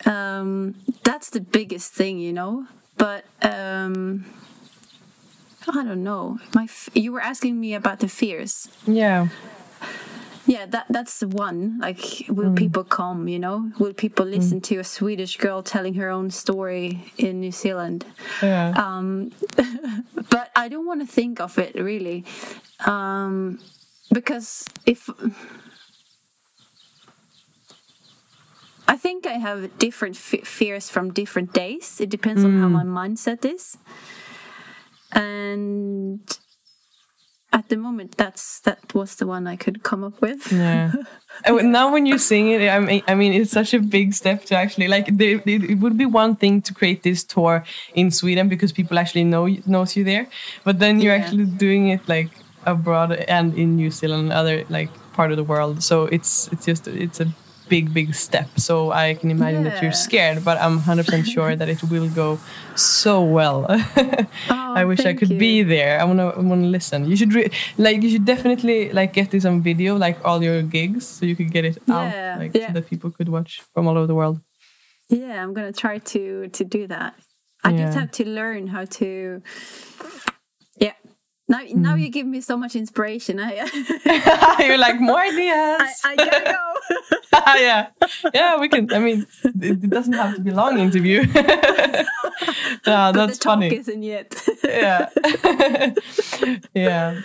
um 0.06 0.76
that's 1.04 1.30
the 1.30 1.40
biggest 1.42 1.94
thing 1.94 2.20
you 2.20 2.34
know? 2.34 2.66
But 2.98 3.26
um 3.42 4.26
i 5.68 5.84
don't 5.84 6.04
know. 6.04 6.40
My 6.54 6.68
you 6.94 7.12
were 7.12 7.22
asking 7.22 7.60
me 7.60 7.74
about 7.74 8.00
the 8.00 8.08
fears. 8.08 8.70
Yeah 8.88 9.28
yeah 10.46 10.66
that 10.66 10.86
that's 10.90 11.20
the 11.20 11.28
one 11.28 11.80
like 11.80 12.26
will 12.30 12.52
mm. 12.52 12.56
people 12.56 12.84
come 12.84 13.28
you 13.28 13.40
know 13.40 13.72
will 13.80 13.94
people 13.94 14.26
mm. 14.26 14.32
listen 14.32 14.60
mm. 14.60 14.64
to 14.64 14.78
a 14.78 14.84
swedish 14.84 15.38
girl 15.38 15.64
telling 15.64 15.96
her 15.96 16.10
own 16.10 16.30
story 16.30 17.12
in 17.18 17.40
new 17.40 17.52
zealand 17.52 18.06
yeah. 18.42 18.74
um 18.76 19.32
but 20.30 20.52
i 20.56 20.68
don't 20.68 20.86
want 20.86 21.02
to 21.02 21.08
think 21.08 21.40
of 21.40 21.58
it 21.58 21.76
really 21.76 22.24
um 22.86 23.60
because 24.12 24.66
if 24.86 25.10
I 28.88 28.98
think 28.98 29.26
I 29.26 29.34
have 29.34 29.78
different 29.80 30.16
fears 30.16 30.90
from 30.90 31.12
different 31.12 31.54
days. 31.54 32.00
It 32.00 32.10
depends 32.10 32.44
mm. 32.44 32.46
on 32.46 32.60
how 32.60 32.68
mm. 32.68 32.86
my 32.86 33.08
mindset 33.08 33.44
is. 33.44 33.78
And 35.12 36.22
at 37.56 37.70
the 37.70 37.78
moment 37.78 38.18
that's 38.18 38.60
that 38.68 38.94
was 38.94 39.16
the 39.16 39.26
one 39.26 39.48
i 39.48 39.56
could 39.56 39.82
come 39.82 40.04
up 40.04 40.22
with. 40.22 40.52
Yeah. 40.52 40.92
Oh, 41.48 41.58
now 41.58 41.92
when 41.92 42.06
you 42.06 42.18
sing 42.18 42.48
it 42.52 42.62
I 42.70 42.80
mean, 42.80 43.04
I 43.10 43.14
mean 43.14 43.34
it's 43.34 43.52
such 43.52 43.74
a 43.74 43.80
big 43.80 44.14
step 44.14 44.46
to 44.46 44.56
actually 44.56 44.88
like 44.88 45.08
there, 45.18 45.42
it 45.46 45.80
would 45.80 45.98
be 45.98 46.06
one 46.06 46.38
thing 46.38 46.62
to 46.62 46.74
create 46.74 47.04
this 47.04 47.26
tour 47.26 47.66
in 47.94 48.10
sweden 48.10 48.48
because 48.48 48.72
people 48.72 48.98
actually 48.98 49.26
know 49.26 49.46
knows 49.66 49.98
you 49.98 50.06
there. 50.06 50.28
But 50.64 50.80
then 50.80 51.02
you're 51.02 51.14
yeah. 51.14 51.22
actually 51.22 51.46
doing 51.66 51.90
it 51.90 52.08
like 52.08 52.30
abroad 52.66 53.12
and 53.12 53.54
in 53.62 53.76
new 53.76 53.92
zealand 53.92 54.24
and 54.24 54.34
other 54.34 54.64
like 54.70 54.90
part 55.12 55.32
of 55.32 55.38
the 55.38 55.44
world. 55.44 55.84
So 55.84 56.06
it's 56.06 56.48
it's 56.54 56.66
just 56.66 56.88
it's 56.88 57.20
a 57.20 57.28
big 57.70 57.94
big 57.94 58.14
step 58.14 58.48
so 58.58 58.92
i 58.92 59.14
can 59.14 59.32
imagine 59.32 59.64
yeah. 59.64 59.72
that 59.72 59.84
you're 59.84 59.92
scared 59.92 60.44
but 60.44 60.58
i'm 60.62 60.80
100% 60.80 61.26
sure 61.26 61.56
that 61.56 61.70
it 61.70 61.82
will 61.84 62.10
go 62.10 62.40
so 62.76 63.24
well 63.24 63.66
oh, 63.70 64.28
i 64.50 64.84
wish 64.86 65.06
i 65.06 65.14
could 65.14 65.30
you. 65.30 65.38
be 65.38 65.64
there 65.64 66.00
i 66.00 66.04
want 66.04 66.20
to 66.20 66.42
want 66.42 66.62
to 66.62 66.68
listen 66.68 67.06
you 67.06 67.16
should 67.16 67.34
like 67.78 68.02
you 68.02 68.10
should 68.10 68.26
definitely 68.26 68.92
like 68.92 69.14
get 69.14 69.32
this 69.32 69.46
on 69.46 69.62
video 69.62 69.96
like 69.96 70.18
all 70.24 70.44
your 70.44 70.62
gigs 70.62 71.06
so 71.06 71.26
you 71.26 71.36
could 71.36 71.52
get 71.52 71.66
it 71.66 71.78
yeah. 71.88 71.96
out 71.96 72.40
like 72.40 72.54
yeah. 72.54 72.68
so 72.68 72.74
that 72.74 72.90
people 72.90 73.12
could 73.12 73.30
watch 73.30 73.62
from 73.74 73.88
all 73.88 73.98
over 73.98 74.08
the 74.08 74.16
world 74.16 74.40
yeah 75.10 75.42
i'm 75.42 75.54
gonna 75.54 75.74
try 75.74 75.98
to 76.00 76.48
to 76.50 76.64
do 76.64 76.88
that 76.88 77.16
i 77.64 77.72
just 77.72 77.98
have 77.98 78.12
to 78.12 78.28
learn 78.28 78.68
how 78.68 78.86
to 78.86 79.42
now, 81.48 81.60
mm. 81.60 81.76
now 81.76 81.96
you 81.96 82.10
give 82.10 82.26
me 82.26 82.42
so 82.42 82.58
much 82.58 82.76
inspiration. 82.76 83.38
You're 84.60 84.78
like 84.78 85.00
more 85.00 85.20
ideas. 85.20 85.82
I, 85.82 85.94
I 86.04 86.16
gotta 86.16 86.44
go. 86.44 86.74
yeah, 87.60 87.88
yeah. 88.34 88.60
We 88.60 88.70
can. 88.70 88.92
I 88.92 89.00
mean, 89.00 89.28
it, 89.44 89.90
doesn't 89.90 90.14
have 90.14 90.36
to 90.36 90.42
be 90.42 90.52
long 90.52 90.80
interview. 90.80 91.26
yeah, 91.34 93.12
that's 93.12 93.38
the 93.38 93.44
funny. 93.44 93.76
Isn't 93.76 94.04
yet. 94.04 94.36
yeah, 94.64 95.10
yeah. 96.74 97.22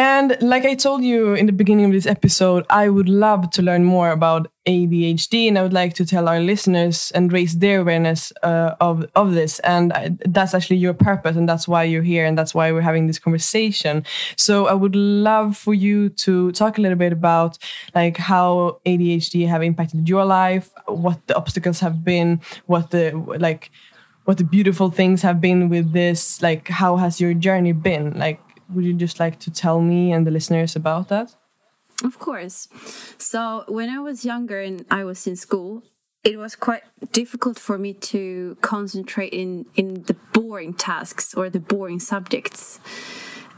And 0.00 0.38
like 0.40 0.64
I 0.64 0.76
told 0.76 1.04
you 1.04 1.34
in 1.34 1.44
the 1.44 1.52
beginning 1.52 1.84
of 1.84 1.92
this 1.92 2.06
episode, 2.06 2.64
I 2.70 2.88
would 2.88 3.10
love 3.10 3.50
to 3.50 3.60
learn 3.60 3.84
more 3.84 4.12
about 4.12 4.50
ADHD, 4.66 5.46
and 5.46 5.58
I 5.58 5.62
would 5.62 5.74
like 5.74 5.92
to 5.96 6.06
tell 6.06 6.26
our 6.26 6.40
listeners 6.40 7.12
and 7.14 7.30
raise 7.30 7.58
their 7.58 7.80
awareness 7.82 8.32
uh, 8.42 8.76
of 8.80 9.04
of 9.14 9.34
this. 9.34 9.58
And 9.58 10.18
that's 10.24 10.54
actually 10.54 10.78
your 10.78 10.94
purpose, 10.94 11.36
and 11.36 11.46
that's 11.46 11.68
why 11.68 11.84
you're 11.84 12.02
here, 12.02 12.24
and 12.24 12.38
that's 12.38 12.54
why 12.54 12.72
we're 12.72 12.80
having 12.80 13.08
this 13.08 13.18
conversation. 13.18 14.06
So 14.36 14.68
I 14.68 14.72
would 14.72 14.96
love 14.96 15.58
for 15.58 15.74
you 15.74 16.08
to 16.24 16.50
talk 16.52 16.78
a 16.78 16.80
little 16.80 16.96
bit 16.96 17.12
about 17.12 17.58
like 17.94 18.16
how 18.16 18.80
ADHD 18.86 19.46
have 19.48 19.62
impacted 19.62 20.08
your 20.08 20.24
life, 20.24 20.70
what 20.86 21.26
the 21.26 21.36
obstacles 21.36 21.80
have 21.80 22.02
been, 22.02 22.40
what 22.64 22.90
the 22.90 23.12
like 23.38 23.70
what 24.24 24.38
the 24.38 24.44
beautiful 24.44 24.90
things 24.90 25.22
have 25.22 25.40
been 25.40 25.68
with 25.68 25.92
this 25.92 26.40
like 26.40 26.68
how 26.68 26.96
has 26.96 27.20
your 27.20 27.34
journey 27.34 27.72
been 27.72 28.16
like 28.16 28.38
would 28.72 28.84
you 28.84 28.94
just 28.94 29.20
like 29.20 29.38
to 29.40 29.50
tell 29.50 29.80
me 29.80 30.12
and 30.12 30.26
the 30.26 30.30
listeners 30.30 30.76
about 30.76 31.08
that? 31.08 31.34
Of 32.02 32.18
course. 32.18 32.68
So, 33.18 33.64
when 33.68 33.90
I 33.90 33.98
was 33.98 34.24
younger 34.24 34.60
and 34.60 34.86
I 34.90 35.04
was 35.04 35.26
in 35.26 35.36
school, 35.36 35.82
it 36.24 36.38
was 36.38 36.56
quite 36.56 36.82
difficult 37.12 37.58
for 37.58 37.78
me 37.78 37.92
to 37.94 38.56
concentrate 38.60 39.32
in, 39.32 39.66
in 39.74 40.02
the 40.04 40.16
boring 40.32 40.74
tasks 40.74 41.34
or 41.34 41.50
the 41.50 41.60
boring 41.60 42.00
subjects. 42.00 42.80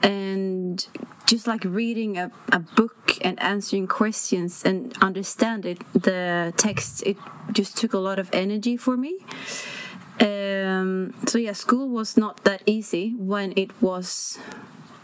And 0.03 0.85
just 1.27 1.47
like 1.47 1.65
reading 1.65 2.19
a, 2.19 2.33
a 2.51 2.59
book 2.59 3.17
and 3.23 3.41
answering 3.41 3.87
questions 3.87 4.65
and 4.65 4.97
understand 5.01 5.65
it, 5.65 5.79
the 5.93 6.53
text, 6.57 7.05
it 7.07 7.17
just 7.53 7.77
took 7.77 7.93
a 7.93 7.99
lot 7.99 8.19
of 8.19 8.29
energy 8.33 8.77
for 8.77 8.97
me. 8.97 9.19
Um, 10.21 11.15
so, 11.27 11.39
yeah, 11.39 11.53
school 11.53 11.89
was 11.89 12.17
not 12.17 12.43
that 12.45 12.63
easy 12.67 13.15
when 13.17 13.53
it 13.57 13.71
was 13.81 14.39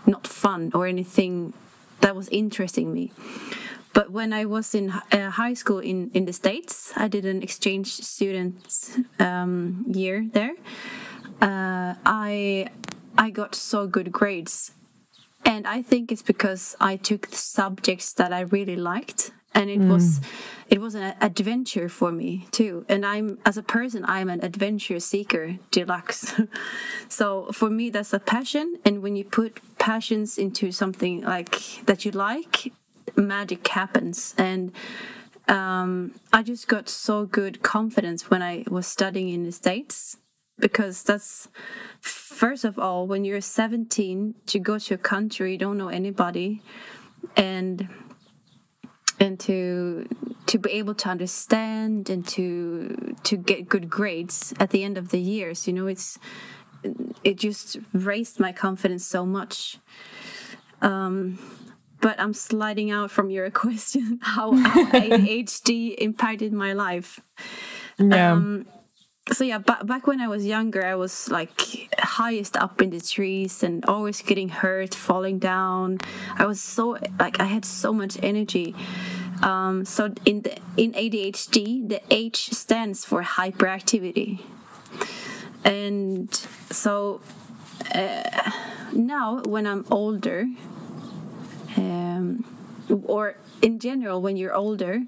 not 0.08 0.26
fun 0.26 0.70
or 0.74 0.86
anything 0.86 1.52
that 2.00 2.16
was 2.16 2.28
interesting 2.30 2.92
me. 2.92 3.12
But 3.92 4.10
when 4.10 4.32
I 4.32 4.44
was 4.44 4.74
in 4.74 4.90
uh, 4.90 5.30
high 5.30 5.54
school 5.54 5.78
in, 5.80 6.10
in 6.14 6.24
the 6.24 6.32
States, 6.32 6.92
I 6.96 7.08
did 7.08 7.24
an 7.24 7.42
exchange 7.42 7.88
student 7.88 8.96
um, 9.18 9.84
year 9.88 10.26
there. 10.32 10.54
Uh, 11.40 11.94
I 12.04 12.68
I 13.16 13.30
got 13.30 13.54
so 13.54 13.86
good 13.86 14.12
grades, 14.12 14.72
and 15.44 15.66
I 15.66 15.82
think 15.82 16.12
it's 16.12 16.22
because 16.22 16.76
I 16.80 16.96
took 16.96 17.26
subjects 17.32 18.12
that 18.14 18.32
I 18.32 18.40
really 18.40 18.76
liked 18.76 19.32
and 19.58 19.68
it 19.68 19.80
mm. 19.80 19.90
was 19.92 20.20
it 20.68 20.80
was 20.80 20.94
an 20.94 21.14
adventure 21.20 21.88
for 21.88 22.12
me 22.12 22.46
too. 22.52 22.86
And 22.88 23.04
i'm 23.04 23.38
as 23.44 23.58
a 23.58 23.62
person 23.62 24.04
i'm 24.06 24.30
an 24.30 24.42
adventure 24.42 25.00
seeker 25.00 25.58
deluxe. 25.70 26.34
So 27.08 27.50
for 27.52 27.70
me 27.70 27.90
that's 27.90 28.12
a 28.12 28.20
passion 28.20 28.78
and 28.84 29.02
when 29.02 29.16
you 29.16 29.24
put 29.24 29.60
passions 29.78 30.38
into 30.38 30.70
something 30.72 31.22
like 31.22 31.56
that 31.86 32.04
you 32.04 32.12
like 32.12 32.72
magic 33.16 33.66
happens. 33.66 34.34
And 34.38 34.72
um, 35.48 36.14
i 36.32 36.42
just 36.42 36.68
got 36.68 36.88
so 36.88 37.24
good 37.24 37.62
confidence 37.62 38.30
when 38.30 38.42
i 38.42 38.64
was 38.68 38.86
studying 38.86 39.30
in 39.30 39.44
the 39.44 39.52
states 39.52 40.18
because 40.58 41.02
that's 41.02 41.48
first 42.00 42.64
of 42.64 42.78
all 42.78 43.06
when 43.06 43.24
you're 43.24 43.40
17 43.40 44.34
to 44.46 44.58
go 44.58 44.78
to 44.78 44.94
a 44.94 44.98
country 44.98 45.52
you 45.52 45.58
don't 45.58 45.78
know 45.78 45.88
anybody 45.88 46.60
and 47.34 47.88
and 49.20 49.38
to 49.40 50.08
to 50.46 50.58
be 50.58 50.70
able 50.72 50.94
to 50.94 51.08
understand 51.08 52.08
and 52.08 52.26
to 52.26 53.16
to 53.22 53.36
get 53.36 53.68
good 53.68 53.90
grades 53.90 54.54
at 54.58 54.70
the 54.70 54.84
end 54.84 54.96
of 54.96 55.10
the 55.10 55.20
years 55.20 55.66
you 55.66 55.72
know 55.72 55.86
it's 55.86 56.18
it 57.24 57.36
just 57.36 57.78
raised 57.92 58.38
my 58.38 58.52
confidence 58.52 59.04
so 59.04 59.26
much 59.26 59.78
um 60.80 61.38
but 62.00 62.18
i'm 62.20 62.32
sliding 62.32 62.90
out 62.90 63.10
from 63.10 63.30
your 63.30 63.50
question 63.64 64.18
how, 64.22 64.52
how 64.52 64.84
adhd 64.92 65.94
impacted 65.98 66.52
my 66.52 66.72
life 66.72 67.20
yeah. 67.98 68.32
Um, 68.32 68.66
so 69.32 69.44
yeah, 69.44 69.58
ba- 69.58 69.84
back 69.84 70.06
when 70.06 70.20
I 70.20 70.28
was 70.28 70.44
younger, 70.46 70.84
I 70.84 70.94
was 70.94 71.28
like 71.28 71.88
highest 71.98 72.56
up 72.56 72.80
in 72.80 72.90
the 72.90 73.00
trees 73.00 73.62
and 73.62 73.84
always 73.84 74.22
getting 74.22 74.48
hurt, 74.48 74.94
falling 74.94 75.38
down. 75.38 75.98
I 76.36 76.46
was 76.46 76.60
so 76.60 76.98
like 77.18 77.40
I 77.40 77.44
had 77.44 77.64
so 77.64 77.92
much 77.92 78.18
energy. 78.22 78.74
Um, 79.42 79.84
so 79.84 80.12
in 80.24 80.42
the 80.42 80.58
in 80.76 80.92
ADHD, 80.92 81.88
the 81.88 82.00
H 82.10 82.50
stands 82.52 83.04
for 83.04 83.22
hyperactivity, 83.22 84.40
and 85.64 86.32
so 86.70 87.20
uh, 87.94 88.50
now 88.92 89.42
when 89.42 89.66
I'm 89.66 89.84
older, 89.90 90.48
um, 91.76 92.44
or 93.04 93.36
in 93.62 93.78
general 93.78 94.20
when 94.20 94.36
you're 94.36 94.54
older, 94.54 95.02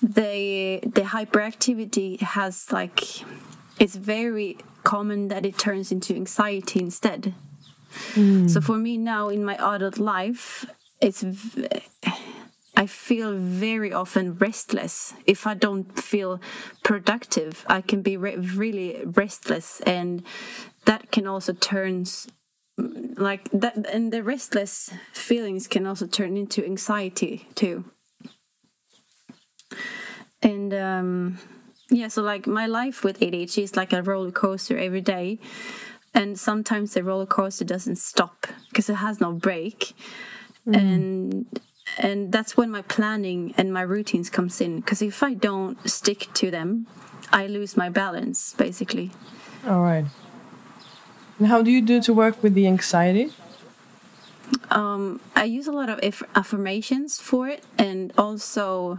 the 0.00 0.80
the 0.82 1.02
hyperactivity 1.02 2.20
has 2.20 2.72
like 2.72 3.04
it's 3.78 3.96
very 3.96 4.58
common 4.84 5.28
that 5.28 5.44
it 5.44 5.58
turns 5.58 5.92
into 5.92 6.14
anxiety 6.14 6.80
instead. 6.80 7.34
Mm. 8.14 8.50
So 8.50 8.60
for 8.60 8.76
me 8.76 8.96
now 8.96 9.28
in 9.28 9.44
my 9.44 9.56
adult 9.56 9.98
life, 9.98 10.66
it's 11.00 11.24
I 12.76 12.86
feel 12.86 13.34
very 13.36 13.92
often 13.92 14.34
restless. 14.34 15.14
If 15.26 15.48
I 15.48 15.54
don't 15.54 15.98
feel 15.98 16.40
productive, 16.84 17.64
I 17.68 17.80
can 17.80 18.02
be 18.02 18.16
re 18.16 18.36
really 18.36 19.02
restless, 19.04 19.80
and 19.80 20.22
that 20.84 21.10
can 21.10 21.26
also 21.26 21.52
turns 21.54 22.28
like 22.76 23.50
that. 23.50 23.74
And 23.92 24.12
the 24.12 24.22
restless 24.22 24.90
feelings 25.12 25.66
can 25.66 25.86
also 25.86 26.06
turn 26.06 26.36
into 26.36 26.64
anxiety 26.64 27.48
too. 27.56 27.84
And 30.40 30.72
um, 30.72 31.38
yeah 31.90 32.08
so 32.08 32.22
like 32.22 32.46
my 32.46 32.66
life 32.66 33.02
with 33.04 33.20
adhd 33.20 33.58
is 33.62 33.76
like 33.76 33.92
a 33.92 34.02
roller 34.02 34.30
coaster 34.30 34.76
every 34.78 35.00
day. 35.00 35.38
And 36.14 36.38
sometimes 36.38 36.94
the 36.94 37.04
roller 37.04 37.26
coaster 37.26 37.64
doesn't 37.64 37.96
stop 37.96 38.46
because 38.68 38.88
it 38.88 38.94
has 38.94 39.20
no 39.20 39.32
brake 39.32 39.94
mm. 40.66 40.76
and 40.76 41.46
and 41.98 42.32
that's 42.32 42.56
when 42.56 42.70
my 42.70 42.82
planning 42.82 43.54
and 43.56 43.72
my 43.72 43.82
routines 43.82 44.28
comes 44.30 44.60
in. 44.60 44.80
Because 44.80 45.02
if 45.02 45.22
i 45.22 45.34
don't 45.34 45.88
stick 45.88 46.28
to 46.34 46.50
them 46.50 46.86
i 47.32 47.46
lose 47.46 47.76
my 47.76 47.88
balance 47.88 48.54
basically. 48.54 49.10
All 49.66 49.82
right. 49.82 50.06
And 51.38 51.46
how 51.46 51.62
do 51.62 51.70
you 51.70 51.80
do 51.82 52.00
to 52.02 52.12
work 52.12 52.42
with 52.42 52.54
the 52.54 52.66
anxiety? 52.66 53.32
Um, 54.70 55.20
i 55.36 55.44
use 55.44 55.66
a 55.66 55.72
lot 55.72 55.88
of 55.88 56.00
affirmations 56.34 57.20
for 57.20 57.48
it 57.48 57.64
and 57.76 58.12
also 58.16 58.98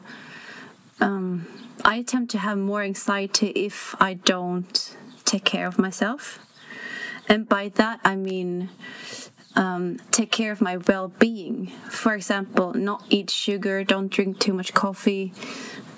um, 0.99 1.47
I 1.83 1.95
attempt 1.95 2.31
to 2.31 2.37
have 2.37 2.57
more 2.57 2.81
anxiety 2.81 3.47
if 3.47 3.95
I 3.99 4.15
don't 4.15 4.95
take 5.25 5.45
care 5.45 5.67
of 5.67 5.77
myself. 5.77 6.39
And 7.27 7.47
by 7.47 7.69
that, 7.75 7.99
I 8.03 8.15
mean 8.15 8.69
um, 9.55 9.97
take 10.11 10.31
care 10.31 10.51
of 10.51 10.61
my 10.61 10.77
well 10.77 11.07
being. 11.07 11.67
For 11.89 12.13
example, 12.13 12.73
not 12.73 13.03
eat 13.09 13.29
sugar, 13.29 13.83
don't 13.83 14.09
drink 14.09 14.39
too 14.39 14.53
much 14.53 14.73
coffee. 14.73 15.33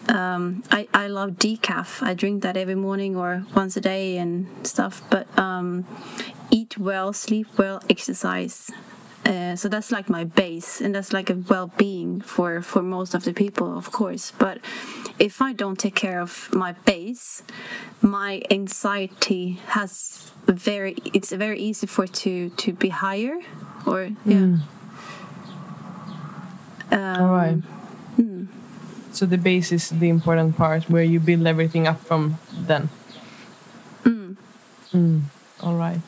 Um, 0.08 0.64
I, 0.72 0.88
I 0.94 1.08
love 1.08 1.32
decaf. 1.32 2.02
I 2.02 2.14
drink 2.14 2.44
that 2.44 2.58
every 2.58 2.76
morning 2.76 3.16
or 3.16 3.46
once 3.56 3.78
a 3.78 3.82
day 3.82 4.18
and 4.18 4.48
stuff. 4.66 5.04
But 5.10 5.28
um, 5.38 5.86
eat 6.50 6.78
well, 6.78 7.14
sleep 7.14 7.48
well, 7.58 7.82
exercise. 7.90 8.72
Uh, 9.32 9.56
so 9.56 9.70
that's 9.70 9.92
like 9.94 10.10
my 10.10 10.26
base, 10.26 10.82
and 10.82 10.94
that's 10.94 11.14
like 11.14 11.30
a 11.30 11.36
well-being 11.36 12.20
for 12.20 12.62
for 12.62 12.82
most 12.82 13.14
of 13.14 13.24
the 13.24 13.32
people, 13.32 13.78
of 13.78 13.90
course. 13.90 14.34
But 14.38 14.60
if 15.20 15.42
I 15.42 15.54
don't 15.54 15.80
take 15.80 15.96
care 15.96 16.20
of 16.20 16.50
my 16.52 16.74
base, 16.84 17.42
my 18.02 18.42
anxiety 18.52 19.62
has 19.68 20.32
very 20.48 20.98
it's 21.14 21.32
very 21.32 21.60
easy 21.60 21.88
for 21.88 22.04
it 22.04 22.14
to 22.26 22.50
to 22.50 22.74
be 22.74 22.90
higher, 22.90 23.40
or 23.86 24.12
yeah. 24.26 24.36
Mm. 24.36 24.60
Um, 26.92 27.22
All 27.22 27.32
right. 27.32 27.60
Hmm. 28.18 28.46
So 29.14 29.26
the 29.26 29.38
base 29.38 29.72
is 29.72 29.90
the 29.92 30.10
important 30.10 30.58
part 30.58 30.90
where 30.90 31.04
you 31.04 31.22
build 31.22 31.48
everything 31.48 31.88
up 31.88 32.02
from 32.02 32.38
then. 32.52 32.90
Mm. 34.04 34.36
Mm. 34.92 35.22
All 35.64 35.76
right. 35.76 36.02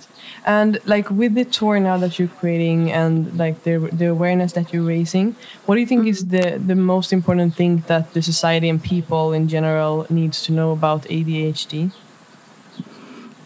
And 0.46 0.80
like 0.86 1.10
with 1.10 1.36
the 1.36 1.46
tour 1.46 1.80
now 1.80 1.98
that 1.98 2.20
you're 2.20 2.28
creating 2.28 2.92
and 2.92 3.38
like 3.38 3.64
the 3.64 3.78
the 3.92 4.08
awareness 4.08 4.54
that 4.54 4.74
you're 4.74 4.84
raising, 4.84 5.36
what 5.66 5.76
do 5.76 5.82
you 5.82 5.88
think 5.88 6.06
is 6.06 6.28
the 6.28 6.60
the 6.60 6.76
most 6.76 7.14
important 7.14 7.56
thing 7.56 7.84
that 7.88 8.14
the 8.14 8.22
society 8.22 8.68
and 8.68 8.84
people 8.84 9.32
in 9.32 9.48
general 9.48 10.06
needs 10.10 10.44
to 10.44 10.52
know 10.52 10.72
about 10.72 11.04
ADHD? 11.04 11.92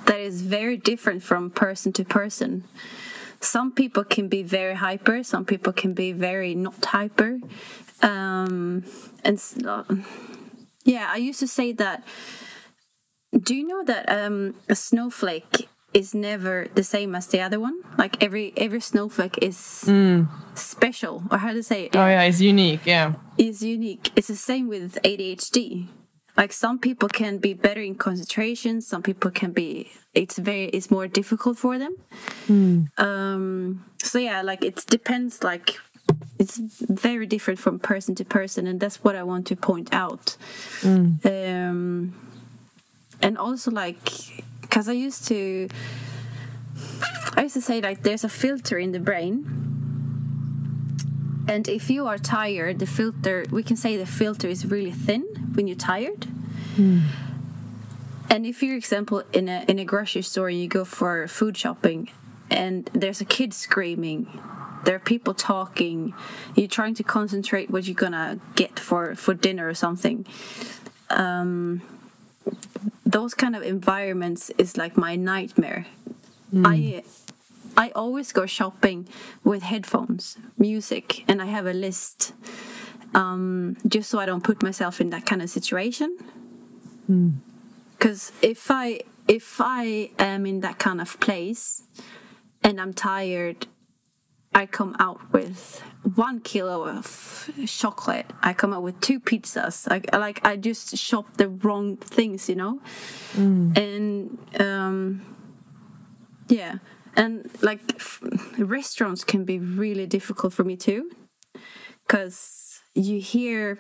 That 0.06 0.20
is 0.20 0.42
very 0.42 0.78
different 0.78 1.22
from 1.22 1.52
person 1.52 1.94
to 1.94 2.04
person. 2.04 2.64
Some 3.42 3.72
people 3.72 4.04
can 4.04 4.28
be 4.28 4.42
very 4.42 4.74
hyper. 4.74 5.22
Some 5.22 5.46
people 5.46 5.74
can 5.74 5.94
be 5.94 6.12
very 6.14 6.56
not 6.56 6.84
hyper. 6.84 7.40
Um, 8.02 8.84
and 9.24 9.40
yeah, 10.84 11.12
I 11.12 11.18
used 11.18 11.40
to 11.42 11.48
say 11.48 11.74
that. 11.74 12.04
Do 13.38 13.54
you 13.54 13.68
know 13.68 13.84
that 13.84 14.10
um, 14.10 14.56
a 14.68 14.74
snowflake 14.74 15.68
is 15.94 16.14
never 16.14 16.68
the 16.76 16.84
same 16.84 17.16
as 17.16 17.28
the 17.28 17.42
other 17.42 17.60
one. 17.60 17.82
Like 17.98 18.22
every 18.24 18.54
every 18.58 18.82
snowflake 18.82 19.38
is 19.42 19.58
mm. 19.86 20.28
special, 20.56 21.24
or 21.32 21.38
how 21.38 21.54
to 21.54 21.64
say 21.64 21.86
it? 21.86 21.96
Oh 21.96 22.06
yeah, 22.06 22.24
it's 22.24 22.42
unique. 22.42 22.86
Yeah, 22.86 23.14
is 23.38 23.64
unique. 23.64 24.12
It's 24.16 24.28
the 24.28 24.36
same 24.36 24.68
with 24.68 25.00
ADHD. 25.04 25.88
Like 26.36 26.54
some 26.54 26.78
people 26.78 27.10
can 27.10 27.40
be 27.40 27.54
better 27.54 27.82
in 27.82 27.96
concentration. 27.96 28.82
Some 28.82 29.02
people 29.02 29.32
can 29.32 29.52
be. 29.52 29.92
It's 30.14 30.38
very. 30.38 30.66
It's 30.66 30.92
more 30.92 31.08
difficult 31.08 31.58
for 31.58 31.80
them. 31.80 31.96
Mm. 32.48 33.00
Um. 33.00 33.86
So 34.04 34.20
yeah, 34.20 34.42
like 34.44 34.64
it 34.64 34.86
depends. 34.88 35.44
Like 35.44 35.78
it's 36.38 36.58
very 36.58 37.26
different 37.26 37.60
from 37.60 37.80
person 37.80 38.14
to 38.16 38.26
person, 38.26 38.68
and 38.68 38.80
that's 38.80 39.04
what 39.04 39.16
I 39.16 39.24
want 39.24 39.48
to 39.48 39.56
point 39.56 39.90
out. 39.92 40.38
Mm. 40.82 41.26
Um. 41.26 42.14
And 43.20 43.36
also 43.36 43.72
like 43.72 44.44
because 44.68 44.90
I 44.90 44.94
used 44.94 45.28
to 45.28 45.70
I 47.36 47.44
used 47.44 47.56
to 47.56 47.62
say 47.62 47.82
like 47.82 48.04
there's 48.04 48.24
a 48.24 48.30
filter 48.30 48.78
in 48.78 48.92
the 48.92 49.00
brain 49.00 49.46
and 51.48 51.68
if 51.68 51.90
you 51.90 52.08
are 52.08 52.18
tired 52.18 52.80
the 52.80 52.86
filter 52.86 53.46
we 53.52 53.64
can 53.64 53.78
say 53.78 53.98
the 53.98 54.06
filter 54.06 54.48
is 54.48 54.66
really 54.66 54.92
thin 54.92 55.24
when 55.54 55.68
you're 55.68 55.78
tired 55.78 56.28
mm. 56.76 57.02
and 58.30 58.46
if 58.46 58.62
you're 58.62 58.76
example 58.76 59.24
in 59.34 59.48
a 59.48 59.64
in 59.68 59.80
a 59.80 59.86
grocery 59.86 60.22
store 60.22 60.50
you 60.50 60.68
go 60.68 60.84
for 60.84 61.28
food 61.28 61.56
shopping 61.58 62.10
and 62.50 62.90
there's 62.94 63.22
a 63.22 63.26
kid 63.26 63.54
screaming 63.54 64.28
there 64.84 64.96
are 64.96 65.00
people 65.00 65.34
talking 65.34 66.14
you're 66.56 66.68
trying 66.68 66.94
to 66.94 67.04
concentrate 67.04 67.70
what 67.70 67.88
you're 67.88 67.96
gonna 67.96 68.40
get 68.56 68.80
for 68.80 69.16
for 69.16 69.34
dinner 69.34 69.68
or 69.68 69.74
something 69.74 70.26
um, 71.10 71.82
those 73.06 73.34
kind 73.34 73.56
of 73.56 73.64
environments 73.64 74.50
is 74.58 74.78
like 74.78 74.98
my 74.98 75.16
nightmare. 75.16 75.86
Mm. 76.54 76.64
I 76.66 77.04
I 77.78 77.92
always 77.92 78.32
go 78.32 78.46
shopping 78.46 79.08
with 79.44 79.64
headphones, 79.64 80.38
music, 80.58 81.24
and 81.28 81.42
I 81.42 81.46
have 81.46 81.68
a 81.68 81.74
list 81.74 82.34
um, 83.14 83.78
just 83.88 84.10
so 84.10 84.20
I 84.20 84.26
don't 84.26 84.44
put 84.44 84.64
myself 84.64 85.00
in 85.00 85.10
that 85.12 85.26
kind 85.26 85.42
of 85.42 85.50
situation. 85.50 86.18
Because 87.08 88.32
mm. 88.32 88.34
if 88.42 88.72
I 88.72 89.02
if 89.28 89.60
I 89.60 90.12
am 90.18 90.46
in 90.46 90.62
that 90.62 90.80
kind 90.80 91.02
of 91.02 91.20
place 91.20 91.84
and 92.64 92.80
I'm 92.80 92.94
tired 92.94 93.68
I 94.58 94.66
come 94.66 94.96
out 94.98 95.20
with 95.32 95.84
one 96.16 96.40
kilo 96.40 96.88
of 96.88 97.52
chocolate. 97.68 98.26
I 98.42 98.54
come 98.54 98.74
out 98.74 98.82
with 98.82 99.00
two 99.02 99.20
pizzas. 99.20 99.88
I 99.88 100.18
like 100.18 100.44
I 100.44 100.56
just 100.56 100.98
shop 100.98 101.38
the 101.38 101.48
wrong 101.48 101.98
things, 101.98 102.50
you 102.50 102.56
know. 102.56 102.82
Mm. 103.36 103.78
And 103.78 104.40
um, 104.60 105.22
yeah, 106.48 106.80
and 107.16 107.48
like 107.62 107.82
restaurants 108.58 109.24
can 109.24 109.46
be 109.46 109.60
really 109.60 110.08
difficult 110.08 110.54
for 110.54 110.64
me 110.64 110.76
too, 110.76 111.12
because 112.08 112.82
you 112.96 113.20
hear 113.22 113.80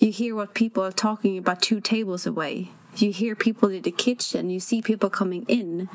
you 0.00 0.10
hear 0.10 0.34
what 0.34 0.52
people 0.52 0.82
are 0.82 0.90
talking 0.90 1.38
about 1.38 1.62
two 1.62 1.80
tables 1.80 2.26
away. 2.26 2.70
You 3.00 3.12
hear 3.12 3.34
people 3.34 3.68
in 3.70 3.82
the 3.82 3.90
kitchen. 3.90 4.50
You 4.50 4.60
see 4.60 4.82
people 4.82 5.10
coming 5.10 5.44
in 5.48 5.88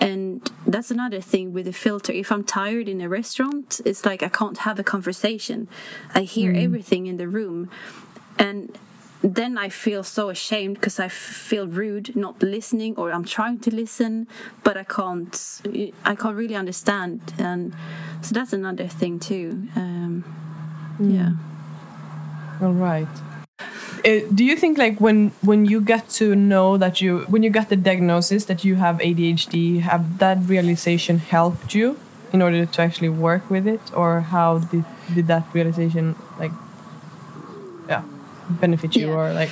and 0.00 0.50
that's 0.66 0.90
another 0.90 1.20
thing 1.20 1.52
with 1.52 1.66
the 1.66 1.72
filter 1.72 2.12
if 2.12 2.32
i'm 2.32 2.44
tired 2.44 2.88
in 2.88 3.00
a 3.00 3.08
restaurant 3.08 3.80
it's 3.84 4.04
like 4.04 4.22
i 4.22 4.28
can't 4.28 4.58
have 4.58 4.78
a 4.78 4.82
conversation 4.84 5.68
i 6.14 6.22
hear 6.22 6.52
mm. 6.52 6.62
everything 6.62 7.06
in 7.06 7.16
the 7.16 7.28
room 7.28 7.70
and 8.38 8.76
then 9.22 9.56
i 9.56 9.68
feel 9.68 10.02
so 10.02 10.28
ashamed 10.28 10.74
because 10.74 10.98
i 10.98 11.08
feel 11.08 11.66
rude 11.66 12.14
not 12.16 12.42
listening 12.42 12.94
or 12.96 13.12
i'm 13.12 13.24
trying 13.24 13.58
to 13.58 13.74
listen 13.74 14.26
but 14.64 14.76
i 14.76 14.84
can't 14.84 15.62
i 16.04 16.14
can't 16.14 16.36
really 16.36 16.56
understand 16.56 17.20
and 17.38 17.74
so 18.20 18.34
that's 18.34 18.52
another 18.52 18.88
thing 18.88 19.18
too 19.18 19.68
um, 19.76 20.24
mm. 20.98 21.14
yeah 21.14 22.66
all 22.66 22.72
right 22.72 23.33
uh, 24.04 24.20
do 24.34 24.44
you 24.44 24.56
think 24.56 24.78
like 24.78 25.00
when 25.00 25.32
when 25.42 25.64
you 25.66 25.80
get 25.80 26.08
to 26.20 26.34
know 26.34 26.76
that 26.76 27.00
you 27.00 27.20
when 27.28 27.42
you 27.42 27.50
got 27.50 27.68
the 27.68 27.76
diagnosis 27.76 28.44
that 28.46 28.64
you 28.64 28.74
have 28.76 28.98
ADHD, 28.98 29.80
have 29.80 30.18
that 30.18 30.38
realization 30.46 31.18
helped 31.18 31.74
you 31.74 31.96
in 32.32 32.42
order 32.42 32.66
to 32.66 32.82
actually 32.82 33.08
work 33.08 33.48
with 33.50 33.66
it, 33.66 33.80
or 33.94 34.20
how 34.20 34.58
did 34.58 34.84
did 35.14 35.26
that 35.28 35.44
realization 35.54 36.14
like 36.38 36.52
yeah 37.88 38.02
benefit 38.60 38.94
you 38.96 39.08
Yeah. 39.08 39.14
or 39.14 39.32
like 39.32 39.50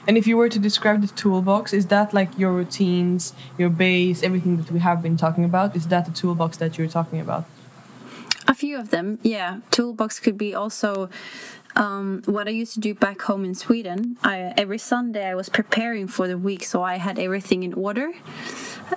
And 0.09 0.17
if 0.19 0.27
you 0.27 0.37
were 0.37 0.49
to 0.49 0.59
describe 0.59 1.03
the 1.03 1.13
toolbox, 1.23 1.73
is 1.73 1.87
that 1.87 2.13
like 2.13 2.31
your 2.37 2.53
routines, 2.53 3.33
your 3.57 3.71
base, 3.71 4.25
everything 4.25 4.57
that 4.57 4.73
we 4.73 4.81
have 4.81 5.03
been 5.03 5.17
talking 5.17 5.45
about? 5.45 5.77
Is 5.77 5.87
that 5.87 6.05
the 6.07 6.13
toolbox 6.21 6.57
that 6.57 6.77
you're 6.77 6.89
talking 6.89 7.21
about? 7.21 7.45
A 8.49 8.55
few 8.55 8.79
of 8.79 8.89
them, 8.89 9.19
yeah. 9.23 9.61
Toolbox 9.71 10.21
could 10.21 10.39
be 10.39 10.55
also 10.55 11.11
um, 11.77 12.23
what 12.25 12.49
I 12.49 12.51
used 12.51 12.73
to 12.75 12.81
do 12.81 12.95
back 12.95 13.21
home 13.21 13.45
in 13.45 13.55
Sweden. 13.55 14.17
I, 14.23 14.55
every 14.57 14.79
Sunday 14.79 15.27
I 15.27 15.35
was 15.35 15.51
preparing 15.51 16.09
for 16.09 16.27
the 16.27 16.39
week, 16.39 16.65
so 16.65 16.83
I 16.83 16.97
had 16.97 17.19
everything 17.19 17.63
in 17.63 17.75
order. 17.75 18.11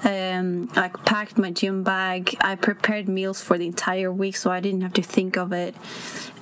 Um, 0.06 0.70
I 0.78 0.88
packed 0.88 1.38
my 1.38 1.52
gym 1.52 1.84
bag. 1.84 2.38
I 2.40 2.56
prepared 2.56 3.10
meals 3.10 3.42
for 3.42 3.58
the 3.58 3.68
entire 3.68 4.10
week, 4.10 4.38
so 4.38 4.50
I 4.50 4.62
didn't 4.62 4.82
have 4.82 4.94
to 4.94 5.04
think 5.04 5.36
of 5.36 5.52
it. 5.52 5.76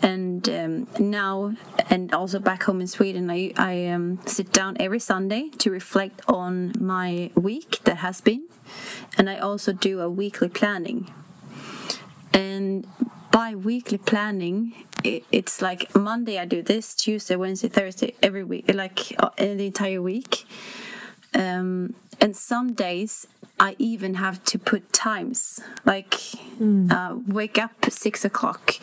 And 0.04 0.48
um, 0.48 0.88
now, 1.00 1.56
and 1.90 2.14
also 2.14 2.38
back 2.38 2.64
home 2.64 2.80
in 2.80 2.88
Sweden, 2.88 3.32
I, 3.32 3.54
I 3.58 3.88
um, 3.88 4.20
sit 4.28 4.54
down 4.54 4.78
every 4.80 5.00
Sunday 5.00 5.50
to 5.58 5.72
reflect 5.72 6.22
on 6.28 6.74
my 6.80 7.32
week 7.34 7.80
that 7.86 7.98
has 7.98 8.22
been, 8.22 8.48
and 9.18 9.32
I 9.32 9.40
also 9.40 9.74
do 9.74 10.00
a 10.00 10.10
weekly 10.10 10.48
planning 10.48 11.12
and 12.34 12.88
by 13.32 13.56
weekly 13.56 13.98
planning 13.98 14.74
it, 15.04 15.24
it's 15.32 15.62
like 15.62 15.94
monday 15.96 16.38
i 16.38 16.46
do 16.46 16.62
this 16.62 16.94
tuesday 16.96 17.36
wednesday 17.36 17.68
thursday 17.68 18.14
every 18.22 18.44
week 18.44 18.66
like 18.74 19.14
uh, 19.20 19.30
the 19.38 19.66
entire 19.66 20.02
week. 20.02 20.46
Um, 21.34 21.94
and 22.20 22.36
some 22.36 22.74
days 22.74 23.28
i 23.60 23.76
even 23.78 24.16
have 24.16 24.44
to 24.46 24.58
put 24.58 24.92
times 24.92 25.60
like 25.86 26.16
uh, 26.90 27.18
wake 27.28 27.58
up 27.58 27.86
six 27.90 28.26
o'clock 28.26 28.80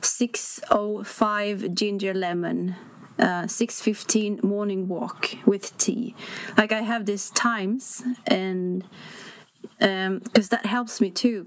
605 0.00 1.74
ginger 1.74 2.12
lemon 2.12 2.74
uh, 3.18 3.44
6.15 3.44 4.42
morning 4.42 4.88
walk 4.88 5.36
with 5.46 5.76
tea. 5.78 6.14
Like 6.56 6.72
i 6.72 6.80
have 6.80 7.06
these 7.06 7.30
times 7.30 8.02
and 8.26 8.84
because 9.78 10.48
that 10.48 10.66
helps 10.66 11.00
me 11.00 11.10
too 11.10 11.46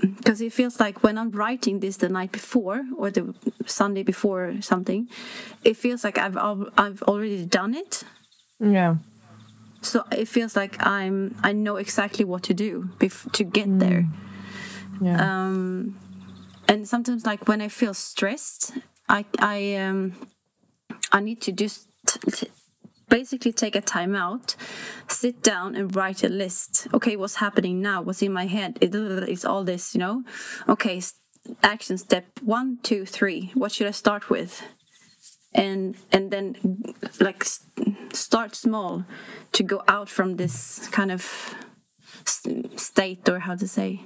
because 0.00 0.40
it 0.40 0.52
feels 0.52 0.80
like 0.80 1.02
when 1.02 1.18
I'm 1.18 1.30
writing 1.30 1.80
this 1.80 1.96
the 1.96 2.08
night 2.08 2.32
before 2.32 2.82
or 2.96 3.10
the 3.10 3.34
Sunday 3.66 4.02
before 4.02 4.60
something, 4.60 5.08
it 5.64 5.76
feels 5.76 6.04
like 6.04 6.18
I've 6.18 6.36
I've 6.36 7.02
already 7.02 7.44
done 7.46 7.74
it. 7.74 8.04
Yeah. 8.60 8.96
So 9.80 10.04
it 10.10 10.28
feels 10.28 10.56
like 10.56 10.84
I'm 10.84 11.34
I 11.42 11.52
know 11.52 11.76
exactly 11.76 12.24
what 12.24 12.42
to 12.44 12.54
do 12.54 12.90
bef- 12.98 13.30
to 13.32 13.44
get 13.44 13.78
there. 13.78 14.06
Yeah. 15.00 15.18
Um, 15.20 15.96
and 16.66 16.88
sometimes 16.88 17.24
like 17.24 17.48
when 17.48 17.60
I 17.60 17.68
feel 17.68 17.94
stressed, 17.94 18.72
I 19.08 19.24
I 19.38 19.76
um 19.76 20.12
I 21.12 21.20
need 21.20 21.40
to 21.42 21.52
just 21.52 21.88
t- 22.06 22.30
t- 22.30 22.50
basically 23.08 23.52
take 23.52 23.76
a 23.76 23.80
time 23.80 24.14
out, 24.14 24.54
sit 25.08 25.42
down 25.42 25.74
and 25.74 25.94
write 25.94 26.22
a 26.24 26.28
list. 26.28 26.88
Okay, 26.94 27.16
what's 27.16 27.36
happening 27.36 27.80
now? 27.80 28.02
What's 28.02 28.22
in 28.22 28.32
my 28.32 28.46
head? 28.46 28.78
It, 28.80 28.94
it's 28.94 29.44
all 29.44 29.64
this, 29.64 29.94
you 29.94 30.00
know. 30.00 30.24
Okay, 30.68 31.00
action 31.62 31.98
step 31.98 32.26
one, 32.42 32.78
two, 32.82 33.04
three. 33.04 33.50
What 33.54 33.72
should 33.72 33.86
I 33.86 33.92
start 33.92 34.30
with? 34.30 34.62
And 35.54 35.96
and 36.12 36.30
then 36.30 36.56
like 37.20 37.44
start 38.12 38.54
small 38.54 39.04
to 39.52 39.62
go 39.62 39.82
out 39.88 40.08
from 40.08 40.36
this 40.36 40.88
kind 40.88 41.10
of 41.10 41.54
state 42.76 43.28
or 43.28 43.38
how 43.40 43.56
to 43.56 43.66
say. 43.66 44.02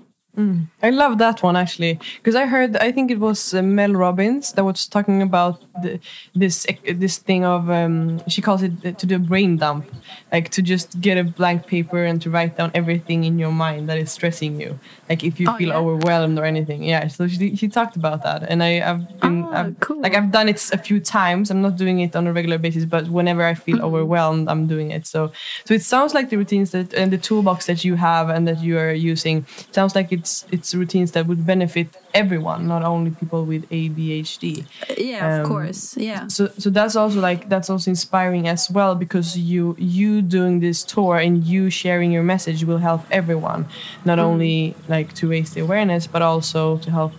I 0.82 0.88
love 0.88 1.18
that 1.18 1.42
one 1.42 1.56
actually 1.56 1.98
because 2.16 2.34
I 2.34 2.46
heard 2.46 2.74
I 2.78 2.90
think 2.90 3.10
it 3.10 3.20
was 3.20 3.52
uh, 3.52 3.60
Mel 3.60 3.92
Robbins 3.92 4.52
that 4.54 4.64
was 4.64 4.86
talking 4.86 5.20
about 5.20 5.60
the, 5.82 6.00
this 6.34 6.66
this 6.90 7.18
thing 7.18 7.44
of 7.44 7.68
um, 7.68 8.26
she 8.28 8.40
calls 8.40 8.62
it 8.62 8.72
uh, 8.82 8.92
to 8.92 9.04
do 9.06 9.16
a 9.16 9.18
brain 9.18 9.58
dump, 9.58 9.84
like 10.32 10.48
to 10.52 10.62
just 10.62 10.98
get 11.02 11.18
a 11.18 11.24
blank 11.24 11.66
paper 11.66 12.02
and 12.02 12.22
to 12.22 12.30
write 12.30 12.56
down 12.56 12.70
everything 12.74 13.24
in 13.24 13.38
your 13.38 13.52
mind 13.52 13.90
that 13.90 13.98
is 13.98 14.10
stressing 14.10 14.58
you, 14.58 14.78
like 15.10 15.22
if 15.22 15.38
you 15.38 15.50
Oh, 15.50 15.56
feel 15.58 15.68
yeah. 15.68 15.76
overwhelmed 15.76 16.38
or 16.38 16.46
anything. 16.46 16.82
Yeah, 16.82 17.08
so 17.08 17.28
she 17.28 17.54
she 17.54 17.68
talked 17.68 17.96
about 17.96 18.22
that, 18.22 18.42
and 18.48 18.62
I 18.62 18.80
I've 18.80 19.20
been 19.20 19.44
Oh, 19.44 19.52
I've, 19.52 19.80
cool. 19.80 20.00
like 20.00 20.14
I've 20.14 20.30
done 20.32 20.48
it 20.48 20.58
a 20.72 20.78
few 20.78 20.98
times. 20.98 21.50
I'm 21.50 21.60
not 21.60 21.76
doing 21.76 22.00
it 22.00 22.16
on 22.16 22.26
a 22.26 22.32
regular 22.32 22.56
basis, 22.56 22.86
but 22.86 23.06
whenever 23.08 23.44
I 23.44 23.52
feel 23.52 23.82
overwhelmed, 23.82 24.48
I'm 24.48 24.66
doing 24.66 24.92
it. 24.92 25.06
So 25.06 25.30
so 25.66 25.74
it 25.74 25.82
sounds 25.82 26.14
like 26.14 26.30
the 26.30 26.38
routines 26.38 26.70
that 26.70 26.94
and 26.94 27.12
the 27.12 27.18
toolbox 27.18 27.66
that 27.66 27.84
you 27.84 27.96
have 27.96 28.30
and 28.30 28.48
that 28.48 28.62
you 28.62 28.78
are 28.78 28.92
using 28.94 29.44
sounds 29.72 29.94
like 29.94 30.10
it's 30.22 30.46
it's 30.54 30.74
routines 30.74 31.10
that 31.12 31.26
would 31.26 31.42
benefit 31.44 31.86
everyone, 32.14 32.60
not 32.68 32.82
only 32.84 33.10
people 33.10 33.42
with 33.44 33.62
ADHD. 33.70 34.64
Yeah, 34.96 35.26
of 35.26 35.44
Um, 35.44 35.46
course. 35.52 35.80
Yeah. 35.98 36.28
So 36.28 36.42
so 36.62 36.70
that's 36.70 36.94
also 36.96 37.18
like 37.28 37.48
that's 37.48 37.68
also 37.70 37.90
inspiring 37.90 38.46
as 38.48 38.70
well 38.70 38.94
because 38.94 39.28
you 39.50 39.74
you 39.78 40.22
doing 40.22 40.60
this 40.60 40.84
tour 40.84 41.16
and 41.24 41.34
you 41.52 41.70
sharing 41.70 42.12
your 42.16 42.22
message 42.34 42.60
will 42.68 42.78
help 42.88 43.02
everyone, 43.10 43.64
not 44.04 44.18
only 44.18 44.74
like 44.88 45.08
to 45.20 45.26
raise 45.34 45.50
the 45.54 45.60
awareness 45.66 46.06
but 46.06 46.22
also 46.22 46.78
to 46.84 46.90
help 46.90 47.12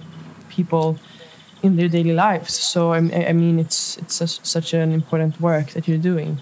people 0.58 0.96
in 1.64 1.76
their 1.78 1.90
daily 1.90 2.14
lives. 2.14 2.54
So 2.72 2.94
I, 2.94 3.00
I 3.30 3.34
mean 3.34 3.60
it's 3.60 3.98
it's 4.02 4.16
such, 4.16 4.40
such 4.56 4.74
an 4.74 4.92
important 4.92 5.40
work 5.42 5.68
that 5.76 5.88
you're 5.88 6.04
doing. 6.14 6.40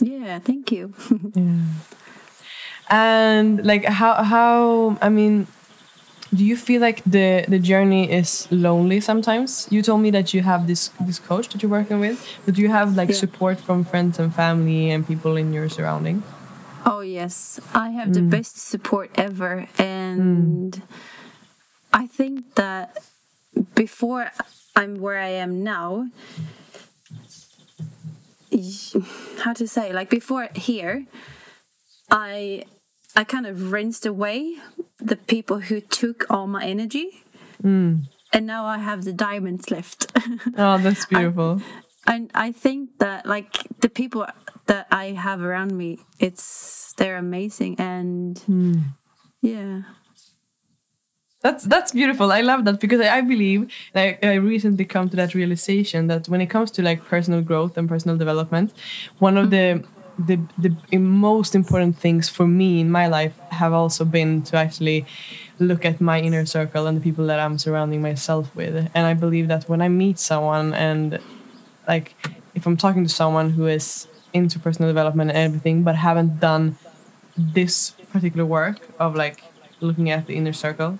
Yeah, 0.00 0.38
thank 0.40 0.72
you. 0.72 0.92
yeah. 1.34 1.64
and 2.90 3.64
like 3.64 3.84
how 3.84 4.14
how 4.22 4.96
i 5.00 5.08
mean 5.08 5.46
do 6.34 6.44
you 6.44 6.56
feel 6.56 6.80
like 6.80 7.02
the 7.04 7.44
the 7.48 7.58
journey 7.58 8.10
is 8.10 8.46
lonely 8.50 9.00
sometimes? 9.00 9.66
You 9.70 9.82
told 9.82 10.00
me 10.00 10.10
that 10.10 10.32
you 10.32 10.42
have 10.42 10.66
this 10.66 10.90
this 11.00 11.18
coach 11.18 11.48
that 11.50 11.62
you're 11.62 11.70
working 11.70 12.00
with 12.00 12.18
but 12.44 12.54
do 12.54 12.62
you 12.62 12.70
have 12.70 12.96
like 12.96 13.10
Yeah. 13.10 13.16
support 13.16 13.58
from 13.60 13.84
friends 13.84 14.18
and 14.18 14.34
family 14.34 14.90
and 14.90 15.06
people 15.06 15.36
in 15.36 15.52
your 15.52 15.68
surrounding? 15.68 16.22
Oh 16.86 17.00
yes, 17.00 17.60
I 17.74 17.90
have 17.90 18.14
the 18.14 18.20
mm. 18.20 18.30
best 18.30 18.56
support 18.56 19.10
ever, 19.16 19.68
and 19.76 20.72
mm. 20.72 20.82
I 21.92 22.06
think 22.06 22.54
that 22.54 22.96
before 23.74 24.30
I'm 24.74 24.96
where 24.96 25.18
I 25.18 25.28
am 25.28 25.62
now, 25.62 26.08
how 29.44 29.52
to 29.52 29.68
say, 29.68 29.92
like 29.92 30.08
before 30.08 30.48
here, 30.54 31.04
I 32.10 32.64
I 33.16 33.24
kind 33.24 33.46
of 33.46 33.72
rinsed 33.72 34.06
away 34.06 34.56
the 34.98 35.16
people 35.16 35.60
who 35.60 35.80
took 35.80 36.30
all 36.30 36.46
my 36.46 36.64
energy. 36.64 37.24
Mm. 37.62 38.04
And 38.32 38.46
now 38.46 38.64
I 38.64 38.78
have 38.78 39.04
the 39.04 39.12
diamonds 39.12 39.70
left. 39.70 40.12
oh, 40.56 40.78
that's 40.78 41.06
beautiful. 41.06 41.60
I, 42.06 42.14
and 42.14 42.30
I 42.34 42.52
think 42.52 42.98
that 42.98 43.26
like 43.26 43.56
the 43.80 43.88
people 43.88 44.26
that 44.66 44.86
I 44.90 45.06
have 45.06 45.42
around 45.42 45.76
me, 45.76 45.98
it's 46.18 46.92
they're 46.96 47.16
amazing 47.16 47.76
and 47.78 48.36
mm. 48.48 48.82
yeah. 49.40 49.82
That's 51.42 51.64
that's 51.64 51.92
beautiful. 51.92 52.30
I 52.30 52.42
love 52.42 52.66
that 52.66 52.80
because 52.80 53.00
I, 53.00 53.18
I 53.18 53.20
believe 53.22 53.72
like 53.94 54.22
I 54.22 54.34
recently 54.34 54.84
come 54.84 55.08
to 55.08 55.16
that 55.16 55.34
realization 55.34 56.06
that 56.08 56.28
when 56.28 56.40
it 56.40 56.46
comes 56.46 56.70
to 56.72 56.82
like 56.82 57.02
personal 57.04 57.40
growth 57.40 57.78
and 57.78 57.88
personal 57.88 58.18
development, 58.18 58.72
one 59.18 59.38
of 59.38 59.50
the 59.50 59.82
the 60.26 60.38
the 60.58 60.98
most 60.98 61.54
important 61.54 61.96
things 61.96 62.28
for 62.28 62.46
me 62.46 62.80
in 62.80 62.90
my 62.90 63.06
life 63.06 63.36
have 63.50 63.72
also 63.72 64.04
been 64.04 64.42
to 64.42 64.56
actually 64.56 65.06
look 65.58 65.84
at 65.84 66.00
my 66.00 66.20
inner 66.20 66.46
circle 66.46 66.86
and 66.86 66.96
the 66.96 67.00
people 67.00 67.26
that 67.26 67.38
I'm 67.38 67.58
surrounding 67.58 68.00
myself 68.02 68.54
with. 68.54 68.90
And 68.94 69.06
I 69.06 69.14
believe 69.14 69.48
that 69.48 69.68
when 69.68 69.82
I 69.82 69.88
meet 69.88 70.18
someone 70.18 70.74
and 70.74 71.18
like 71.86 72.14
if 72.54 72.66
I'm 72.66 72.76
talking 72.76 73.04
to 73.04 73.08
someone 73.10 73.50
who 73.50 73.66
is 73.66 74.06
into 74.32 74.58
personal 74.58 74.88
development 74.88 75.30
and 75.30 75.38
everything 75.38 75.82
but 75.82 75.96
haven't 75.96 76.40
done 76.40 76.76
this 77.36 77.90
particular 78.12 78.44
work 78.44 78.78
of 78.98 79.14
like 79.14 79.44
looking 79.80 80.10
at 80.10 80.26
the 80.26 80.36
inner 80.36 80.52
circle, 80.52 80.98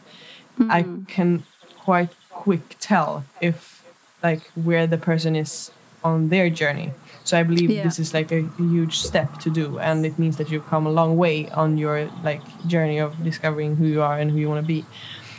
mm. 0.59 0.71
I 0.71 0.85
can 1.11 1.45
quite 1.79 2.11
quick 2.31 2.77
tell 2.81 3.25
if 3.41 3.85
like 4.23 4.51
where 4.55 4.87
the 4.87 4.99
person 4.99 5.37
is 5.37 5.71
on 6.03 6.29
their 6.29 6.51
journey. 6.51 6.93
So 7.25 7.39
I 7.39 7.43
believe 7.43 7.71
yeah. 7.71 7.85
this 7.85 7.99
is 7.99 8.15
like 8.15 8.33
a 8.33 8.43
huge 8.57 8.99
step 8.99 9.39
to 9.41 9.51
do, 9.51 9.79
and 9.79 10.05
it 10.05 10.19
means 10.19 10.37
that 10.39 10.51
you've 10.51 10.67
come 10.67 10.87
a 10.87 10.91
long 10.91 11.17
way 11.17 11.49
on 11.51 11.79
your 11.79 12.11
like 12.25 12.41
journey 12.67 12.99
of 12.99 13.23
discovering 13.23 13.77
who 13.77 13.87
you 13.87 14.03
are 14.03 14.19
and 14.19 14.31
who 14.31 14.39
you 14.39 14.49
want 14.49 14.65
to 14.65 14.67
be. 14.67 14.85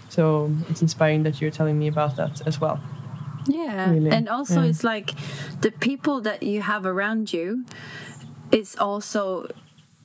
So 0.09 0.51
it's 0.69 0.81
inspiring 0.81 1.23
that 1.23 1.41
you're 1.41 1.51
telling 1.51 1.79
me 1.79 1.87
about 1.87 2.15
that 2.17 2.45
as 2.45 2.61
well. 2.61 2.79
Yeah, 3.47 3.89
really. 3.89 4.11
and 4.11 4.29
also 4.29 4.61
yeah. 4.61 4.69
it's 4.69 4.83
like 4.83 5.11
the 5.61 5.71
people 5.71 6.21
that 6.21 6.43
you 6.43 6.61
have 6.61 6.85
around 6.85 7.33
you 7.33 7.65
is 8.51 8.75
also 8.75 9.47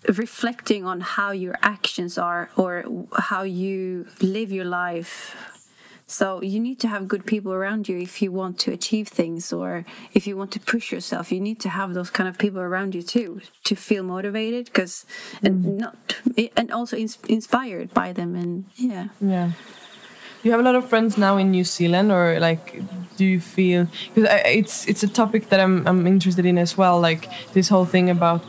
reflecting 0.08 0.84
on 0.84 1.00
how 1.00 1.32
your 1.32 1.56
actions 1.62 2.16
are 2.16 2.48
or 2.56 2.84
how 3.12 3.42
you 3.42 4.06
live 4.22 4.52
your 4.52 4.64
life 4.64 5.34
so 6.06 6.40
you 6.40 6.60
need 6.60 6.78
to 6.80 6.88
have 6.88 7.08
good 7.08 7.26
people 7.26 7.52
around 7.52 7.88
you 7.88 7.98
if 7.98 8.22
you 8.22 8.30
want 8.30 8.60
to 8.60 8.72
achieve 8.72 9.08
things 9.08 9.52
or 9.52 9.84
if 10.14 10.24
you 10.26 10.36
want 10.36 10.52
to 10.52 10.60
push 10.60 10.92
yourself. 10.92 11.32
You 11.32 11.40
need 11.40 11.58
to 11.60 11.68
have 11.68 11.94
those 11.94 12.10
kind 12.10 12.28
of 12.28 12.38
people 12.38 12.60
around 12.60 12.94
you 12.94 13.02
too 13.02 13.40
to 13.64 13.74
feel 13.74 14.04
motivated 14.04 14.66
because 14.66 15.04
and 15.42 15.64
mm. 15.64 15.78
not 15.80 15.96
and 16.56 16.70
also 16.70 16.96
inspired 16.96 17.92
by 17.92 18.12
them 18.12 18.36
and 18.36 18.66
yeah. 18.76 19.08
Yeah. 19.20 19.50
You 20.44 20.52
have 20.52 20.60
a 20.60 20.62
lot 20.62 20.76
of 20.76 20.88
friends 20.88 21.18
now 21.18 21.38
in 21.38 21.50
New 21.50 21.64
Zealand, 21.64 22.12
or 22.12 22.38
like, 22.38 22.80
do 23.16 23.24
you 23.24 23.40
feel? 23.40 23.88
Because 24.14 24.30
it's 24.44 24.86
it's 24.86 25.02
a 25.02 25.08
topic 25.08 25.48
that 25.48 25.58
I'm 25.58 25.84
I'm 25.88 26.06
interested 26.06 26.46
in 26.46 26.56
as 26.56 26.78
well. 26.78 27.00
Like 27.00 27.28
this 27.52 27.68
whole 27.68 27.84
thing 27.84 28.10
about, 28.10 28.44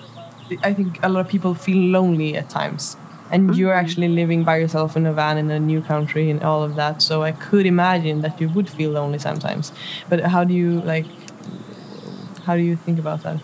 I 0.61 0.73
think 0.73 0.99
a 1.01 1.09
lot 1.09 1.21
of 1.21 1.27
people 1.27 1.55
feel 1.55 1.77
lonely 1.77 2.37
at 2.37 2.51
times 2.51 2.97
and 3.31 3.55
you're 3.55 3.71
mm-hmm. 3.71 3.79
actually 3.79 4.07
living 4.07 4.43
by 4.43 4.57
yourself 4.57 4.95
in 4.95 5.05
a 5.05 5.13
van 5.13 5.37
in 5.37 5.49
a 5.51 5.59
new 5.59 5.81
country 5.81 6.29
and 6.29 6.43
all 6.43 6.63
of 6.63 6.75
that. 6.75 7.01
So 7.01 7.23
i 7.23 7.31
could 7.31 7.65
imagine 7.65 8.21
that 8.21 8.39
you 8.41 8.49
would 8.49 8.69
feel 8.69 8.91
lonely 8.91 9.19
sometimes. 9.19 9.71
But 10.09 10.21
how 10.21 10.43
do 10.43 10.53
you 10.53 10.81
like 10.81 11.05
how 12.45 12.55
do 12.55 12.61
you 12.61 12.75
think 12.75 12.99
about 12.99 13.23
that? 13.23 13.41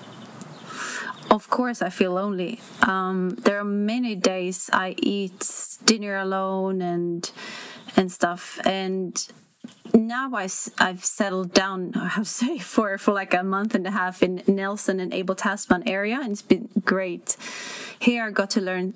Of 1.29 1.49
course 1.49 1.81
i 1.81 1.89
feel 1.89 2.13
lonely. 2.13 2.59
Um, 2.81 3.31
there 3.45 3.59
are 3.59 3.65
many 3.65 4.15
days 4.15 4.69
i 4.71 4.95
eat 4.97 5.77
dinner 5.85 6.17
alone 6.17 6.81
and 6.81 7.31
and 7.95 8.11
stuff. 8.11 8.59
And 8.65 9.13
now 9.93 10.31
I, 10.33 10.49
I've 10.79 11.05
settled 11.05 11.53
down, 11.53 11.93
I 11.95 12.07
have 12.07 12.23
to 12.25 12.29
say, 12.29 12.57
for, 12.57 12.97
for 12.97 13.13
like 13.13 13.33
a 13.33 13.43
month 13.43 13.75
and 13.75 13.85
a 13.87 13.91
half 13.91 14.23
in 14.23 14.43
Nelson 14.47 14.99
and 14.99 15.13
Abel 15.13 15.35
Tasman 15.35 15.87
area, 15.87 16.19
and 16.21 16.31
it's 16.31 16.41
been 16.41 16.69
great. 16.83 17.37
Here 17.99 18.25
I 18.25 18.31
got 18.31 18.49
to 18.51 18.61
learn 18.61 18.93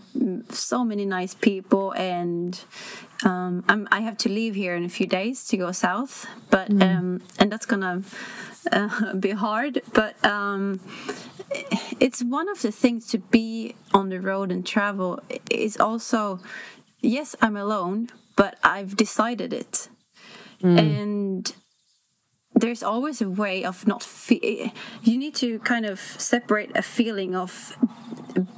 so 0.49 0.83
many 0.83 1.05
nice 1.05 1.33
people, 1.33 1.93
and 1.93 2.59
um, 3.23 3.63
i 3.91 4.01
have 4.01 4.17
to 4.17 4.29
leave 4.29 4.53
here 4.55 4.75
in 4.75 4.83
a 4.83 4.89
few 4.89 5.07
days 5.07 5.47
to 5.47 5.57
go 5.57 5.71
south, 5.71 6.27
but 6.49 6.69
mm. 6.69 6.83
um, 6.83 7.21
and 7.39 7.51
that's 7.51 7.65
gonna 7.65 8.03
uh, 8.71 9.13
be 9.19 9.31
hard, 9.31 9.81
but. 9.93 10.13
Um, 10.25 10.79
it's 11.99 12.21
one 12.21 12.49
of 12.49 12.61
the 12.61 12.71
things 12.71 13.07
to 13.07 13.17
be 13.17 13.73
on 13.93 14.09
the 14.09 14.19
road 14.19 14.51
and 14.51 14.65
travel 14.65 15.21
is 15.49 15.77
also 15.77 16.39
yes 16.99 17.37
i'm 17.41 17.55
alone 17.55 18.09
but 18.35 18.57
i've 18.63 18.97
decided 18.97 19.53
it 19.53 19.87
Mm. 20.61 20.79
And 20.79 21.53
there's 22.59 22.83
always 22.83 23.21
a 23.21 23.29
way 23.29 23.63
of 23.63 23.87
not 23.87 24.03
fe- 24.03 24.73
you 25.03 25.17
need 25.17 25.35
to 25.35 25.59
kind 25.59 25.85
of 25.85 25.99
separate 25.99 26.71
a 26.75 26.81
feeling 26.81 27.35
of 27.35 27.77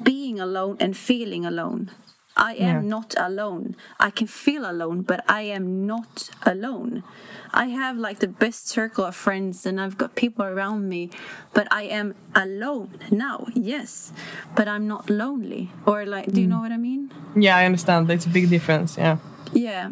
being 0.03 0.39
alone 0.39 0.77
and 0.79 0.95
feeling 0.95 1.45
alone. 1.45 1.91
I 2.37 2.53
am 2.53 2.83
yeah. 2.83 2.89
not 2.89 3.15
alone. 3.17 3.75
I 3.99 4.11
can 4.11 4.27
feel 4.27 4.69
alone 4.69 5.01
but 5.01 5.23
i 5.27 5.41
am 5.41 5.85
not 5.85 6.29
alone. 6.43 7.03
I 7.51 7.65
have 7.65 7.97
like 7.97 8.19
the 8.19 8.27
best 8.27 8.69
circle 8.69 9.03
of 9.03 9.15
friends 9.15 9.65
and 9.65 9.81
i've 9.81 9.97
got 9.97 10.15
people 10.15 10.45
around 10.45 10.87
me 10.87 11.09
but 11.53 11.67
i 11.71 11.83
am 11.83 12.15
alone 12.35 12.91
now 13.11 13.47
yes 13.55 14.13
but 14.55 14.67
i'm 14.67 14.87
not 14.87 15.09
lonely. 15.09 15.71
Or 15.85 16.05
like 16.05 16.31
do 16.31 16.39
you 16.39 16.47
mm. 16.47 16.51
know 16.51 16.61
what 16.61 16.71
i 16.71 16.77
mean? 16.77 17.11
Yeah 17.35 17.57
i 17.57 17.65
understand. 17.65 18.09
It's 18.09 18.25
a 18.25 18.29
big 18.29 18.49
difference 18.49 18.97
yeah. 18.97 19.17
Yeah. 19.51 19.89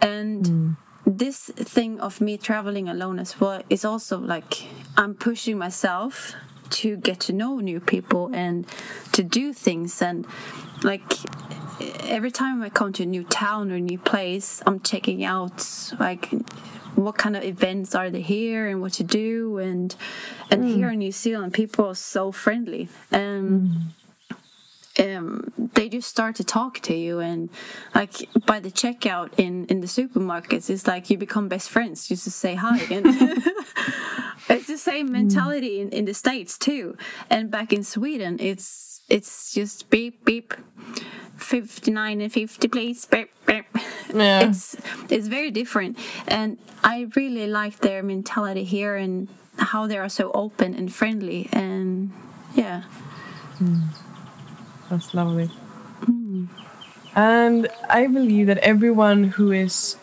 And 0.00 0.44
mm 0.44 0.76
this 1.06 1.50
thing 1.54 2.00
of 2.00 2.20
me 2.20 2.36
traveling 2.36 2.88
alone 2.88 3.18
as 3.18 3.40
well 3.40 3.62
is 3.68 3.84
also 3.84 4.18
like 4.18 4.64
I'm 4.96 5.14
pushing 5.14 5.58
myself 5.58 6.34
to 6.70 6.96
get 6.96 7.20
to 7.20 7.32
know 7.32 7.58
new 7.58 7.80
people 7.80 8.30
and 8.32 8.66
to 9.12 9.22
do 9.22 9.52
things. 9.52 10.00
And 10.00 10.26
like 10.82 11.02
every 12.04 12.30
time 12.30 12.62
I 12.62 12.68
come 12.68 12.92
to 12.94 13.02
a 13.02 13.06
new 13.06 13.24
town 13.24 13.72
or 13.72 13.76
a 13.76 13.80
new 13.80 13.98
place 13.98 14.62
I'm 14.66 14.80
checking 14.80 15.24
out 15.24 15.92
like 15.98 16.30
what 16.94 17.16
kind 17.16 17.36
of 17.36 17.42
events 17.42 17.94
are 17.94 18.10
there 18.10 18.20
here 18.20 18.68
and 18.68 18.80
what 18.80 18.92
to 18.94 19.04
do. 19.04 19.58
And 19.58 19.94
and 20.50 20.64
mm. 20.64 20.74
here 20.74 20.90
in 20.90 21.00
New 21.00 21.12
Zealand 21.12 21.52
people 21.52 21.86
are 21.86 21.94
so 21.94 22.32
friendly. 22.32 22.88
And 23.10 23.70
mm 23.70 23.82
um, 24.98 25.52
they 25.74 25.88
just 25.88 26.08
start 26.08 26.36
to 26.36 26.44
talk 26.44 26.80
to 26.80 26.94
you 26.94 27.18
and 27.20 27.48
like 27.94 28.28
by 28.46 28.60
the 28.60 28.70
checkout 28.70 29.30
in 29.36 29.66
in 29.66 29.80
the 29.80 29.86
supermarkets 29.86 30.68
it's 30.68 30.86
like 30.86 31.08
you 31.10 31.16
become 31.16 31.48
best 31.48 31.70
friends 31.70 32.10
you 32.10 32.16
just 32.16 32.24
to 32.24 32.30
say 32.30 32.54
hi 32.54 32.78
and 32.90 33.06
it's 34.48 34.66
the 34.66 34.78
same 34.78 35.06
hmm. 35.06 35.14
mentality 35.14 35.80
in, 35.80 35.88
in 35.90 36.04
the 36.04 36.14
states 36.14 36.58
too 36.58 36.96
and 37.30 37.50
back 37.50 37.72
in 37.72 37.82
sweden 37.82 38.36
it's 38.40 39.00
it's 39.08 39.52
just 39.52 39.88
beep 39.90 40.24
beep 40.24 40.54
59 41.36 42.20
and 42.20 42.32
50 42.32 42.68
please 42.68 43.04
beep, 43.06 43.30
beep. 43.46 43.64
Yeah. 44.14 44.48
it's 44.48 44.76
it's 45.08 45.26
very 45.26 45.50
different 45.50 45.98
and 46.28 46.58
i 46.84 47.08
really 47.16 47.46
like 47.46 47.78
their 47.78 48.02
mentality 48.02 48.64
here 48.64 48.94
and 48.94 49.28
how 49.58 49.86
they 49.86 49.98
are 49.98 50.08
so 50.08 50.30
open 50.32 50.74
and 50.74 50.92
friendly 50.92 51.48
and 51.52 52.12
yeah 52.54 52.82
mm. 53.58 53.88
That's 54.92 55.14
lovely. 55.14 55.48
Mm. 56.04 56.48
And 57.16 57.68
I 57.88 58.06
believe 58.08 58.46
that 58.48 58.58
everyone 58.58 59.24
who 59.24 59.50
is 59.50 59.96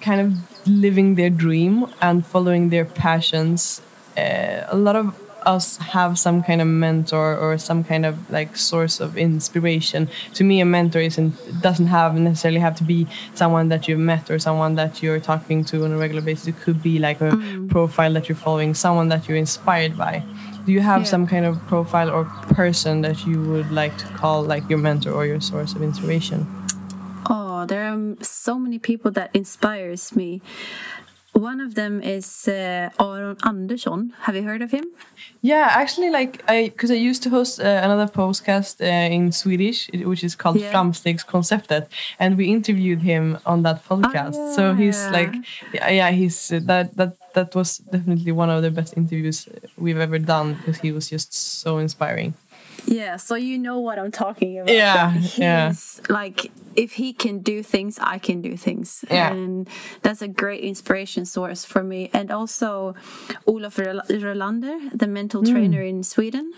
kind 0.00 0.20
of 0.20 0.66
living 0.66 1.14
their 1.14 1.30
dream 1.30 1.86
and 2.02 2.26
following 2.26 2.70
their 2.70 2.84
passions, 2.84 3.80
uh, 4.18 4.66
a 4.66 4.76
lot 4.76 4.96
of 4.96 5.14
us 5.46 5.76
have 5.76 6.18
some 6.18 6.42
kind 6.42 6.60
of 6.60 6.66
mentor 6.66 7.36
or 7.36 7.56
some 7.56 7.84
kind 7.84 8.04
of 8.04 8.28
like 8.32 8.56
source 8.56 8.98
of 8.98 9.16
inspiration. 9.16 10.08
To 10.34 10.42
me, 10.42 10.60
a 10.60 10.64
mentor 10.64 10.98
isn't 10.98 11.62
doesn't 11.62 11.86
have 11.86 12.16
necessarily 12.16 12.58
have 12.58 12.74
to 12.78 12.84
be 12.84 13.06
someone 13.34 13.68
that 13.68 13.86
you've 13.86 14.00
met 14.00 14.28
or 14.28 14.40
someone 14.40 14.74
that 14.74 15.04
you're 15.04 15.20
talking 15.20 15.64
to 15.66 15.84
on 15.84 15.92
a 15.92 15.96
regular 15.96 16.20
basis. 16.20 16.48
It 16.48 16.58
could 16.58 16.82
be 16.82 16.98
like 16.98 17.20
a 17.20 17.30
mm. 17.30 17.70
profile 17.70 18.12
that 18.14 18.28
you're 18.28 18.34
following, 18.34 18.74
someone 18.74 19.08
that 19.10 19.28
you're 19.28 19.38
inspired 19.38 19.96
by 19.96 20.24
do 20.66 20.72
you 20.72 20.80
have 20.80 21.02
yeah. 21.02 21.06
some 21.06 21.26
kind 21.26 21.44
of 21.44 21.58
profile 21.66 22.10
or 22.10 22.24
person 22.54 23.02
that 23.02 23.26
you 23.26 23.42
would 23.42 23.70
like 23.70 23.96
to 23.98 24.06
call 24.08 24.42
like 24.42 24.68
your 24.68 24.78
mentor 24.78 25.12
or 25.12 25.26
your 25.26 25.40
source 25.40 25.74
of 25.74 25.82
inspiration 25.82 26.46
oh 27.28 27.64
there 27.66 27.84
are 27.84 28.16
so 28.22 28.58
many 28.58 28.78
people 28.78 29.10
that 29.10 29.30
inspires 29.34 30.14
me 30.14 30.40
one 31.32 31.60
of 31.60 31.74
them 31.74 32.02
is 32.02 32.48
uh, 32.48 32.90
Aron 32.98 33.36
Andersson. 33.44 34.12
Have 34.22 34.34
you 34.34 34.42
heard 34.42 34.62
of 34.62 34.72
him? 34.72 34.84
Yeah, 35.42 35.68
actually, 35.70 36.10
like 36.10 36.42
I, 36.48 36.68
because 36.68 36.90
I 36.90 36.94
used 36.94 37.22
to 37.22 37.30
host 37.30 37.60
uh, 37.60 37.80
another 37.82 38.06
podcast 38.06 38.80
uh, 38.82 39.14
in 39.14 39.32
Swedish, 39.32 39.88
which 39.92 40.22
is 40.22 40.34
called 40.34 40.60
yeah. 40.60 40.70
Framstegskonceptet, 40.70 41.86
and 42.18 42.36
we 42.36 42.52
interviewed 42.52 43.00
him 43.00 43.38
on 43.46 43.62
that 43.62 43.82
podcast. 43.84 44.34
Oh, 44.34 44.48
yeah. 44.48 44.56
So 44.56 44.74
he's 44.74 45.06
like, 45.08 45.34
yeah, 45.72 46.10
he's 46.10 46.52
uh, 46.52 46.60
that 46.64 46.94
that 46.96 47.16
that 47.32 47.54
was 47.54 47.78
definitely 47.78 48.32
one 48.32 48.50
of 48.50 48.62
the 48.62 48.70
best 48.70 48.96
interviews 48.98 49.48
we've 49.78 49.98
ever 49.98 50.18
done 50.18 50.54
because 50.54 50.78
he 50.78 50.92
was 50.92 51.08
just 51.08 51.32
so 51.32 51.78
inspiring. 51.78 52.34
Yeah, 52.90 53.16
so 53.18 53.36
you 53.36 53.56
know 53.56 53.78
what 53.78 53.98
I'm 54.00 54.10
talking 54.10 54.58
about. 54.58 54.74
Yeah, 54.74 55.12
He's 55.12 55.38
yeah. 55.38 55.72
like 56.08 56.50
if 56.74 56.92
he 56.92 57.12
can 57.12 57.38
do 57.38 57.62
things, 57.62 57.98
I 58.00 58.18
can 58.18 58.42
do 58.42 58.56
things. 58.56 59.04
Yeah. 59.10 59.32
And 59.32 59.68
that's 60.02 60.22
a 60.22 60.28
great 60.28 60.60
inspiration 60.64 61.24
source 61.24 61.64
for 61.64 61.82
me. 61.84 62.10
And 62.12 62.30
also 62.32 62.94
Rol- 63.46 63.70
Röhlander, 63.70 64.90
the 64.92 65.06
mental 65.06 65.42
Mm. 65.42 65.50
trainer 65.52 65.82
in 65.82 66.02
Sweden. 66.02 66.52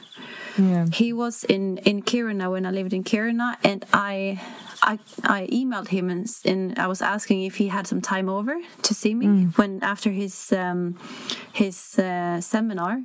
Yeah. 0.59 0.87
He 0.93 1.13
was 1.13 1.45
in 1.45 1.79
in 1.85 2.03
Kiruna 2.03 2.51
when 2.51 2.65
I 2.67 2.71
lived 2.71 2.93
in 2.93 3.05
Kiruna 3.05 3.57
and 3.63 3.85
I 3.93 4.41
I, 4.85 4.99
I 5.23 5.47
emailed 5.53 5.89
him 5.89 6.11
and, 6.11 6.27
and 6.45 6.77
I 6.79 6.87
was 6.89 7.01
asking 7.03 7.45
if 7.47 7.57
he 7.59 7.69
had 7.69 7.87
some 7.87 8.01
time 8.01 8.29
over 8.29 8.55
to 8.83 8.95
see 8.95 9.15
me 9.15 9.27
when 9.57 9.79
after 9.83 10.11
his 10.11 10.53
um, 10.53 10.97
his 11.53 11.99
uh, 11.99 12.41
seminar, 12.41 13.01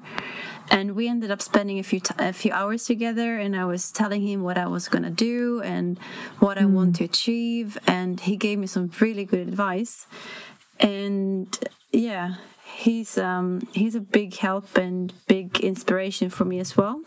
and 0.70 0.96
we 0.96 1.08
ended 1.08 1.32
up 1.32 1.42
spending 1.42 1.80
a 1.80 1.84
few 1.84 2.00
t- 2.00 2.14
a 2.18 2.34
few 2.34 2.52
hours 2.52 2.86
together. 2.86 3.38
And 3.38 3.56
I 3.56 3.66
was 3.66 3.92
telling 3.92 4.26
him 4.26 4.44
what 4.44 4.58
I 4.58 4.68
was 4.68 4.88
gonna 4.88 5.10
do 5.10 5.62
and 5.62 6.00
what 6.40 6.58
I 6.58 6.66
want 6.66 6.98
to 6.98 7.04
achieve, 7.04 7.78
and 7.88 8.20
he 8.20 8.36
gave 8.36 8.60
me 8.60 8.68
some 8.68 8.92
really 9.00 9.26
good 9.26 9.48
advice. 9.48 10.08
And 10.80 11.58
yeah, 11.92 12.36
he's 12.76 13.18
um, 13.18 13.68
he's 13.74 13.96
a 13.96 14.02
big 14.02 14.36
help 14.36 14.78
and 14.78 15.14
big 15.28 15.60
inspiration 15.60 16.30
for 16.30 16.46
me 16.46 16.60
as 16.60 16.78
well. 16.78 17.02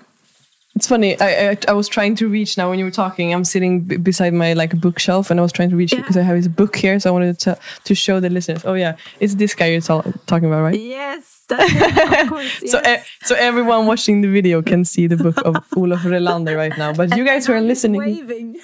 It's 0.81 0.89
funny. 0.89 1.13
I, 1.21 1.51
I 1.51 1.57
I 1.69 1.73
was 1.81 1.89
trying 1.97 2.15
to 2.21 2.25
reach 2.37 2.57
now 2.57 2.71
when 2.71 2.79
you 2.81 2.87
were 2.87 2.97
talking. 3.05 3.35
I'm 3.35 3.45
sitting 3.45 3.81
b- 3.89 3.99
beside 3.99 4.33
my 4.33 4.55
like 4.55 4.73
bookshelf, 4.81 5.31
and 5.31 5.39
I 5.39 5.43
was 5.43 5.53
trying 5.53 5.69
to 5.73 5.77
reach 5.77 5.93
it 5.93 5.97
Yeah. 5.97 6.03
because 6.05 6.17
I 6.17 6.23
have 6.23 6.37
his 6.43 6.49
book 6.49 6.75
here. 6.85 6.99
So 7.01 7.11
I 7.11 7.13
wanted 7.13 7.39
to 7.47 7.53
to 7.89 7.95
show 7.95 8.17
the 8.25 8.31
listeners. 8.31 8.65
Oh 8.65 8.73
yeah, 8.85 8.93
it's 9.23 9.35
this 9.43 9.53
guy 9.55 9.67
you're 9.73 9.83
tal- 9.83 10.11
talking 10.27 10.49
about, 10.49 10.63
right? 10.69 10.81
Yes, 10.81 11.45
course. 12.33 12.71
So, 12.73 12.79
yes. 12.83 13.05
e- 13.05 13.27
so 13.29 13.35
everyone 13.49 13.85
watching 13.93 14.23
the 14.25 14.29
video 14.39 14.63
can 14.63 14.85
see 14.87 15.07
the 15.07 15.17
book 15.27 15.37
of 15.45 15.55
Olof 15.77 16.01
Röhlander 16.13 16.57
right 16.57 16.77
now. 16.79 16.95
But 16.95 17.15
you 17.17 17.25
guys 17.27 17.47
who 17.47 17.53
are 17.53 17.61
listening, 17.73 18.01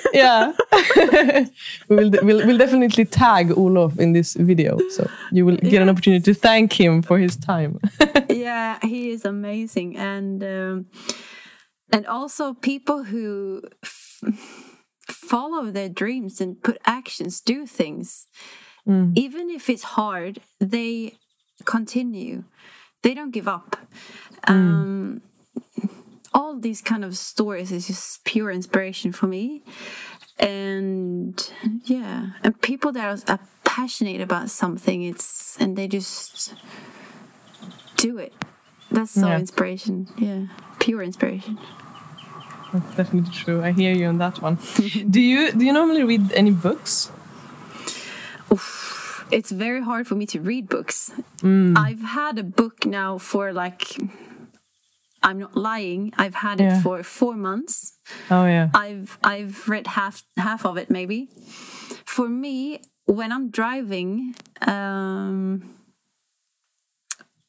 yeah, 0.14 0.52
we 1.88 1.96
will 1.96 2.10
we'll, 2.26 2.46
we'll 2.46 2.58
definitely 2.64 3.04
tag 3.04 3.52
Olof 3.52 3.98
in 4.00 4.12
this 4.14 4.32
video, 4.40 4.78
so 4.96 5.02
you 5.32 5.44
will 5.44 5.58
get 5.72 5.82
an 5.82 5.88
opportunity 5.92 6.22
to 6.32 6.34
thank 6.48 6.72
him 6.80 7.02
for 7.02 7.18
his 7.18 7.36
time. 7.36 7.78
yeah, 8.30 8.78
he 8.82 9.10
is 9.10 9.24
amazing, 9.26 9.96
and 9.98 10.42
um, 10.42 10.86
and 11.92 12.06
also 12.06 12.54
people 12.54 13.04
who 13.04 13.62
f- 13.82 14.22
follow 15.08 15.70
their 15.70 15.88
dreams 15.88 16.40
and 16.40 16.62
put 16.62 16.78
actions, 16.84 17.40
do 17.40 17.66
things, 17.66 18.26
even 19.14 19.50
if 19.50 19.68
it's 19.68 19.82
hard, 19.82 20.40
they 20.60 21.14
continue. 21.64 22.44
They 23.02 23.14
don't 23.14 23.30
give 23.32 23.48
up. 23.48 23.76
Um, 24.46 25.22
all 26.34 26.58
these 26.58 26.80
kind 26.82 27.04
of 27.04 27.16
stories 27.16 27.72
is 27.72 27.86
just 27.86 28.24
pure 28.24 28.50
inspiration 28.50 29.12
for 29.12 29.26
me. 29.26 29.62
And 30.38 31.50
yeah, 31.84 32.32
and 32.42 32.60
people 32.60 32.92
that 32.92 33.28
are, 33.28 33.32
are 33.32 33.40
passionate 33.64 34.20
about 34.20 34.50
something, 34.50 35.02
it's 35.02 35.56
and 35.58 35.76
they 35.76 35.88
just 35.88 36.54
do 37.96 38.18
it. 38.18 38.34
That's 38.90 39.10
so 39.12 39.26
Yeah. 39.28 39.38
inspiration. 39.38 40.08
Yeah, 40.18 40.46
pure 40.78 41.02
inspiration. 41.02 41.58
That's 42.72 42.96
definitely 42.96 43.30
true. 43.32 43.62
I 43.62 43.72
hear 43.72 43.94
you 43.94 44.06
on 44.06 44.18
that 44.18 44.40
one. 44.42 44.58
do 45.10 45.20
you 45.20 45.52
do 45.52 45.64
you 45.64 45.72
normally 45.72 46.04
read 46.04 46.32
any 46.32 46.50
books? 46.50 47.10
Oof, 48.52 49.26
it's 49.30 49.50
very 49.50 49.82
hard 49.82 50.06
for 50.06 50.14
me 50.14 50.26
to 50.26 50.40
read 50.40 50.68
books. 50.68 51.10
Mm. 51.42 51.76
I've 51.76 52.02
had 52.02 52.38
a 52.38 52.44
book 52.44 52.86
now 52.86 53.18
for 53.18 53.52
like. 53.52 53.96
I'm 55.22 55.38
not 55.40 55.56
lying. 55.56 56.12
I've 56.16 56.36
had 56.36 56.60
Yeah. 56.60 56.78
it 56.78 56.82
for 56.82 57.02
four 57.02 57.34
months. 57.36 57.96
Oh 58.30 58.46
yeah. 58.46 58.68
I've 58.74 59.18
I've 59.24 59.68
read 59.68 59.86
half 59.88 60.22
half 60.36 60.64
of 60.64 60.76
it 60.76 60.88
maybe. 60.90 61.28
For 62.04 62.28
me, 62.28 62.80
when 63.06 63.32
I'm 63.32 63.50
driving, 63.50 64.34
um, 64.62 65.62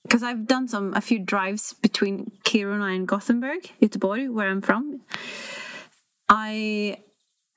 because 0.08 0.24
I've 0.24 0.48
done 0.48 0.68
some 0.68 0.94
a 0.94 1.02
few 1.02 1.20
drives 1.20 1.74
between 1.74 2.32
Kiruna 2.44 2.96
and 2.96 3.08
Gothenburg, 3.08 3.72
Göteborg, 3.82 4.32
where 4.32 4.50
I'm 4.50 4.62
from. 4.62 5.02
I 6.30 6.98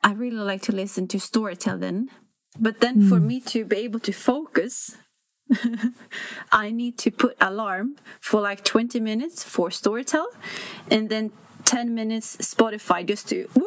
I 0.03 0.13
really 0.13 0.37
like 0.37 0.63
to 0.63 0.73
listen 0.73 1.07
to 1.09 1.21
storytelling, 1.21 2.09
but 2.59 2.81
then 2.81 3.09
for 3.09 3.19
hmm. 3.19 3.27
me 3.27 3.41
to 3.53 3.65
be 3.65 3.77
able 3.77 4.01
to 4.01 4.13
focus. 4.13 4.97
I 6.53 6.71
need 6.71 6.97
to 6.99 7.11
put 7.11 7.37
alarm 7.41 7.97
for 8.21 8.41
like 8.41 8.63
20 8.63 9.01
minutes 9.01 9.43
for 9.43 9.71
Storytel 9.71 10.27
and 10.89 11.09
then 11.09 11.33
10 11.65 11.93
minutes 11.93 12.37
Spotify 12.37 13.05
just 13.05 13.29
to 13.31 13.49
woo, 13.55 13.67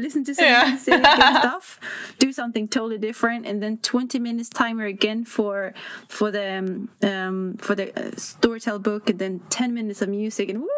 listen 0.00 0.24
to 0.24 0.34
some 0.34 0.44
Yeah. 0.44 0.68
music 0.70 0.94
and 1.04 1.36
stuff, 1.38 1.78
do 2.18 2.32
something 2.32 2.68
totally 2.68 2.98
different, 2.98 3.46
and 3.46 3.62
then 3.62 3.78
20 3.78 4.18
minutes 4.18 4.48
timer 4.48 4.86
again 4.86 5.24
for 5.24 5.72
for 6.08 6.30
the 6.30 6.58
um, 6.58 6.88
um, 7.02 7.56
for 7.58 7.74
the 7.74 7.90
uh, 7.98 8.10
Storytel 8.16 8.82
book, 8.82 9.10
and 9.10 9.18
then 9.18 9.40
10 9.50 9.74
minutes 9.74 10.02
of 10.02 10.08
music 10.08 10.48
and 10.50 10.60
woo. 10.62 10.68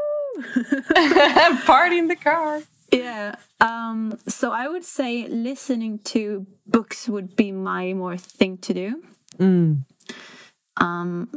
Party 1.66 1.99
in 1.99 2.09
the 2.09 2.16
car. 2.16 2.62
Yeah. 2.93 3.35
Um, 3.61 4.18
so 4.29 4.51
I 4.53 4.68
would 4.68 4.85
say 4.85 5.27
listening 5.29 5.99
to 6.12 6.47
books 6.66 7.09
would 7.09 7.37
be 7.37 7.53
my 7.53 7.93
more 7.95 8.16
thing 8.18 8.59
to 8.59 8.75
do. 8.75 9.03
Um, 10.77 11.29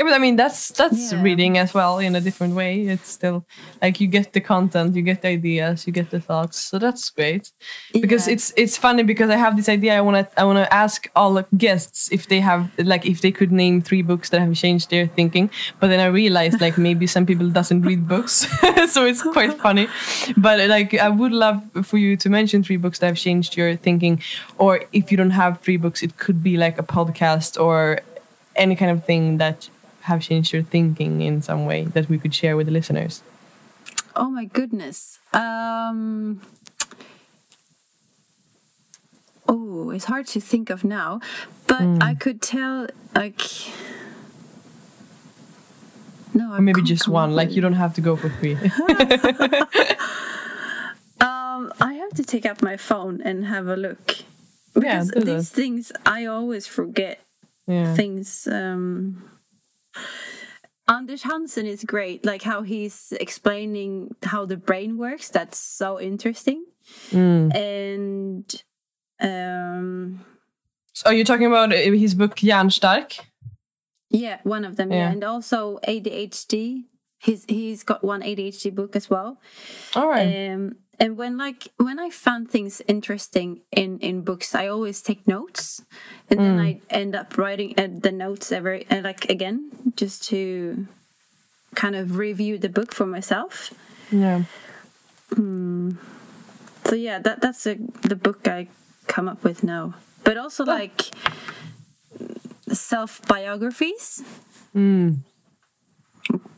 Yeah, 0.00 0.04
but 0.08 0.14
I 0.14 0.18
mean 0.18 0.36
that's 0.36 0.68
that's 0.80 1.12
Yeah. 1.12 1.20
reading 1.22 1.58
as 1.58 1.74
well 1.74 1.98
in 1.98 2.16
a 2.16 2.22
different 2.22 2.54
way. 2.54 2.86
It's 2.88 3.10
still 3.10 3.44
like 3.82 4.00
you 4.00 4.06
get 4.08 4.32
the 4.32 4.40
content, 4.40 4.96
you 4.96 5.02
get 5.02 5.20
the 5.20 5.28
ideas, 5.28 5.86
you 5.86 5.92
get 5.92 6.08
the 6.10 6.20
thoughts. 6.20 6.56
So 6.58 6.78
that's 6.78 7.10
great. 7.10 7.52
Because 7.92 8.26
Yeah. 8.26 8.32
it's 8.34 8.46
it's 8.56 8.76
funny 8.78 9.02
because 9.02 9.28
I 9.28 9.36
have 9.36 9.56
this 9.56 9.68
idea. 9.68 9.92
I 9.98 10.00
wanna 10.00 10.26
I 10.38 10.44
wanna 10.44 10.66
ask 10.70 11.06
all 11.14 11.34
the 11.34 11.44
guests 11.54 12.08
if 12.10 12.28
they 12.28 12.40
have 12.40 12.70
like 12.78 13.04
if 13.04 13.20
they 13.20 13.30
could 13.30 13.52
name 13.52 13.82
three 13.82 14.00
books 14.00 14.30
that 14.30 14.40
have 14.40 14.54
changed 14.54 14.88
their 14.88 15.06
thinking. 15.06 15.50
But 15.80 15.88
then 15.88 16.00
I 16.00 16.06
realized 16.06 16.62
like 16.62 16.78
maybe 16.88 17.06
some 17.06 17.26
people 17.26 17.50
doesn't 17.50 17.82
read 17.82 18.08
books, 18.08 18.46
so 18.94 19.04
it's 19.04 19.22
quite 19.22 19.52
funny. 19.60 19.86
But 20.34 20.56
like 20.76 20.94
I 20.94 21.10
would 21.10 21.32
love 21.32 21.60
for 21.82 21.98
you 21.98 22.16
to 22.16 22.30
mention 22.30 22.62
three 22.64 22.78
books 22.78 22.98
that 23.00 23.06
have 23.12 23.18
changed 23.18 23.54
your 23.54 23.76
thinking, 23.76 24.22
or 24.56 24.80
if 24.92 25.10
you 25.10 25.18
don't 25.20 25.36
have 25.42 25.60
three 25.60 25.76
books, 25.76 26.02
it 26.02 26.16
could 26.16 26.42
be 26.42 26.56
like 26.56 26.78
a 26.80 26.86
podcast 26.96 27.60
or 27.60 28.00
any 28.56 28.74
kind 28.76 28.90
of 28.90 29.04
thing 29.04 29.36
that 29.38 29.68
have 30.02 30.22
changed 30.22 30.52
your 30.52 30.62
thinking 30.62 31.20
in 31.20 31.42
some 31.42 31.66
way 31.66 31.84
that 31.84 32.08
we 32.08 32.18
could 32.18 32.34
share 32.34 32.56
with 32.56 32.66
the 32.66 32.72
listeners? 32.72 33.22
oh 34.16 34.30
my 34.30 34.44
goodness. 34.44 35.18
Um, 35.32 36.40
oh, 39.48 39.90
it's 39.90 40.04
hard 40.04 40.26
to 40.28 40.40
think 40.40 40.70
of 40.70 40.84
now, 40.84 41.20
but 41.66 41.82
I 42.02 42.14
could 42.14 42.42
tell 42.42 42.88
like. 43.14 43.40
No, 46.32 46.52
I 46.52 46.60
maybe 46.60 46.82
just 46.82 47.08
one. 47.08 47.34
Like 47.34 47.50
you 47.52 47.60
don't 47.60 47.72
have 47.72 47.94
to 47.94 48.00
go 48.00 48.16
for 48.16 48.28
three. 48.28 48.56
Um, 51.22 51.70
I 51.78 51.92
have 51.94 52.14
to 52.14 52.24
take 52.24 52.46
up 52.46 52.62
my 52.62 52.78
phone 52.78 53.20
and 53.20 53.44
have 53.44 53.68
a 53.68 53.76
look 53.76 54.16
because 54.72 55.10
do 55.10 55.20
these 55.20 55.50
things 55.50 55.92
I 56.06 56.24
always 56.24 56.66
forget 56.66 57.20
yeah. 57.66 57.92
things. 57.94 58.48
Um, 58.50 59.29
Anders 60.88 61.22
Hansen 61.22 61.66
is 61.66 61.84
great, 61.84 62.24
like 62.26 62.42
how 62.42 62.62
he's 62.62 63.12
explaining 63.20 64.14
how 64.24 64.44
the 64.44 64.56
brain 64.56 64.98
works. 64.98 65.28
That's 65.28 65.58
so 65.58 66.00
interesting. 66.00 66.64
Mm. 67.10 67.54
And 67.54 68.62
um, 69.20 70.24
So 70.92 71.10
are 71.10 71.14
you 71.14 71.24
talking 71.24 71.46
about 71.46 71.72
uh, 71.72 71.76
his 71.76 72.14
book 72.14 72.36
Hjärnstark? 72.36 73.20
yeah, 74.10 74.38
one 74.42 74.64
of 74.64 74.74
them. 74.76 74.90
Yeah, 74.90 74.96
Yeah. 74.98 75.10
and 75.12 75.22
also 75.24 75.78
ADHD. 75.86 76.84
He's 77.22 77.44
he's 77.44 77.84
got 77.84 78.02
one 78.02 78.22
ADHD 78.22 78.74
book 78.74 78.96
as 78.96 79.08
well. 79.10 79.38
All 79.94 80.08
right. 80.08 80.50
Um, 80.50 80.76
and 81.00 81.16
when 81.16 81.38
like 81.38 81.68
when 81.78 81.98
I 81.98 82.10
found 82.10 82.50
things 82.50 82.82
interesting 82.86 83.62
in 83.72 83.98
in 84.00 84.20
books, 84.20 84.54
I 84.54 84.68
always 84.68 85.00
take 85.00 85.26
notes, 85.26 85.82
and 86.28 86.38
then 86.38 86.60
I 86.60 86.80
end 86.90 87.16
up 87.16 87.38
writing 87.38 87.74
uh, 87.78 87.88
the 87.90 88.12
notes 88.12 88.52
every 88.52 88.86
uh, 88.90 89.00
like 89.00 89.28
again 89.30 89.70
just 89.96 90.28
to 90.28 90.86
kind 91.74 91.96
of 91.96 92.18
review 92.18 92.58
the 92.58 92.68
book 92.68 92.92
for 92.92 93.06
myself. 93.06 93.72
yeah. 94.12 94.44
So 96.84 96.96
yeah, 96.96 97.18
that 97.20 97.40
that's 97.40 97.66
a, 97.66 97.76
the 98.02 98.16
book 98.16 98.46
I 98.46 98.68
come 99.06 99.28
up 99.28 99.42
with 99.42 99.64
now. 99.64 99.94
But 100.22 100.36
also 100.36 100.64
like 100.64 101.10
self 102.72 103.22
biographies. 103.26 104.22
Mm. 104.74 105.18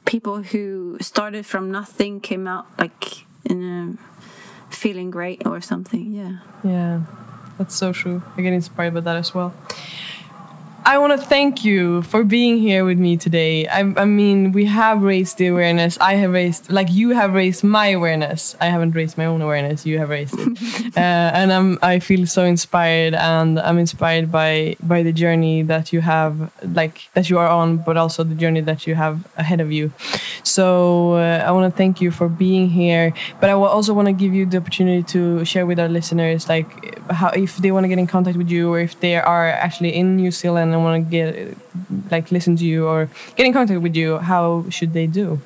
People 0.05 0.43
who 0.43 0.99
started 1.01 1.47
from 1.47 1.71
nothing 1.71 2.21
came 2.21 2.47
out 2.49 2.67
like 2.79 3.25
in 3.45 3.63
a 3.63 4.13
feeling 4.75 5.11
great 5.11 5.47
or 5.47 5.61
something. 5.61 6.13
Yeah. 6.13 6.39
Yeah. 6.65 7.03
That's 7.59 7.75
so 7.75 7.93
true. 7.93 8.23
I 8.37 8.43
get 8.43 8.53
inspired 8.53 8.95
by 8.95 9.01
that 9.01 9.17
as 9.17 9.35
well. 9.35 9.55
I 10.85 10.99
want 10.99 11.19
to 11.19 11.27
thank 11.27 11.65
you 11.65 12.03
for 12.03 12.25
being 12.25 12.59
here 12.59 12.85
with 12.85 12.99
me 12.99 13.17
today. 13.17 13.69
I, 13.69 13.81
I, 13.81 14.05
mean, 14.05 14.51
we 14.51 14.65
have 14.65 15.03
raised 15.03 15.39
the 15.39 15.47
awareness. 15.47 15.97
I 16.01 16.15
have 16.15 16.33
raised, 16.33 16.73
like 16.73 16.91
you 16.91 17.11
have 17.11 17.35
raised 17.35 17.63
my 17.63 17.89
awareness. 17.89 18.57
I 18.61 18.67
haven't 18.67 18.93
raised 18.93 19.17
my 19.17 19.27
own 19.27 19.43
awareness. 19.43 19.87
You 19.87 19.99
have 19.99 20.09
raised 20.09 20.35
it, 20.37 20.97
uh, 20.97 21.01
and 21.01 21.53
I'm. 21.53 21.79
I 21.83 22.01
feel 22.01 22.27
so 22.27 22.45
inspired, 22.45 23.15
and 23.15 23.61
I'm 23.61 23.79
inspired 23.79 24.33
by 24.33 24.77
by 24.83 25.05
the 25.05 25.13
journey 25.13 25.63
that 25.63 25.93
you 25.93 26.01
have, 26.01 26.51
like 26.75 27.09
that 27.15 27.31
you 27.31 27.39
are 27.39 27.49
on, 27.49 27.77
but 27.77 27.97
also 27.97 28.25
the 28.25 28.35
journey 28.35 28.61
that 28.63 28.87
you 28.87 28.97
have 28.97 29.29
ahead 29.37 29.61
of 29.61 29.71
you. 29.71 29.93
So 30.43 31.15
uh, 31.15 31.45
I 31.47 31.53
want 31.53 31.73
to 31.73 31.77
thank 31.77 32.01
you 32.01 32.11
for 32.11 32.29
being 32.29 32.69
here, 32.69 33.15
but 33.41 33.51
I 33.51 33.53
also 33.53 33.95
want 33.95 34.07
to 34.07 34.13
give 34.13 34.35
you 34.35 34.47
the 34.47 34.57
opportunity 34.57 35.05
to 35.15 35.45
share 35.45 35.65
with 35.65 35.79
our 35.79 35.89
listeners, 35.89 36.49
like 36.49 36.99
how 37.11 37.29
if 37.29 37.59
they 37.59 37.71
want 37.71 37.85
to 37.85 37.89
get 37.89 37.99
in 37.99 38.09
contact 38.09 38.37
with 38.37 38.51
you, 38.51 38.73
or 38.73 38.81
if 38.81 38.99
they 38.99 39.17
are 39.17 39.49
actually 39.49 39.95
in 39.95 40.17
New 40.17 40.33
Zealand 40.33 40.72
and 40.73 40.83
want 40.83 41.05
to 41.05 41.11
get 41.11 41.57
like 42.11 42.31
listen 42.31 42.57
to 42.57 42.65
you 42.65 42.87
or 42.87 43.09
get 43.37 43.47
in 43.47 43.53
contact 43.53 43.81
with 43.81 43.97
you, 43.97 44.19
how 44.19 44.65
should 44.71 44.93
they 44.93 45.07
do? 45.07 45.41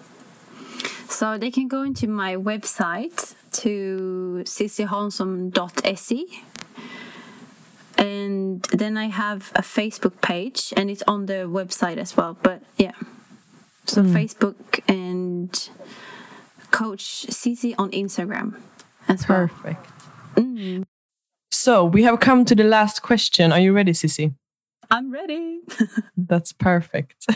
So 1.08 1.38
they 1.38 1.50
can 1.50 1.68
go 1.68 1.82
into 1.82 2.08
my 2.08 2.36
website 2.36 3.34
to 3.52 4.42
cchanson.se 4.44 6.26
and 7.98 8.62
then 8.72 8.96
I 8.96 9.06
have 9.06 9.52
a 9.54 9.62
Facebook 9.62 10.20
page 10.20 10.72
and 10.76 10.90
it's 10.90 11.02
on 11.06 11.26
the 11.26 11.48
website 11.48 11.96
as 11.96 12.16
well. 12.16 12.36
But 12.42 12.62
yeah, 12.76 12.92
so 13.86 14.02
mm. 14.02 14.12
Facebook 14.12 14.80
and 14.88 15.50
Coach 16.70 17.26
Sissi 17.28 17.74
on 17.78 17.90
Instagram 17.92 18.60
as 19.08 19.28
well. 19.28 19.48
Perfect. 19.48 19.86
Mm. 20.34 20.84
So 21.50 21.84
we 21.84 22.02
have 22.02 22.20
come 22.20 22.44
to 22.44 22.54
the 22.54 22.64
last 22.64 23.02
question. 23.02 23.52
Are 23.52 23.60
you 23.60 23.72
ready, 23.72 23.92
Sissi? 23.92 24.34
I'm 24.90 25.12
ready. 25.12 25.60
That's 26.16 26.52
perfect. 26.52 27.26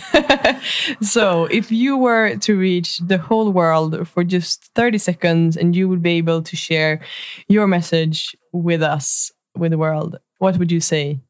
so, 1.02 1.44
if 1.46 1.72
you 1.72 1.96
were 1.96 2.36
to 2.36 2.56
reach 2.56 2.98
the 2.98 3.18
whole 3.18 3.50
world 3.50 4.08
for 4.08 4.24
just 4.24 4.70
30 4.74 4.98
seconds 4.98 5.56
and 5.56 5.74
you 5.74 5.88
would 5.88 6.02
be 6.02 6.18
able 6.18 6.42
to 6.42 6.56
share 6.56 7.00
your 7.48 7.66
message 7.66 8.36
with 8.52 8.82
us, 8.82 9.32
with 9.56 9.72
the 9.72 9.78
world, 9.78 10.18
what 10.38 10.58
would 10.58 10.70
you 10.70 10.80
say? 10.80 11.20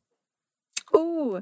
Oh, 0.93 1.41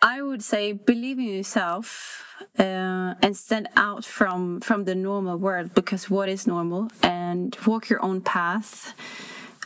I 0.00 0.20
would 0.20 0.42
say 0.42 0.72
believe 0.72 1.18
in 1.18 1.26
yourself 1.26 2.24
uh, 2.58 3.14
and 3.22 3.36
stand 3.36 3.68
out 3.76 4.04
from 4.04 4.60
from 4.60 4.84
the 4.84 4.94
normal 4.94 5.36
world 5.36 5.74
because 5.74 6.10
what 6.10 6.28
is 6.28 6.46
normal 6.46 6.90
and 7.02 7.56
walk 7.66 7.88
your 7.88 8.02
own 8.02 8.20
path 8.20 8.94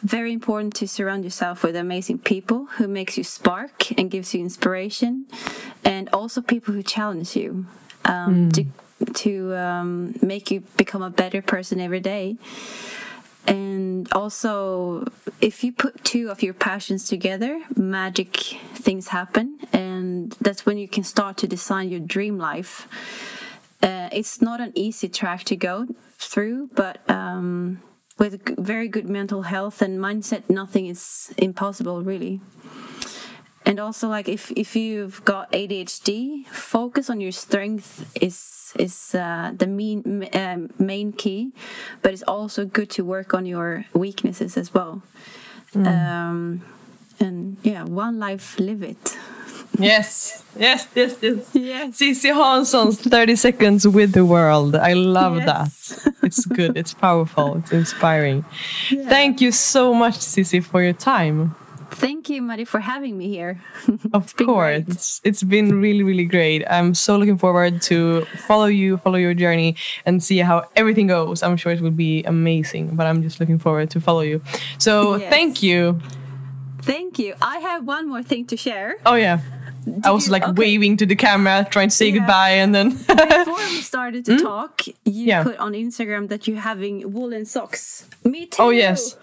very 0.02 0.32
important 0.32 0.74
to 0.74 0.86
surround 0.86 1.24
yourself 1.24 1.62
with 1.62 1.74
amazing 1.76 2.18
people 2.18 2.66
who 2.76 2.86
makes 2.86 3.16
you 3.16 3.24
spark 3.24 3.98
and 3.98 4.10
gives 4.10 4.34
you 4.34 4.40
inspiration 4.40 5.26
and 5.84 6.08
also 6.12 6.40
people 6.40 6.74
who 6.74 6.82
challenge 6.82 7.34
you 7.34 7.66
um, 8.04 8.50
mm. 8.50 8.52
to 8.52 8.64
to 9.12 9.54
um, 9.54 10.14
make 10.22 10.50
you 10.50 10.60
become 10.76 11.02
a 11.02 11.10
better 11.10 11.42
person 11.42 11.80
every 11.80 12.00
day 12.00 12.36
and 13.46 14.10
also 14.12 15.06
if 15.40 15.62
you 15.62 15.72
put 15.72 16.02
two 16.02 16.30
of 16.30 16.42
your 16.42 16.54
passions 16.54 17.06
together 17.06 17.62
magic 17.76 18.36
things 18.74 19.08
happen 19.08 19.58
and 19.72 20.32
that's 20.40 20.64
when 20.64 20.78
you 20.78 20.88
can 20.88 21.04
start 21.04 21.36
to 21.36 21.46
design 21.46 21.88
your 21.88 22.00
dream 22.00 22.38
life 22.38 22.88
uh, 23.82 24.08
it's 24.12 24.40
not 24.40 24.60
an 24.60 24.72
easy 24.74 25.08
track 25.08 25.44
to 25.44 25.56
go 25.56 25.86
through 26.18 26.68
but 26.74 26.98
um, 27.10 27.80
with 28.18 28.56
very 28.58 28.88
good 28.88 29.08
mental 29.08 29.42
health 29.42 29.82
and 29.82 29.98
mindset, 29.98 30.48
nothing 30.48 30.86
is 30.86 31.32
impossible 31.36 32.02
really. 32.02 32.40
And 33.66 33.80
also, 33.80 34.08
like 34.08 34.28
if 34.28 34.52
if 34.52 34.76
you've 34.76 35.24
got 35.24 35.50
ADHD, 35.50 36.46
focus 36.46 37.10
on 37.10 37.20
your 37.20 37.32
strength 37.32 38.06
is 38.22 38.72
is 38.78 39.12
uh, 39.12 39.52
the 39.58 39.66
main 39.66 40.28
um, 40.34 40.70
main 40.78 41.12
key, 41.12 41.50
but 42.00 42.12
it's 42.12 42.22
also 42.22 42.64
good 42.64 42.90
to 42.90 43.04
work 43.04 43.34
on 43.34 43.44
your 43.44 43.84
weaknesses 43.92 44.56
as 44.56 44.72
well. 44.72 45.02
Mm. 45.74 45.86
Um, 45.86 46.62
and 47.18 47.56
yeah, 47.64 47.82
one 47.82 48.20
life, 48.20 48.56
live 48.60 48.84
it. 48.84 49.18
Yes, 49.78 50.42
yes, 50.58 50.88
yes, 50.94 51.16
yes. 51.20 51.50
Yes. 51.52 51.98
Sissi 51.98 52.32
Hansson's 52.32 53.00
30 53.00 53.36
seconds 53.36 53.86
with 53.86 54.12
the 54.12 54.24
world. 54.24 54.74
I 54.76 54.94
love 54.94 55.36
yes. 55.36 55.46
that. 56.04 56.14
It's 56.22 56.44
good, 56.44 56.76
it's 56.76 56.94
powerful, 56.94 57.56
it's 57.56 57.72
inspiring. 57.72 58.44
Yeah. 58.90 59.08
Thank 59.08 59.40
you 59.40 59.52
so 59.52 59.94
much, 59.94 60.14
Sissi, 60.14 60.62
for 60.62 60.82
your 60.82 60.92
time. 60.92 61.54
Thank 61.90 62.28
you, 62.28 62.42
Maddie, 62.42 62.64
for 62.64 62.80
having 62.80 63.16
me 63.16 63.28
here. 63.28 63.62
of 64.12 64.36
course. 64.44 64.84
It's, 64.88 65.20
it's 65.24 65.42
been 65.42 65.80
really, 65.80 66.02
really 66.02 66.24
great. 66.24 66.64
I'm 66.68 66.94
so 66.94 67.16
looking 67.16 67.38
forward 67.38 67.80
to 67.82 68.24
follow 68.46 68.66
you, 68.66 68.96
follow 68.98 69.16
your 69.16 69.34
journey, 69.34 69.76
and 70.04 70.22
see 70.22 70.38
how 70.38 70.68
everything 70.74 71.06
goes. 71.06 71.42
I'm 71.42 71.56
sure 71.56 71.72
it 71.72 71.80
will 71.80 71.90
be 71.90 72.22
amazing, 72.24 72.96
but 72.96 73.06
I'm 73.06 73.22
just 73.22 73.40
looking 73.40 73.58
forward 73.58 73.90
to 73.90 74.00
follow 74.00 74.20
you. 74.20 74.42
So 74.78 75.16
yes. 75.16 75.30
thank 75.30 75.62
you. 75.62 76.00
Thank 76.86 77.18
you. 77.18 77.34
I 77.42 77.58
have 77.58 77.84
one 77.84 78.08
more 78.08 78.22
thing 78.22 78.46
to 78.46 78.56
share. 78.56 78.96
Oh, 79.04 79.14
yeah. 79.14 79.40
Did 79.84 80.06
I 80.06 80.10
was 80.10 80.26
you, 80.26 80.32
like 80.32 80.42
okay. 80.42 80.52
waving 80.52 80.96
to 80.98 81.06
the 81.06 81.16
camera, 81.16 81.66
trying 81.70 81.90
to 81.90 81.94
say 81.94 82.08
yeah. 82.08 82.18
goodbye, 82.18 82.50
and 82.62 82.74
then 82.74 82.90
before 83.06 83.62
we 83.70 83.80
started 83.82 84.24
to 84.26 84.32
mm? 84.32 84.42
talk, 84.42 84.86
you 84.88 84.94
yeah. 85.04 85.44
put 85.44 85.56
on 85.58 85.72
Instagram 85.72 86.28
that 86.28 86.48
you're 86.48 86.58
having 86.58 87.12
woolen 87.12 87.44
socks. 87.44 88.08
Me 88.24 88.46
too. 88.46 88.62
Oh 88.62 88.70
yes. 88.70 89.16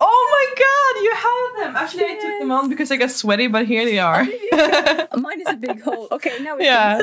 Oh 0.00 0.24
my 0.36 0.46
god, 0.64 1.02
you 1.02 1.12
have 1.26 1.74
them! 1.74 1.76
Actually, 1.76 2.00
yes. 2.02 2.24
I 2.24 2.28
took 2.28 2.38
them 2.38 2.52
on 2.52 2.70
because 2.70 2.90
I 2.92 2.96
got 2.96 3.10
sweaty, 3.10 3.48
but 3.48 3.66
here 3.66 3.84
they 3.84 3.98
are. 3.98 4.24
Mine 5.16 5.40
is 5.40 5.48
a 5.48 5.56
big 5.56 5.82
hole. 5.82 6.08
Okay, 6.12 6.38
now 6.40 6.56
we 6.56 6.64
yeah, 6.64 7.02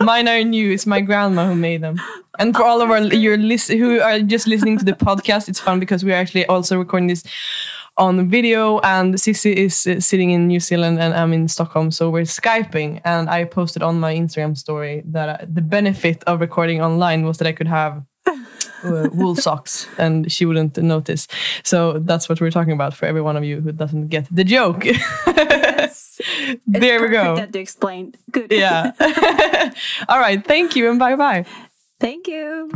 mine 0.00 0.28
are 0.28 0.44
new. 0.44 0.72
It's 0.72 0.86
my 0.86 1.00
grandma 1.00 1.46
who 1.46 1.54
made 1.54 1.80
them. 1.80 2.00
And 2.38 2.54
for 2.54 2.62
oh, 2.62 2.66
all 2.66 2.82
of 2.82 2.90
our 2.90 3.00
your 3.00 3.38
list 3.38 3.70
who 3.70 4.00
are 4.00 4.20
just 4.20 4.46
listening 4.46 4.78
to 4.78 4.84
the 4.84 4.92
podcast, 4.92 5.48
it's 5.48 5.58
fun 5.58 5.80
because 5.80 6.04
we're 6.04 6.14
actually 6.14 6.44
also 6.46 6.78
recording 6.78 7.08
this 7.08 7.24
on 7.96 8.28
video. 8.28 8.78
And 8.80 9.14
Sissi 9.14 9.54
is 9.54 9.86
uh, 9.86 10.00
sitting 10.00 10.30
in 10.30 10.46
New 10.48 10.60
Zealand 10.60 10.98
and 10.98 11.14
I'm 11.14 11.32
in 11.32 11.48
Stockholm, 11.48 11.90
so 11.90 12.10
we're 12.10 12.22
skyping. 12.22 13.00
And 13.04 13.28
I 13.28 13.44
posted 13.44 13.82
on 13.82 14.00
my 14.00 14.14
Instagram 14.14 14.56
story 14.56 15.02
that 15.06 15.28
uh, 15.28 15.44
the 15.46 15.62
benefit 15.62 16.22
of 16.24 16.40
recording 16.40 16.82
online 16.82 17.24
was 17.24 17.38
that 17.38 17.46
I 17.46 17.52
could 17.52 17.68
have 17.68 18.02
uh, 18.26 19.08
wool 19.12 19.36
socks 19.36 19.86
and 19.98 20.30
she 20.30 20.44
wouldn't 20.44 20.76
notice. 20.76 21.28
So 21.62 21.98
that's 21.98 22.28
what 22.28 22.40
we're 22.40 22.50
talking 22.50 22.72
about 22.72 22.94
for 22.94 23.06
every 23.06 23.22
one 23.22 23.36
of 23.36 23.44
you 23.44 23.60
who 23.60 23.72
doesn't 23.72 24.08
get 24.08 24.26
the 24.30 24.44
joke. 24.44 24.84
yes. 25.26 26.20
there 26.66 27.00
we 27.00 27.08
go. 27.08 27.36
That 27.36 27.52
to 27.52 27.58
explain. 27.58 28.14
Good. 28.30 28.50
Yeah. 28.50 28.92
All 30.08 30.18
right. 30.18 30.44
Thank 30.44 30.76
you 30.76 30.90
and 30.90 30.98
bye 30.98 31.16
bye. 31.16 31.44
Thank 32.00 32.26
you. 32.26 32.70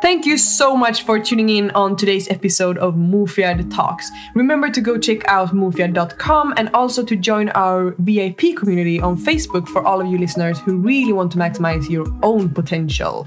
Thank 0.00 0.26
you 0.26 0.38
so 0.38 0.76
much 0.76 1.02
for 1.02 1.18
tuning 1.18 1.48
in 1.48 1.72
on 1.72 1.96
today's 1.96 2.28
episode 2.28 2.78
of 2.78 2.94
Mufiad 2.94 3.74
Talks. 3.74 4.08
Remember 4.36 4.70
to 4.70 4.80
go 4.80 4.96
check 4.96 5.26
out 5.26 5.48
mufiad.com 5.48 6.54
and 6.56 6.70
also 6.72 7.04
to 7.04 7.16
join 7.16 7.48
our 7.50 7.96
VIP 7.98 8.56
community 8.56 9.00
on 9.00 9.18
Facebook 9.18 9.66
for 9.66 9.84
all 9.84 10.00
of 10.00 10.06
you 10.06 10.16
listeners 10.16 10.60
who 10.60 10.76
really 10.76 11.12
want 11.12 11.32
to 11.32 11.38
maximize 11.38 11.90
your 11.90 12.06
own 12.22 12.48
potential. 12.48 13.26